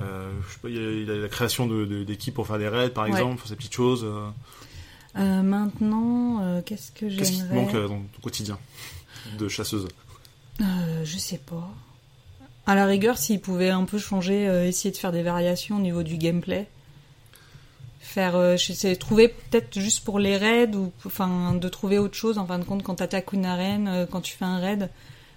[0.00, 1.66] je sais pas, il y a- il y, a la création
[2.04, 4.02] d'équipes pour faire des raids, par exemple, ces petites choses.
[4.04, 4.28] euh,
[5.18, 8.58] Euh, maintenant euh, qu'est-ce que qu'est-ce qui te j'aimerais manque euh, dans ton quotidien
[9.38, 9.86] de chasseuse?
[10.62, 11.68] Euh, je sais pas.
[12.66, 15.80] À la rigueur, s'ils pouvaient un peu changer, euh, essayer de faire des variations au
[15.80, 16.66] niveau du gameplay.
[18.00, 22.38] faire euh, je trouver peut-être juste pour les raids ou enfin de trouver autre chose
[22.38, 24.90] en fin de compte quand t'attaques une arène euh, quand tu fais un raid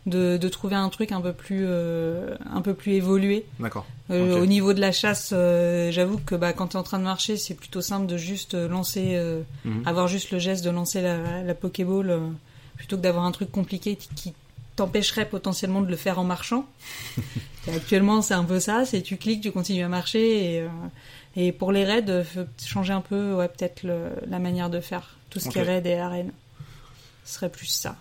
[0.05, 3.85] de, de trouver un truc un peu plus euh, un peu plus évolué D'accord.
[4.11, 7.03] Euh, au niveau de la chasse euh, j'avoue que bah quand t'es en train de
[7.03, 9.19] marcher c'est plutôt simple de juste lancer
[9.65, 9.81] Mhm.
[9.87, 12.19] avoir juste le geste de lancer la, la Pokéball
[12.77, 14.33] plutôt que d'avoir un truc compliqué qui-
[14.75, 16.65] t'empêcherait potentiellement de le faire en marchant.
[17.67, 20.67] Et actuellement, c'est un peu ça, c'est tu cliques, tu continues à marcher et,
[21.37, 22.03] et pour les raids,
[22.63, 23.83] changer un peu ouais, peut-être
[24.27, 26.31] la manière de faire tout ce qui est raid et arène.
[27.23, 27.95] Ce serait plus ça.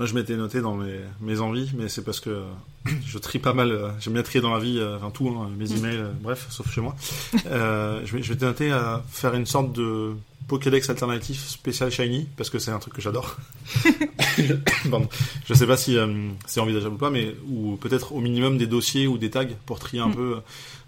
[0.00, 2.40] Moi, je m'étais noté dans mes, mes envies, mais c'est parce que
[3.06, 3.70] je trie pas mal.
[3.70, 6.46] euh, J'aime bien trier dans la vie, euh, enfin tout, hein, mes emails, euh, bref,
[6.48, 6.96] sauf chez moi.
[7.44, 10.14] Je, m'étais noté à faire une sorte de
[10.48, 13.36] Pokédex alternatif spécial Shiny, parce que c'est un truc que j'adore.
[14.90, 15.06] Pardon.
[15.46, 15.98] Je sais pas si
[16.46, 19.80] c'est envisageable ou pas, mais ou peut-être au minimum des dossiers ou des tags pour
[19.80, 20.14] trier un Mm.
[20.14, 20.36] peu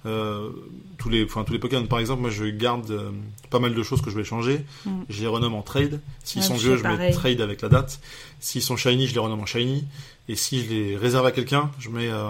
[0.06, 0.50] euh,
[0.98, 1.86] tous les, enfin tous les Pokémon.
[1.86, 3.10] Par exemple, moi, je garde euh,
[3.50, 4.64] pas mal de choses que je vais changer.
[4.84, 4.90] Mm.
[5.08, 6.00] Je les renomme en trade.
[6.24, 8.00] S'ils Ouais, sont vieux, je mets trade avec la date.
[8.40, 9.84] S'ils sont shiny, je les renomme en shiny.
[10.28, 12.28] Et si je les réserve à quelqu'un, je mets euh,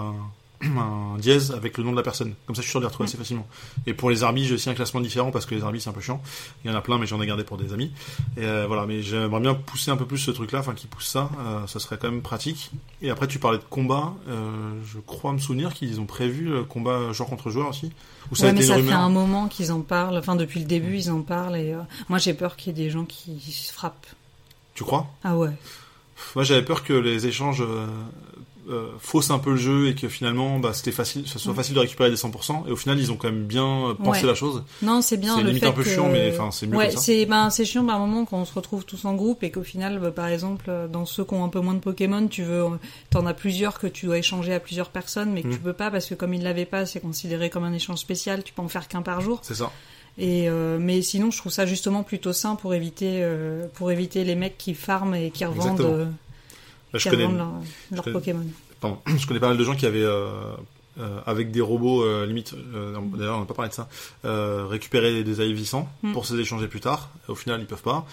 [0.77, 2.33] un dièse avec le nom de la personne.
[2.45, 3.47] Comme ça, je suis sûr de les retrouver assez facilement.
[3.85, 5.93] Et pour les arbis, j'ai aussi un classement différent parce que les arbis, c'est un
[5.93, 6.21] peu chiant.
[6.63, 7.91] Il y en a plein, mais j'en ai gardé pour des amis.
[8.37, 11.07] Et euh, voilà, mais j'aimerais bien pousser un peu plus ce truc-là, enfin, qui pousse
[11.07, 11.29] ça.
[11.39, 12.71] Euh, ça serait quand même pratique.
[13.01, 14.13] Et après, tu parlais de combat.
[14.27, 17.91] Euh, je crois me souvenir qu'ils ont prévu le combat joueur contre joueur aussi.
[18.31, 20.17] Ou ça ouais, a mais ça fait un moment qu'ils en parlent.
[20.17, 21.55] Enfin, depuis le début, ils en parlent.
[21.55, 21.75] Et
[22.09, 24.07] moi, j'ai peur qu'il y ait des gens qui se frappent.
[24.73, 25.07] Tu crois?
[25.23, 25.51] Ah ouais.
[26.35, 27.63] Moi, j'avais peur que les échanges
[28.69, 31.55] euh, faussent un peu le jeu et que finalement, bah, c'était facile, ça soit Mm.
[31.55, 32.65] facile de récupérer des 100%.
[32.67, 34.27] Et au final, ils ont quand même bien euh, pensé Ouais.
[34.27, 34.63] la chose.
[34.81, 35.89] Non, c'est bien C'est limite fait un peu que...
[35.89, 38.53] chiant, mais enfin, c'est mieux ouais, c'est ben c'est chiant par moment quand on se
[38.53, 41.49] retrouve tous en groupe et qu'au final, bah, par exemple, dans ceux qui ont un
[41.49, 42.63] peu moins de Pokémon, tu veux,
[43.09, 45.51] t'en as plusieurs que tu dois échanger à plusieurs personnes, mais que Mm.
[45.53, 48.43] tu peux pas parce que comme ils l'avaient pas, c'est considéré comme un échange spécial.
[48.43, 49.39] Tu peux en faire qu'un par jour.
[49.41, 49.71] C'est ça.
[50.19, 54.23] Et euh, mais sinon, je trouve ça justement plutôt sain pour éviter euh, pour éviter
[54.23, 56.07] les mecs qui farment et qui revendent,
[56.99, 57.51] je qui connais, leur,
[57.91, 58.45] leur connais- Pokémon.
[58.79, 60.05] pardon, je connais pas mal de gens qui avaient,
[60.99, 63.87] euh, euh, avec des robots, euh, limite, euh, d'ailleurs, on n'a pas parlé de ça,
[64.25, 66.11] euh, récupéré des AIV 100 Mm.
[66.13, 67.09] pour se les échanger plus tard.
[67.27, 68.05] Au final, ils peuvent pas.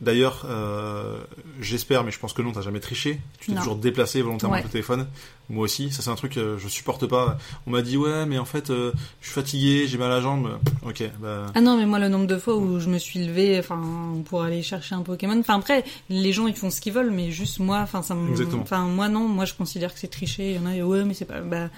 [0.00, 1.18] D'ailleurs, euh,
[1.60, 3.18] j'espère, mais je pense que non, t'as jamais triché.
[3.40, 4.62] Tu t'es toujours déplacé volontairement Ouais.
[4.62, 5.08] le téléphone.
[5.50, 7.38] Moi aussi, ça c'est un truc que je supporte pas.
[7.66, 10.20] On m'a dit ouais, mais en fait, euh, je suis fatigué, j'ai mal à la
[10.20, 10.58] jambe.
[10.86, 11.46] Ok, bah.
[11.54, 13.82] Ah non, mais moi, le nombre de fois où je me suis levée, enfin,
[14.26, 15.38] pour aller chercher un Pokémon.
[15.40, 18.36] Enfin, après, les gens, ils font ce qu'ils veulent, mais juste moi, enfin, ça me.
[18.60, 20.50] Enfin, moi, non, moi, je considère que c'est tricher.
[20.52, 21.40] Il y en a, ouais, mais c'est pas.
[21.40, 21.70] Bah,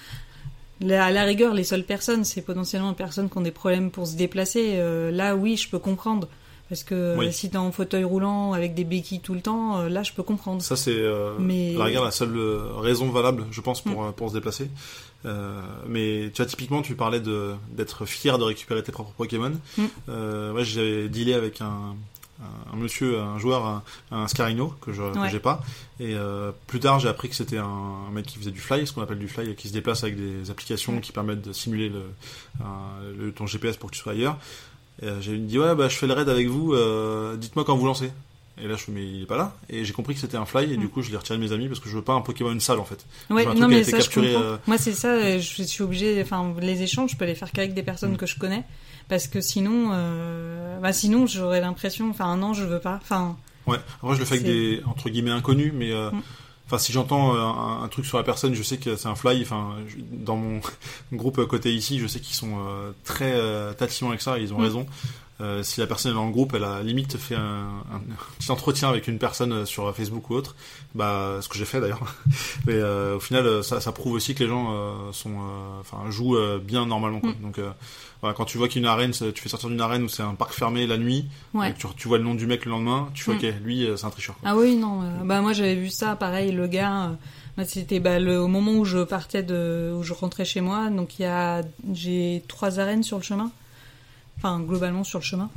[0.81, 3.91] la- à la rigueur, les seules personnes, c'est potentiellement les personnes qui ont des problèmes
[3.91, 4.74] pour se déplacer.
[4.76, 6.28] Euh, là, oui, je peux comprendre.
[6.68, 7.26] Parce que Oui.
[7.26, 10.12] euh, si t'es en fauteuil roulant avec des béquilles tout le temps, euh, là, je
[10.12, 10.62] peux comprendre.
[10.62, 14.35] Ça c'est euh, Mais- la seule euh, raison valable, je pense, pour euh, pour se
[14.35, 14.70] déplacer.
[15.26, 19.51] Euh, mais tu vois typiquement, tu parlais de d'être fier de récupérer tes propres Pokémon.
[19.76, 19.83] Mm.
[20.11, 21.97] Euh, ouais, j'ai dealé avec un,
[22.72, 25.30] un, monsieur, un joueur, un, un Scarino que je que Ouais.
[25.30, 25.62] j'ai pas.
[25.99, 28.86] Et euh, plus tard, j'ai appris que c'était un, un mec qui faisait du fly,
[28.86, 31.88] ce qu'on appelle du fly, qui se déplace avec des applications qui permettent de simuler
[31.88, 32.03] le,
[32.61, 34.36] un- le ton GPS pour que tu sois ailleurs.
[35.03, 37.86] Euh, j'ai dit ouais bah je fais le raid avec vous, euh, dites-moi quand vous
[37.86, 38.11] lancez.
[38.62, 39.55] Et là je fais mais il est pas là.
[39.70, 41.53] Et j'ai compris que c'était un fly et du coup je l'ai retiré de mes
[41.53, 43.07] amis parce que je veux pas un Pokémon sale en fait.
[43.30, 44.43] Ouais, non, mais ça, je capturé, comprends.
[44.49, 47.72] euh, Moi, c'est ça, je suis obligée, enfin, les échanges, je peux les faire qu'avec
[47.72, 48.16] des personnes Mm.
[48.18, 48.64] que je connais.
[49.11, 52.99] Parce que sinon, euh, bah, sinon, j'aurais l'impression, enfin, non, je veux pas.
[53.03, 53.37] Enfin,
[53.67, 53.77] Ouais.
[54.03, 56.23] Après je le fais avec des entre guillemets inconnus mais euh, Mm.
[56.67, 59.17] Enfin, si j'entends euh, un, un truc sur la personne, je sais que c'est un
[59.17, 59.43] fly.
[59.43, 60.61] Enfin, je- dans mon
[61.13, 64.39] groupe côté ici, je sais qu'ils sont euh, très euh, tatillons avec ça.
[64.39, 64.63] Et ils ont Mm.
[64.63, 64.87] raison.
[65.41, 68.01] Euh, si la personne est dans le groupe, elle a limite fait un, un
[68.38, 70.55] petit entretien avec une personne euh, sur Facebook ou autre,
[70.95, 72.03] bah ce que j'ai fait d'ailleurs.
[72.66, 75.80] Mais euh, au final, euh, ça, ça prouve aussi que les gens euh, sont, euh,
[75.80, 77.20] enfin, jouent euh, bien normalement.
[77.20, 77.30] Quoi.
[77.30, 77.43] Mm.
[77.43, 77.70] Donc, euh,
[78.20, 80.53] voilà, quand tu vois qu'une arène, tu fais sortir d'une arène où c'est un parc
[80.53, 81.24] fermé la nuit,
[81.55, 81.70] ouais.
[81.70, 83.36] et que tu, tu vois le nom du mec le lendemain, tu fais Mm.
[83.36, 84.36] ok, lui c'est un tricheur.
[84.38, 84.51] quoi.
[84.51, 85.01] Ah oui, non.
[85.24, 87.12] bah moi j'avais vu ça, pareil, le gars.
[87.57, 90.91] moi, c'était bah, le, au moment où je partais de, où je rentrais chez moi.
[90.91, 91.62] Donc il y a,
[91.95, 93.51] j'ai trois arènes sur le chemin.
[94.43, 95.51] Enfin globalement sur le chemin.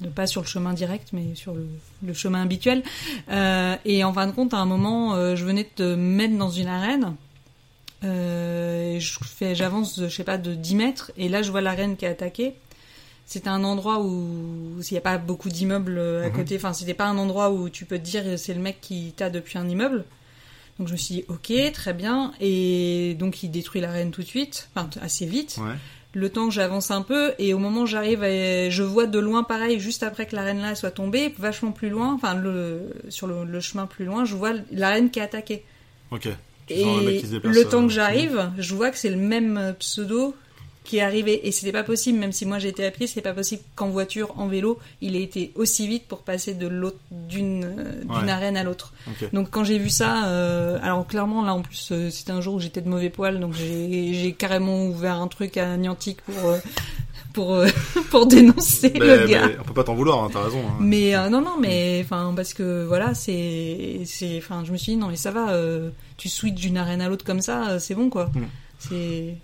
[0.00, 1.66] De- pas sur le chemin direct, mais sur le,
[2.04, 2.82] le chemin habituel.
[3.30, 6.36] Euh, et en fin de compte, à un moment, euh, je venais de me mettre
[6.36, 7.14] dans une arène.
[8.04, 11.60] Euh, et je fais, j'avance, je sais pas, de 10 mètres, et là je vois
[11.60, 12.54] l'arène qui est attaquée.
[13.24, 16.32] C'était un endroit où s'il n'y a pas beaucoup d'immeubles à Mhm.
[16.32, 19.12] côté, enfin c'était pas un endroit où tu peux te dire c'est le mec qui
[19.16, 20.04] t'a depuis un immeuble.
[20.78, 24.26] Donc je me suis dit ok très bien et donc il détruit l'arène tout de
[24.26, 25.56] suite, enfin assez vite.
[25.58, 25.72] Ouais.
[26.16, 29.42] Le temps que j'avance un peu et au moment où j'arrive, je vois de loin
[29.42, 33.44] pareil juste après que l'arène là soit tombée, vachement plus loin, enfin le, sur le,
[33.44, 35.62] le chemin plus loin, je vois l'arène qui est attaquée.
[36.10, 36.28] Ok.
[36.66, 38.96] Tu Et le mec qui se déplace, le temps euh, que j'arrive, je vois que
[38.96, 40.34] c'est le même pseudo
[40.86, 43.32] qui est arrivé et c'était pas possible même si moi j'étais à pied c'est pas
[43.34, 47.64] possible qu'en voiture en vélo il ait été aussi vite pour passer de l'autre d'une
[47.64, 48.30] euh, d'une Ouais.
[48.30, 48.92] arène à l'autre
[49.32, 52.54] donc quand j'ai vu ça euh, alors clairement là en plus euh, c'était un jour
[52.54, 56.58] où j'étais de mauvais poil donc j'ai carrément ouvert un truc à Niantic pour euh,
[57.32, 57.58] pour
[58.10, 60.60] pour dénoncer Mais, le gars on peut pas t'en vouloir, hein, t'as raison.
[60.66, 60.76] hein.
[60.80, 64.98] mais non non mais enfin parce que voilà c'est c'est enfin je me suis dit
[64.98, 65.52] non mais ça va
[66.16, 68.44] tu switches d'une arène à l'autre comme ça c'est bon quoi Mm.
[68.78, 69.34] c'est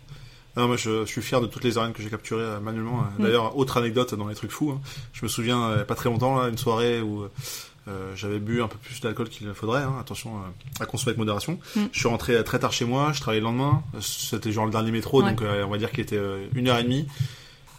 [0.57, 3.05] Non, moi, je, je suis fier de toutes les arènes que j'ai capturées euh, manuellement.
[3.19, 3.23] Mm.
[3.23, 4.71] D'ailleurs, autre anecdote dans les trucs fous.
[4.71, 4.81] hein.
[5.15, 7.25] Je me souviens, euh, pas très longtemps, là, une soirée où
[7.89, 9.83] euh, j'avais bu un peu plus d'alcool qu'il ne faudrait.
[9.83, 9.95] hein.
[9.99, 11.59] Attention euh, à consommer avec modération.
[11.75, 11.81] Mm.
[11.93, 13.13] Je suis rentré euh, très tard chez moi.
[13.15, 13.83] Je travaillais le lendemain.
[13.95, 15.31] Euh, C'était genre le dernier métro, Ouais.
[15.31, 17.07] donc euh, on va dire qu'il était euh, une heure et demie.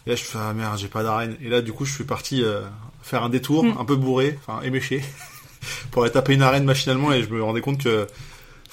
[0.06, 1.36] Et là, je fais ah merde, j'ai pas d'arène.
[1.40, 2.60] Et là, du coup, je suis parti euh,
[3.02, 3.76] faire un détour, Mm.
[3.78, 5.00] un peu bourré, enfin éméché,
[5.92, 7.12] pour aller taper une arène machinalement.
[7.12, 8.06] Et je me rendais compte que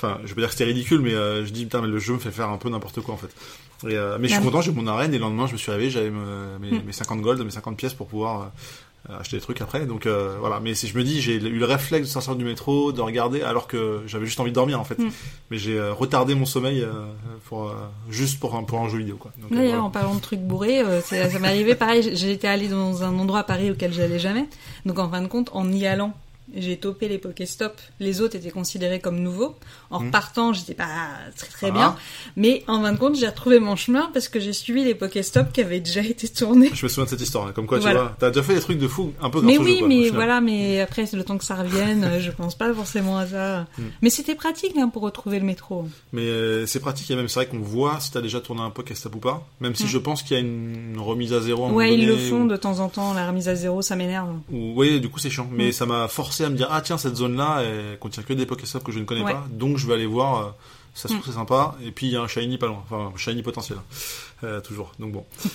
[0.03, 2.13] Enfin, je veux dire que c'était ridicule, mais euh, je dis putain, mais le jeu
[2.13, 3.29] me fait faire un peu n'importe quoi en fait.
[3.87, 5.71] Et, euh, mais je suis content, j'ai mon arène et le lendemain je me suis
[5.71, 6.81] réveillé, j'avais me- mes, Mm.
[6.85, 8.51] mes 50 gold, mes 50 pièces pour pouvoir
[9.09, 9.87] euh, acheter des trucs après.
[9.87, 12.45] Donc euh, voilà, mais si je me dis, j'ai eu le réflexe de sortir du
[12.45, 14.99] métro, de regarder, alors que j'avais juste envie de dormir en fait.
[14.99, 15.09] Mm.
[15.49, 16.91] Mais j'ai euh, retardé mon sommeil euh,
[17.45, 17.73] pour euh,
[18.09, 19.31] juste pour un, pour un jeu vidéo quoi.
[19.41, 19.83] Donc, D'ailleurs, voilà.
[19.85, 22.11] en parlant de trucs bourrés, euh, c'est- ça m'est arrivé pareil.
[22.15, 24.45] J'étais allée dans un endroit à Paris auquel j'allais jamais.
[24.85, 26.13] Donc, en fin de compte, en y allant,
[26.55, 27.79] j'ai topé les Pokéstop.
[27.99, 29.55] Les autres étaient considérés comme nouveaux.
[29.89, 30.05] En Mhm.
[30.07, 30.87] repartant, j'étais pas
[31.37, 31.71] très très Ah.
[31.71, 31.95] bien.
[32.35, 35.51] Mais en fin de compte, j'ai retrouvé mon chemin parce que j'ai suivi les Pokéstop
[35.53, 36.69] qui avaient déjà été tournés.
[36.73, 37.51] Je me souviens de cette histoire, hein.
[37.53, 37.99] comme quoi Voilà.
[37.99, 39.87] tu vois, t'as déjà fait des trucs de fou, un peu Mais oui, jeu, quoi,
[39.87, 43.17] mais voilà, mais après, c'est le temps que ça revienne, euh, je pense pas forcément
[43.17, 43.67] à ça.
[43.77, 43.83] Mm.
[44.01, 45.87] Mais c'était pratique hein, pour retrouver le métro.
[46.13, 48.69] Mais euh, c'est pratique et même c'est vrai qu'on voit si t'as déjà tourné un
[48.69, 49.47] Pokéstop ou pas.
[49.59, 51.65] Même si je pense qu'il y a une, une remise à zéro.
[51.65, 53.95] à Ouais, ils le font ou- de temps en temps, la remise à zéro, ça
[53.95, 54.29] m'énerve.
[54.51, 55.47] Ou, oui, du coup c'est chiant.
[55.51, 58.33] Mais ça m'a forcé à me dire ah tiens cette zone là elle contient que
[58.33, 59.33] des Pokéstops que je ne connais Ouais.
[59.33, 60.39] pas, donc je vais aller voir.
[60.39, 60.49] euh,
[60.93, 61.31] ça se trouve Mm.
[61.31, 61.75] c'est sympa.
[61.85, 63.77] Et puis il y a un shiny pas loin, enfin un shiny potentiel,
[64.43, 64.91] euh, toujours.
[64.99, 65.25] Donc bon.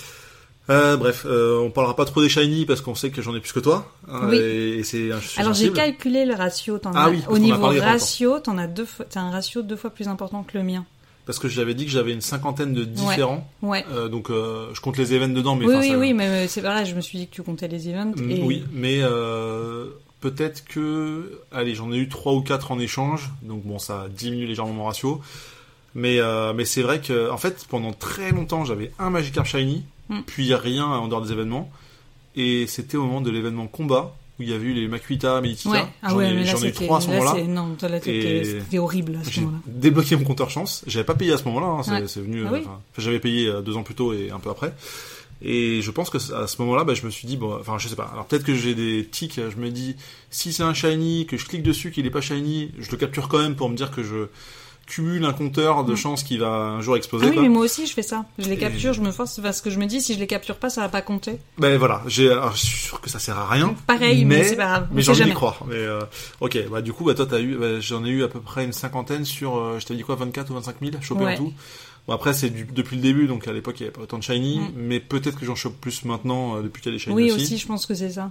[0.68, 3.40] Euh, bref, euh, on parlera pas trop des shiny parce qu'on sait que j'en ai
[3.40, 3.88] plus que toi.
[4.10, 4.36] hein, Oui.
[4.36, 6.78] Et, c'est Alors j'ai calculé le ratio.
[6.78, 9.90] T'en Ah as- oui, au niveau ratio, t'en as deux fois, un ratio deux fois
[9.90, 10.84] plus important que le mien.
[11.24, 13.48] Parce que j'avais dit que j'avais une cinquantaine de différents.
[13.62, 13.84] Ouais.
[13.92, 16.84] Euh, donc je compte les events dedans, mais oui, oui, ça- oui, mais c'est vrai.
[16.84, 18.14] Je me suis dit que tu comptais les events.
[18.16, 18.42] Mm, Et...
[18.42, 18.98] Oui, mais
[20.20, 24.46] peut-être que, allez, j'en ai eu trois ou quatre en échange, donc bon, ça diminue
[24.46, 25.20] légèrement mon ratio.
[25.94, 29.84] Mais euh, mais c'est vrai que, en fait, pendant très longtemps, j'avais un Magikarp shiny,
[30.08, 30.20] Mm.
[30.24, 31.68] puis rien en dehors des événements,
[32.36, 35.70] et c'était au moment de l'événement combat où il y avait eu les Makuita, Meditica.
[35.70, 35.86] Ouais.
[36.02, 37.42] Ah j'en ouais, ai, j'en ai eu trois à ce là, moment-là.
[37.44, 39.62] Non, toi, là, c'était horrible à ce J'ai moment-là.
[39.66, 40.84] débloqué mon compteur chance.
[40.86, 41.66] J'avais pas payé à ce moment-là.
[41.66, 42.26] hein, c'est, Ouais.
[42.26, 42.44] venu.
[42.46, 42.64] Ah euh, oui.
[42.98, 44.74] j'avais payé euh, deux ans plus tôt et un peu après.
[45.42, 47.88] Et je pense que à ce moment-là, bah, je me suis dit bon, enfin, je
[47.88, 48.08] sais pas.
[48.12, 49.36] Alors peut-être que j'ai des tics.
[49.36, 49.96] Je me dis
[50.30, 53.28] si c'est un shiny, que je clique dessus, qu'il est pas shiny, je le capture
[53.28, 54.28] quand même pour me dire que je
[54.86, 55.96] cumule un compteur de Mm.
[55.96, 57.26] chance qui va un jour exploser.
[57.26, 58.24] Ah oui, mais moi aussi je fais ça.
[58.38, 60.28] Je les Et- capture, je me force parce que je me dis si je les
[60.28, 61.38] capture pas, ça va pas compter.
[61.58, 63.74] Ben voilà, j'ai, alors, je suis sûr que ça sert à rien.
[63.88, 64.88] Pareil, mais, c'est pas grave.
[64.92, 65.58] Mais j'ai envie d'y croire.
[65.68, 66.00] Mais euh,
[66.40, 68.64] ok, bah du coup, bah toi t'as eu, bah, j'en ai eu à peu près
[68.64, 71.34] une cinquantaine sur, euh, je t'avais dit quoi, 24 ou 25 000 chopés Ouais.
[71.34, 71.52] en tout.
[72.06, 74.22] Bon après c'est depuis le début, donc à l'époque il y avait pas autant de
[74.22, 74.72] shiny, Mm.
[74.76, 77.32] mais peut-être que j'en chope plus maintenant euh, depuis qu'il y a des shiny Oui,
[77.32, 77.42] aussi.
[77.42, 78.30] aussi, je pense que c'est ça.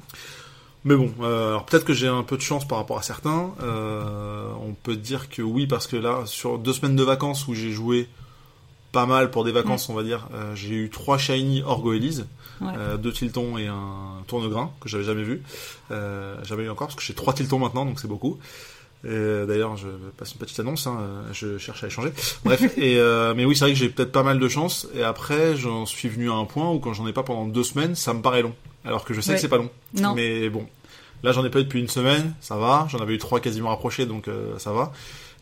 [0.86, 3.54] Mais bon, euh, alors peut-être que j'ai un peu de chance par rapport à certains.
[3.62, 7.54] Euh, on peut dire que oui parce que là sur deux semaines de vacances où
[7.54, 8.08] j'ai joué
[8.92, 12.28] pas mal pour des vacances, on va dire, euh, j'ai eu trois shiny Orgo Elise.
[12.62, 12.72] Ouais.
[12.78, 15.42] Euh, deux tiltons et un tourne-grain que j'avais jamais vu.
[15.92, 18.38] Euh, jamais eu encore parce que j'ai trois tiltons maintenant, donc c'est beaucoup.
[19.06, 19.88] Euh, D'ailleurs, je
[20.18, 20.88] passe une petite annonce.
[20.88, 20.98] Hein,
[21.32, 22.10] je cherche à échanger.
[22.44, 24.88] Bref, et euh, mais oui, c'est vrai que j'ai peut-être pas mal de chance.
[24.96, 27.64] Et après, j'en suis venu à un point où quand j'en ai pas pendant deux
[27.64, 28.54] semaines, ça me paraît long.
[28.84, 29.36] Alors que je sais Ouais.
[29.36, 29.70] que c'est pas long.
[29.94, 30.14] Non.
[30.16, 30.66] Mais bon,
[31.24, 32.88] là, j'en ai pas eu depuis une semaine, ça va.
[32.90, 34.92] J'en avais eu trois quasiment rapprochés, donc euh, ça va.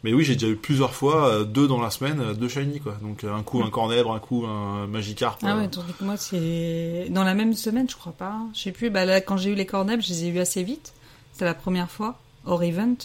[0.05, 2.81] Mais oui, j'ai déjà eu plusieurs fois euh, deux dans la semaine, euh, deux shiny
[2.81, 2.97] quoi.
[3.01, 5.39] Donc euh, un coup un cornèbre, un coup un Magikarp.
[5.43, 8.35] Ah ouais, tandis que moi, c'est dans la même semaine, je crois pas.
[8.53, 8.89] Je sais plus.
[8.89, 10.91] Bah là, quand j'ai eu les cornets, je les ai eu assez vite.
[11.31, 12.95] C'était la première fois, hors event.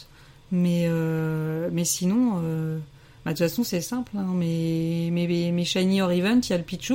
[0.51, 2.79] Mais, euh, mais sinon, euh,
[3.25, 4.13] bah, de toute façon, c'est simple.
[4.17, 4.25] Hein.
[4.35, 6.95] Mes, mes, mes shiny hors event, il y a le Pichu.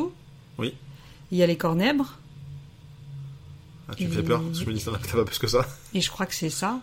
[0.57, 0.73] Oui.
[1.31, 2.17] Il y a les cornèbres.
[3.89, 5.47] Ah, tu me fais peur, parce que je me dis, as t'as pas plus que
[5.47, 5.67] ça.
[5.93, 6.79] Et je crois que c'est ça.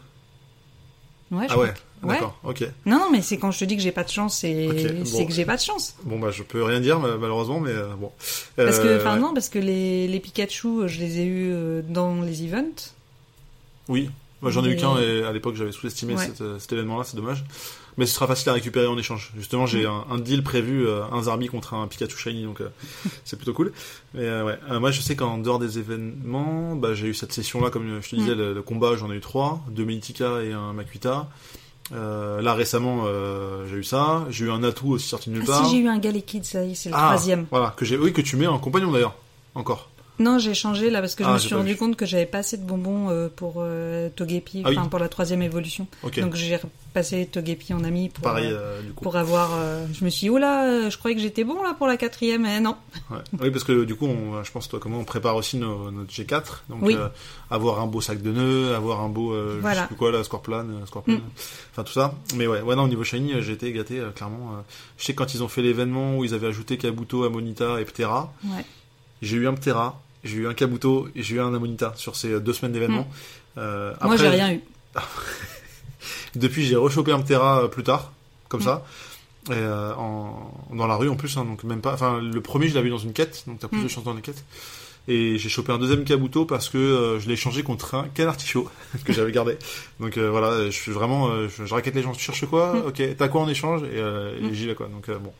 [1.30, 2.14] Ouais, je Ah ouais, que- ouais.
[2.14, 2.64] d'accord, ok.
[2.86, 4.74] Non, non, mais c'est quand je te dis que j'ai pas de chance, c'est Ok,
[5.06, 5.26] c'est bon.
[5.26, 5.94] que j'ai pas de chance.
[6.04, 8.10] Bon, bah, je peux rien dire, ma- malheureusement, mais euh, bon.
[8.56, 9.20] Parce que, enfin ouais.
[9.20, 12.92] non, parce que les, les Pikachu, je les ai eus dans les events.
[13.88, 14.10] Oui,
[14.42, 16.24] moi j'en ai eu qu'un et à l'époque j'avais sous-estimé Ouais.
[16.26, 17.44] cet, euh, cet événement-là, c'est dommage.
[17.98, 19.32] Mais ce sera facile à récupérer en échange.
[19.36, 19.90] Justement, j'ai Mm.
[19.90, 22.68] un, un deal prévu, euh, un Zarbi contre un Pikachu Shiny, donc euh,
[23.24, 23.72] c'est plutôt cool.
[24.14, 27.70] Mais euh, ouais, moi je sais qu'en dehors des événements, bah, j'ai eu cette session-là,
[27.70, 28.38] comme je te disais, Mm.
[28.38, 31.28] le, le combat, j'en ai eu trois, deux Meditica et un Makuita.
[31.92, 33.04] Là récemment,
[33.68, 34.24] j'ai eu ça.
[34.30, 35.66] J'ai eu un atout aussi sorti de nulle Ah part.
[35.66, 37.46] si, j'ai eu un Galley Kid, ça y est, c'est le Ah, troisième.
[37.50, 39.14] Voilà, que j'ai, oui, que tu mets en compagnon d'ailleurs,
[39.54, 39.90] encore.
[40.20, 41.76] Non, j'ai changé là parce que je Ah, me suis rendu vu.
[41.78, 44.78] compte que j'avais pas assez de bonbons euh, pour euh, Togepi, Ah oui.
[44.78, 45.86] enfin pour la troisième évolution.
[46.18, 49.02] Donc j'ai repassé Togepi en ami pour, Pareil, euh, du coup.
[49.02, 49.50] pour avoir.
[49.92, 52.42] je me suis dit, oh là, je croyais que j'étais bon là pour la quatrième,
[52.42, 52.76] mais non.
[53.10, 53.16] Ouais.
[53.40, 56.12] Oui, parce que du coup, on, je pense toi comment on prépare aussi nos, notre
[56.12, 56.42] G4.
[56.68, 56.96] Donc Oui.
[57.50, 59.80] avoir un beau sac de nœuds, avoir un beau, euh, je Voilà.
[59.82, 61.20] sais plus quoi là, Scorpion, Scorpion, Mm.
[61.72, 62.14] enfin tout ça.
[62.36, 64.62] Mais ouais, ouais non, au niveau shiny, j'ai été gâté clairement.
[64.98, 68.34] je sais quand ils ont fait l'événement où ils avaient ajouté Kabuto, Amonita et Ptera,
[68.44, 68.66] Ouais.
[69.22, 72.32] j'ai eu un Ptera, j'ai eu un Kabuto et j'ai eu un Amonita sur ces
[72.32, 73.08] euh, deux semaines d'événement.
[73.58, 74.60] Euh, Moi, j'ai rien eu.
[76.34, 78.12] Depuis, j'ai rechopé un Ptera euh, plus tard,
[78.48, 78.64] comme Mm.
[78.64, 78.84] ça.
[79.48, 81.94] Et euh, en, dans la rue en plus, hein, donc même pas.
[81.94, 83.84] Enfin, le premier, je l'avais dans une quête, donc t'as plus Mm.
[83.84, 84.44] de chance dans les quêtes.
[85.08, 88.68] Et j'ai chopé un deuxième Kabuto parce que euh, je l'ai échangé contre un Canartichaud
[89.04, 89.56] que j'avais gardé.
[89.98, 92.12] Donc euh, voilà, je suis vraiment, euh, je, je raquette les gens.
[92.12, 92.74] Tu cherches quoi?
[92.86, 93.82] Ok, t'as quoi en échange?
[93.84, 94.88] Et, et j'y vais quoi.
[94.88, 95.32] Donc bon.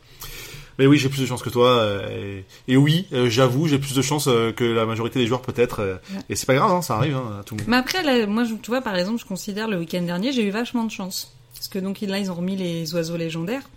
[0.79, 1.69] Mais oui, j'ai plus de chance que toi.
[1.71, 5.27] euh, et, et oui, euh, j'avoue, j'ai plus de chance euh, que la majorité des
[5.27, 5.83] joueurs peut-être.
[5.83, 6.21] Ouais.
[6.29, 7.69] Et c'est pas grave, hein, ça arrive hein, à tout le monde.
[7.71, 10.51] Mais après, là, moi, tu vois, par exemple, je considère le week-end dernier, j'ai eu
[10.51, 11.35] vachement de chance.
[11.55, 13.69] Parce que donc là, ils ont remis les oiseaux légendaires.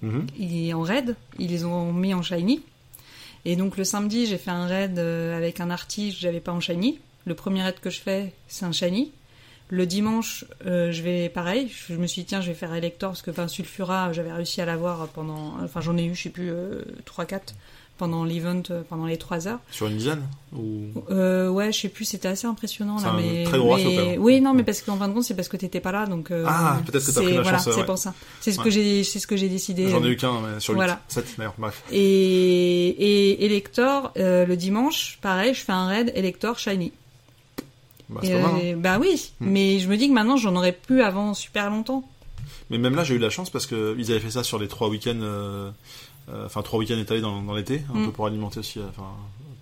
[0.00, 0.28] Mhm.
[0.38, 2.62] ils en raid, ils les ont mis en shiny.
[3.44, 7.00] Et donc le samedi, j'ai fait un raid avec un artige, j'avais pas en shiny.
[7.26, 9.10] Le premier raid que je fais, c'est un shiny.
[9.70, 11.70] Le dimanche, euh, je vais pareil.
[11.88, 14.60] Je me suis dit tiens, je vais faire Elector parce que enfin Sulfura, j'avais réussi
[14.62, 17.54] à l'avoir pendant, enfin j'en ai eu, je sais plus, euh, 3-4
[17.98, 19.58] pendant l'event, euh, pendant les 3 heures.
[19.72, 20.22] Sur une dizaine
[20.56, 20.84] ou?
[21.10, 24.40] Euh, ouais, je sais plus, c'était assez impressionnant là, un mais, très gros mais- oui,
[24.40, 26.30] non, mais parce qu'en fin de compte, c'est parce que t'étais pas là, donc.
[26.30, 27.72] euh, Ah, peut-être que t'as c'est- pris la voilà, ouais.
[27.74, 28.14] c'est pour ça.
[28.40, 28.64] C'est ce Ouais.
[28.64, 29.88] que j'ai, c'est ce que j'ai décidé.
[29.90, 30.76] J'en ai eu qu'un mais sur 8.
[30.78, 31.00] Voilà.
[31.08, 31.82] 7 d'ailleurs, bref.
[31.90, 31.98] Et,
[32.88, 36.92] et Elector, euh, le dimanche, pareil, je fais un raid Elector Shiny.
[38.08, 38.54] Bah, Et, c'est pas mal.
[38.54, 38.60] hein.
[38.64, 39.46] euh, bah oui, Hmm.
[39.50, 42.08] mais je me dis que maintenant j'en aurais plus avant super longtemps.
[42.70, 44.58] Mais même là, j'ai eu de la chance parce que ils avaient fait ça sur
[44.58, 45.70] les trois week-ends, euh,
[46.30, 48.04] euh, enfin trois week-ends étalés dans, dans l'été, un Mm.
[48.06, 49.08] peu pour alimenter aussi, enfin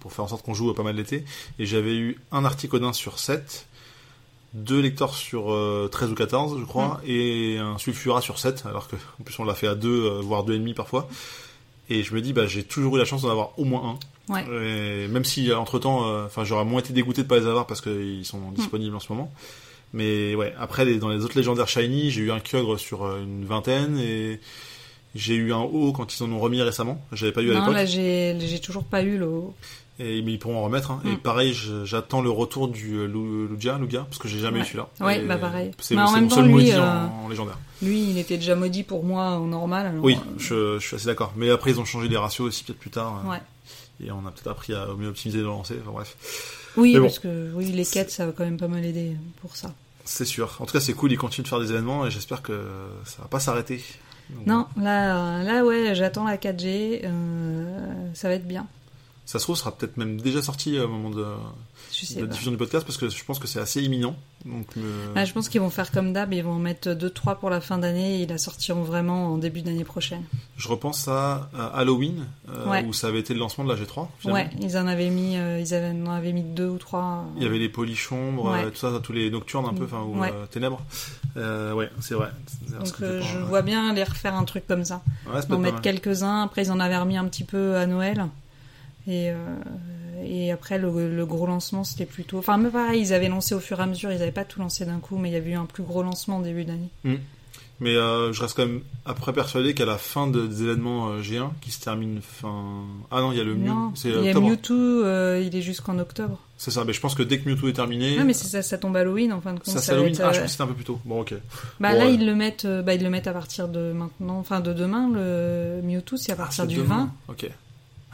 [0.00, 1.24] pour faire en sorte qu'on joue pas mal l'été.
[1.58, 3.66] Et j'avais eu un Articodin sur 7,
[4.54, 7.10] deux lecteurs sur euh, 13 ou 14, je crois, Mm.
[7.10, 10.44] et un Sulfura sur 7, alors que en plus on l'a fait à deux, voire
[10.44, 11.08] deux et demi parfois.
[11.90, 13.98] Et je me dis, bah j'ai toujours eu la chance d'en avoir au moins un.
[14.28, 14.44] Ouais.
[15.04, 17.80] Et même si entre temps, enfin j'aurais moins été dégoûté de pas les avoir parce
[17.80, 18.24] qu'ils Mm.
[18.24, 19.32] sont disponibles en ce moment.
[19.92, 23.44] Mais ouais, après dans les autres légendaires shiny, j'ai eu un Kyogre sur euh, une
[23.44, 24.40] vingtaine et
[25.14, 27.00] j'ai eu un haut quand ils en ont remis récemment.
[27.12, 27.74] J'avais pas eu à Non, l'époque.
[27.74, 29.30] là j'ai, toujours pas eu le.
[29.98, 30.90] Et mais ils pourront en remettre.
[30.90, 31.00] Hein.
[31.06, 31.18] Et Mm.
[31.18, 34.88] pareil, j'attends le retour du euh, Lu- Lugia, Lugia, parce que j'ai jamais eu celui-là.
[35.00, 35.70] Ouais, Et bah pareil.
[35.78, 37.58] C'est même mon temps, seul lui, maudit euh, en, en légendaire.
[37.80, 39.86] Lui, il était déjà maudit pour moi en normal.
[39.86, 41.32] alors, Oui, euh, je, je suis assez d'accord.
[41.36, 43.22] Mais après, ils ont changé les ratios aussi peut-être plus tard.
[43.24, 43.38] euh, Ouais.
[44.04, 45.76] Et on a peut-être appris à mieux optimiser le lancer.
[45.80, 47.02] Enfin bref, Oui, bon.
[47.02, 49.72] parce que oui, les quêtes, ça va quand même pas mal aider pour ça.
[50.04, 50.56] c'est sûr.
[50.60, 51.12] En tout cas, c'est cool.
[51.12, 52.60] Ils continuent de faire des événements et j'espère que
[53.04, 53.82] ça va pas s'arrêter.
[54.30, 58.66] Donc, Non, là, euh, là ouais, j'attends la 4G, euh, ça va être bien.
[59.26, 62.26] Ça se trouve, sera peut-être même déjà sorti au moment de, pas.
[62.26, 64.14] diffusion du podcast parce que je pense que c'est assez imminent.
[64.44, 67.34] Donc, euh, Ah, je pense qu'ils vont faire comme d'hab, ils vont en mettre 2-3
[67.40, 70.22] pour la fin d'année et ils la sortiront vraiment en début d'année prochaine.
[70.56, 72.84] je repense à, à Halloween euh, Ouais.
[72.84, 74.06] où ça avait été le lancement de la G3.
[74.20, 74.44] finalement.
[74.44, 77.24] Ouais, ils en avaient mis, euh, ils avaient, en avaient mis deux ou trois.
[77.36, 78.64] Il y avait les polichombres, Ouais.
[78.66, 80.30] euh, tout ça, tous les nocturnes un peu, enfin, ou Ouais.
[80.32, 80.80] euh, ténèbres.
[81.36, 82.28] Euh, ouais, c'est vrai.
[82.78, 85.02] Donc euh, je vois bien les refaire un truc comme ça.
[85.26, 88.26] Ouais, D'en pas mettre quelques-uns, après ils en avaient remis un petit peu à Noël.
[89.08, 89.34] Et, euh,
[90.24, 92.38] et après le, le gros lancement c'était plutôt...
[92.38, 94.58] Enfin mais pareil, ils avaient lancé au fur et à mesure, ils n'avaient pas tout
[94.60, 96.90] lancé d'un coup, mais il y avait eu un plus gros lancement en début d'année.
[97.78, 101.20] Mais euh, je reste quand même après persuadé qu'à la fin de- des événements euh,
[101.20, 102.84] G1 qui se termine fin.
[103.10, 103.66] Ah non, il y a le Mew.
[103.68, 104.40] Non, C'est il y a.
[104.40, 106.38] Mewtwo, euh, il est jusqu'en octobre.
[106.56, 106.84] C'est ça.
[106.86, 108.16] Mais je pense que dès que Mewtwo est terminé.
[108.16, 109.74] Non mais c'est ça, ça tombe Halloween en fin de compte.
[109.74, 110.14] ça, ça Halloween.
[110.14, 110.98] être, Ah, je pense que c'était un peu plus tôt.
[111.04, 111.34] Bon, ok.
[111.78, 114.60] Bah Bon, là ils le mettent, bah ils le mettent à partir de maintenant, enfin
[114.60, 117.12] de demain le Mewtwo c'est à Ah, partir du demain.
[117.28, 117.46] Ok.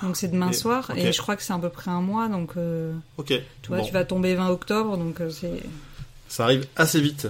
[0.02, 2.00] 20, donc c'est demain Et- soir et je crois que c'est à peu près un
[2.02, 3.28] mois donc euh, Ok.
[3.62, 3.84] tu vois Bon.
[3.84, 5.62] tu vas tomber 20 octobre donc euh, c'est
[6.28, 7.28] Ça arrive assez vite.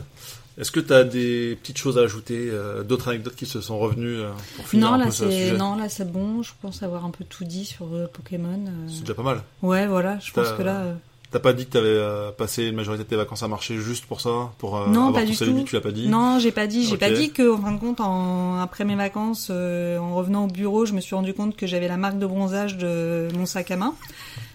[0.58, 3.78] Est-ce que tu as des petites choses à ajouter, euh, d'autres anecdotes qui se sont
[3.78, 4.18] revenues
[4.56, 5.56] pour finir non un là peu ce c'est sujet?
[5.56, 8.60] non là c'est bon je pense avoir un peu tout dit sur Pokémon.
[8.88, 9.42] C'est déjà pas mal.
[9.62, 10.84] ouais voilà je pense que là
[11.32, 14.04] T'as pas dit que t'avais euh, passé la majorité de tes vacances à marcher juste
[14.04, 15.62] pour ça, pour euh, Non, avoir pas du tout.
[15.64, 16.06] tu l'as pas dit.
[16.08, 18.94] non j'ai pas dit j'ai pas dit que en fin de compte en, après mes
[18.96, 22.18] vacances euh, en revenant au bureau je me suis rendu compte que j'avais la marque
[22.18, 23.94] de bronzage de mon sac à main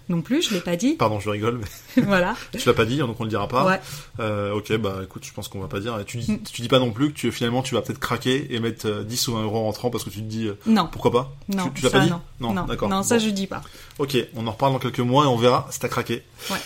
[0.10, 1.60] non plus je l'ai pas dit Pardon, je rigole,
[1.96, 3.66] mais voilà tu l'as pas dit, donc on le dira pas.
[3.66, 3.80] ouais
[4.20, 5.98] Euh, ok, bah écoute, je pense qu'on va pas dire.
[6.06, 8.60] Tu dis, tu dis pas non plus que tu finalement tu vas peut-être craquer et
[8.60, 10.88] mettre euh, 10 ou 20 euros en rentrant parce que tu te dis euh, non
[10.92, 11.32] pourquoi pas?
[11.50, 12.10] non tu tu l'as pas dit?
[12.10, 12.90] non Non, non d'accord.
[12.90, 13.24] non ça Bon.
[13.26, 13.62] je dis pas
[14.00, 16.24] Ok, on en reparle dans quelques mois et on verra si t'as craqué.
[16.50, 16.58] Ouais.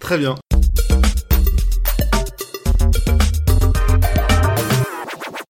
[0.00, 0.36] Très bien.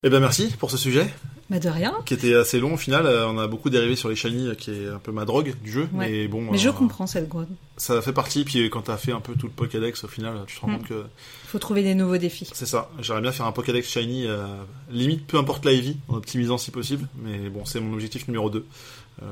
[0.08, 1.06] Eh ben merci pour ce sujet.
[1.50, 1.94] Bah de rien.
[2.06, 3.04] Qui était assez long au final.
[3.04, 5.70] Euh, on a beaucoup dérivé sur les shiny, qui est un peu ma drogue du
[5.70, 5.86] jeu.
[5.92, 6.08] Ouais.
[6.08, 6.48] Mais bon.
[6.50, 7.48] Mais je euh, comprends cette drogue.
[7.76, 8.42] Ça fait partie.
[8.44, 10.76] Puis quand t'as fait un peu tout le Pokédex, au final, tu te rends Mm.
[10.78, 11.04] compte que
[11.48, 12.48] Faut trouver des nouveaux défis.
[12.54, 12.88] c'est ça.
[13.02, 14.46] J'aimerais bien faire un Pokédex shiny, euh,
[14.90, 17.06] limite peu importe la EV, en optimisant si possible.
[17.22, 18.64] Mais bon, c'est mon objectif numéro 2.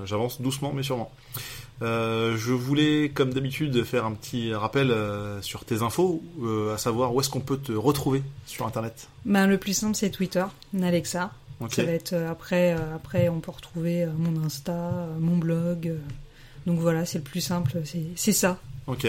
[0.04, 1.10] J'avance doucement mais sûrement.
[1.82, 6.78] Euh, je voulais, comme d'habitude, faire un petit rappel euh, sur tes infos, euh, à
[6.78, 9.08] savoir où est-ce qu'on peut te retrouver sur Internet.
[9.26, 10.44] Ben le plus simple c'est Twitter,
[10.82, 11.32] Alexa.
[11.60, 11.74] Ok.
[11.74, 12.72] Ça va être euh, après.
[12.72, 15.88] euh, après on peut retrouver euh, mon Insta, euh, mon blog.
[15.88, 15.98] euh.
[16.66, 17.82] donc voilà, c'est le plus simple.
[18.16, 18.58] C'est ça.
[18.86, 19.06] Ok.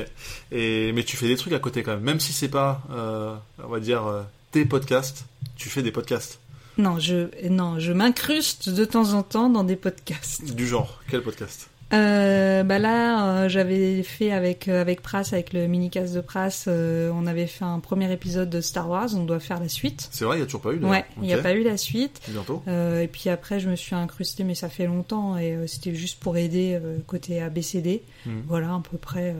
[0.51, 3.35] Et mais tu fais des trucs à côté quand même, même si c'est pas, euh,
[3.63, 5.25] on va dire, euh, tes podcasts,
[5.55, 6.39] tu fais des podcasts
[6.77, 10.53] Non, je non, je m'incruste de temps en temps dans des podcasts.
[10.53, 11.01] du genre.
[11.09, 11.69] Quel podcast?
[11.93, 16.65] Euh, bah là, euh, j'avais fait avec euh, avec Pras, avec le minicast de Pras,
[16.67, 19.09] on avait fait un premier épisode de Star Wars.
[19.15, 20.09] On doit faire la suite.
[20.11, 20.83] C'est vrai, il y a toujours pas eu.
[20.83, 22.21] Ouais, il n'y a pas eu la suite.
[22.27, 22.61] Bientôt.
[22.67, 26.37] Et puis après, je me suis incrustée, mais ça fait longtemps, et c'était juste pour
[26.37, 28.03] aider côté ABCD.
[28.25, 28.43] Mhm.
[28.47, 29.35] Voilà, à peu près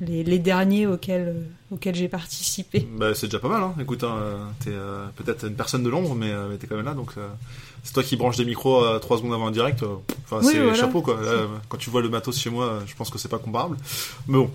[0.00, 2.86] les, les derniers auxquels, euh, auxquels j'ai participé.
[2.96, 3.74] Bah, c'est déjà pas mal, hein.
[3.80, 6.84] Écoute, hein, euh, t'es euh, peut-être une personne de l'ombre, mais, mais t'es quand même
[6.84, 7.28] là, donc euh,
[7.84, 9.82] c'est toi qui branches des micros euh, trois secondes avant un direct.
[10.24, 10.74] Enfin, Oui, c'est voilà.
[10.74, 11.20] chapeau quoi.
[11.20, 13.76] Là, quand tu vois le matos chez moi, je pense que c'est pas comparable.
[14.28, 14.50] Mais bon,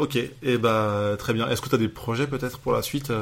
[0.00, 0.18] ok.
[0.42, 1.48] Et bah très bien.
[1.48, 3.12] Est-ce que t'as des projets peut-être pour la suite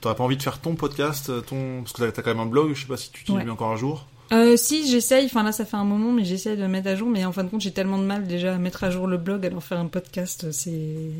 [0.00, 2.74] T'aurais pas envie de faire ton podcast, ton parce que t'as- quand même un blog.
[2.74, 3.48] Je sais pas si tu t'y Ouais.
[3.48, 4.06] encore un jour.
[4.32, 6.96] Euh, si, j'essaye, enfin là ça fait un moment, mais j'essaye de le mettre à
[6.96, 9.06] jour, mais en fin de compte j'ai tellement de mal déjà à mettre à jour
[9.06, 11.10] le blog, alors faire un podcast, c'est...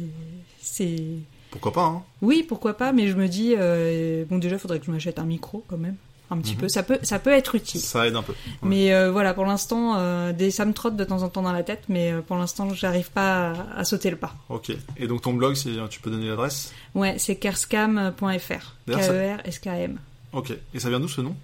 [0.60, 0.96] c'est...
[1.50, 2.02] Pourquoi pas hein?
[2.22, 5.24] Oui, pourquoi pas, mais je me dis, euh, bon déjà faudrait que je m'achète un
[5.24, 5.96] micro quand même,
[6.30, 6.60] un petit Mhm.
[6.62, 7.80] peu, ça peut, ça peut être utile.
[7.80, 8.32] Ça aide un peu.
[8.32, 8.58] Ouais.
[8.62, 11.52] Mais euh, voilà, pour l'instant, euh, des, ça me trotte de temps en temps dans
[11.52, 14.34] la tête, mais pour l'instant, j'arrive pas à, à sauter le pas.
[14.48, 14.72] Ok.
[14.96, 15.54] Et donc ton blog,
[15.90, 16.72] tu peux donner l'adresse?
[16.94, 17.54] Ouais, c'est ça-
[19.12, 19.98] K-E-R-S-K-M.
[20.32, 20.52] Ok.
[20.72, 21.36] Et ça vient d'où ce nom?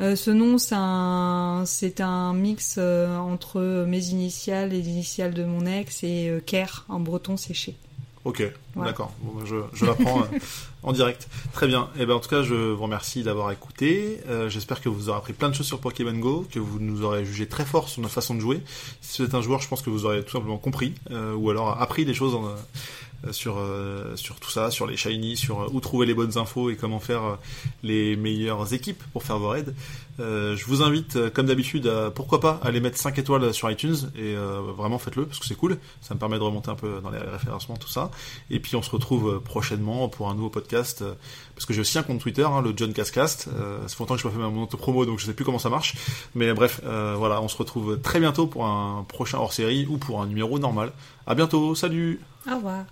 [0.00, 5.34] Euh, ce nom, c'est un, c'est un mix euh, entre mes initiales et les initiales
[5.34, 7.74] de mon ex et euh, Ker, en breton, chez.
[8.24, 8.42] Ok,
[8.74, 8.90] Voilà.
[8.90, 9.12] d'accord.
[9.22, 10.38] Bon, bah, je je l'apprends euh,
[10.82, 11.28] en direct.
[11.52, 11.88] Très bien.
[11.98, 14.20] Et ben en tout cas, je vous remercie d'avoir écouté.
[14.28, 17.02] Euh, J'espère que vous aurez appris plein de choses sur Pokémon Go, que vous nous
[17.04, 18.60] aurez jugé très fort sur notre façon de jouer.
[19.00, 21.48] Si vous êtes un joueur, je pense que vous aurez tout simplement compris, euh, ou
[21.50, 22.44] alors appris des choses en,
[23.32, 26.70] sur euh, sur tout ça, sur les shiny, sur euh, où trouver les bonnes infos
[26.70, 27.36] et comment faire euh,
[27.82, 29.64] les meilleures équipes pour faire vos raids.
[30.20, 33.70] Euh, je vous invite, euh, comme d'habitude, à pourquoi pas aller mettre 5 étoiles sur
[33.70, 35.78] iTunes et euh, vraiment faites-le parce que c'est cool.
[36.00, 38.10] Ça me permet de remonter un peu dans les référencements, tout ça.
[38.50, 41.14] Et puis on se retrouve euh, prochainement pour un nouveau podcast euh,
[41.54, 43.48] parce que j'ai aussi un compte Twitter, hein, le John Cascast.
[43.56, 45.58] Euh, c'est longtemps que je n'ai pas fait mon auto-promo donc je sais plus comment
[45.58, 45.94] ça marche.
[46.34, 50.20] Mais bref, euh, voilà, on se retrouve très bientôt pour un prochain hors-série ou pour
[50.20, 50.92] un numéro normal.
[51.26, 52.20] À bientôt, salut
[52.50, 52.84] Au revoir.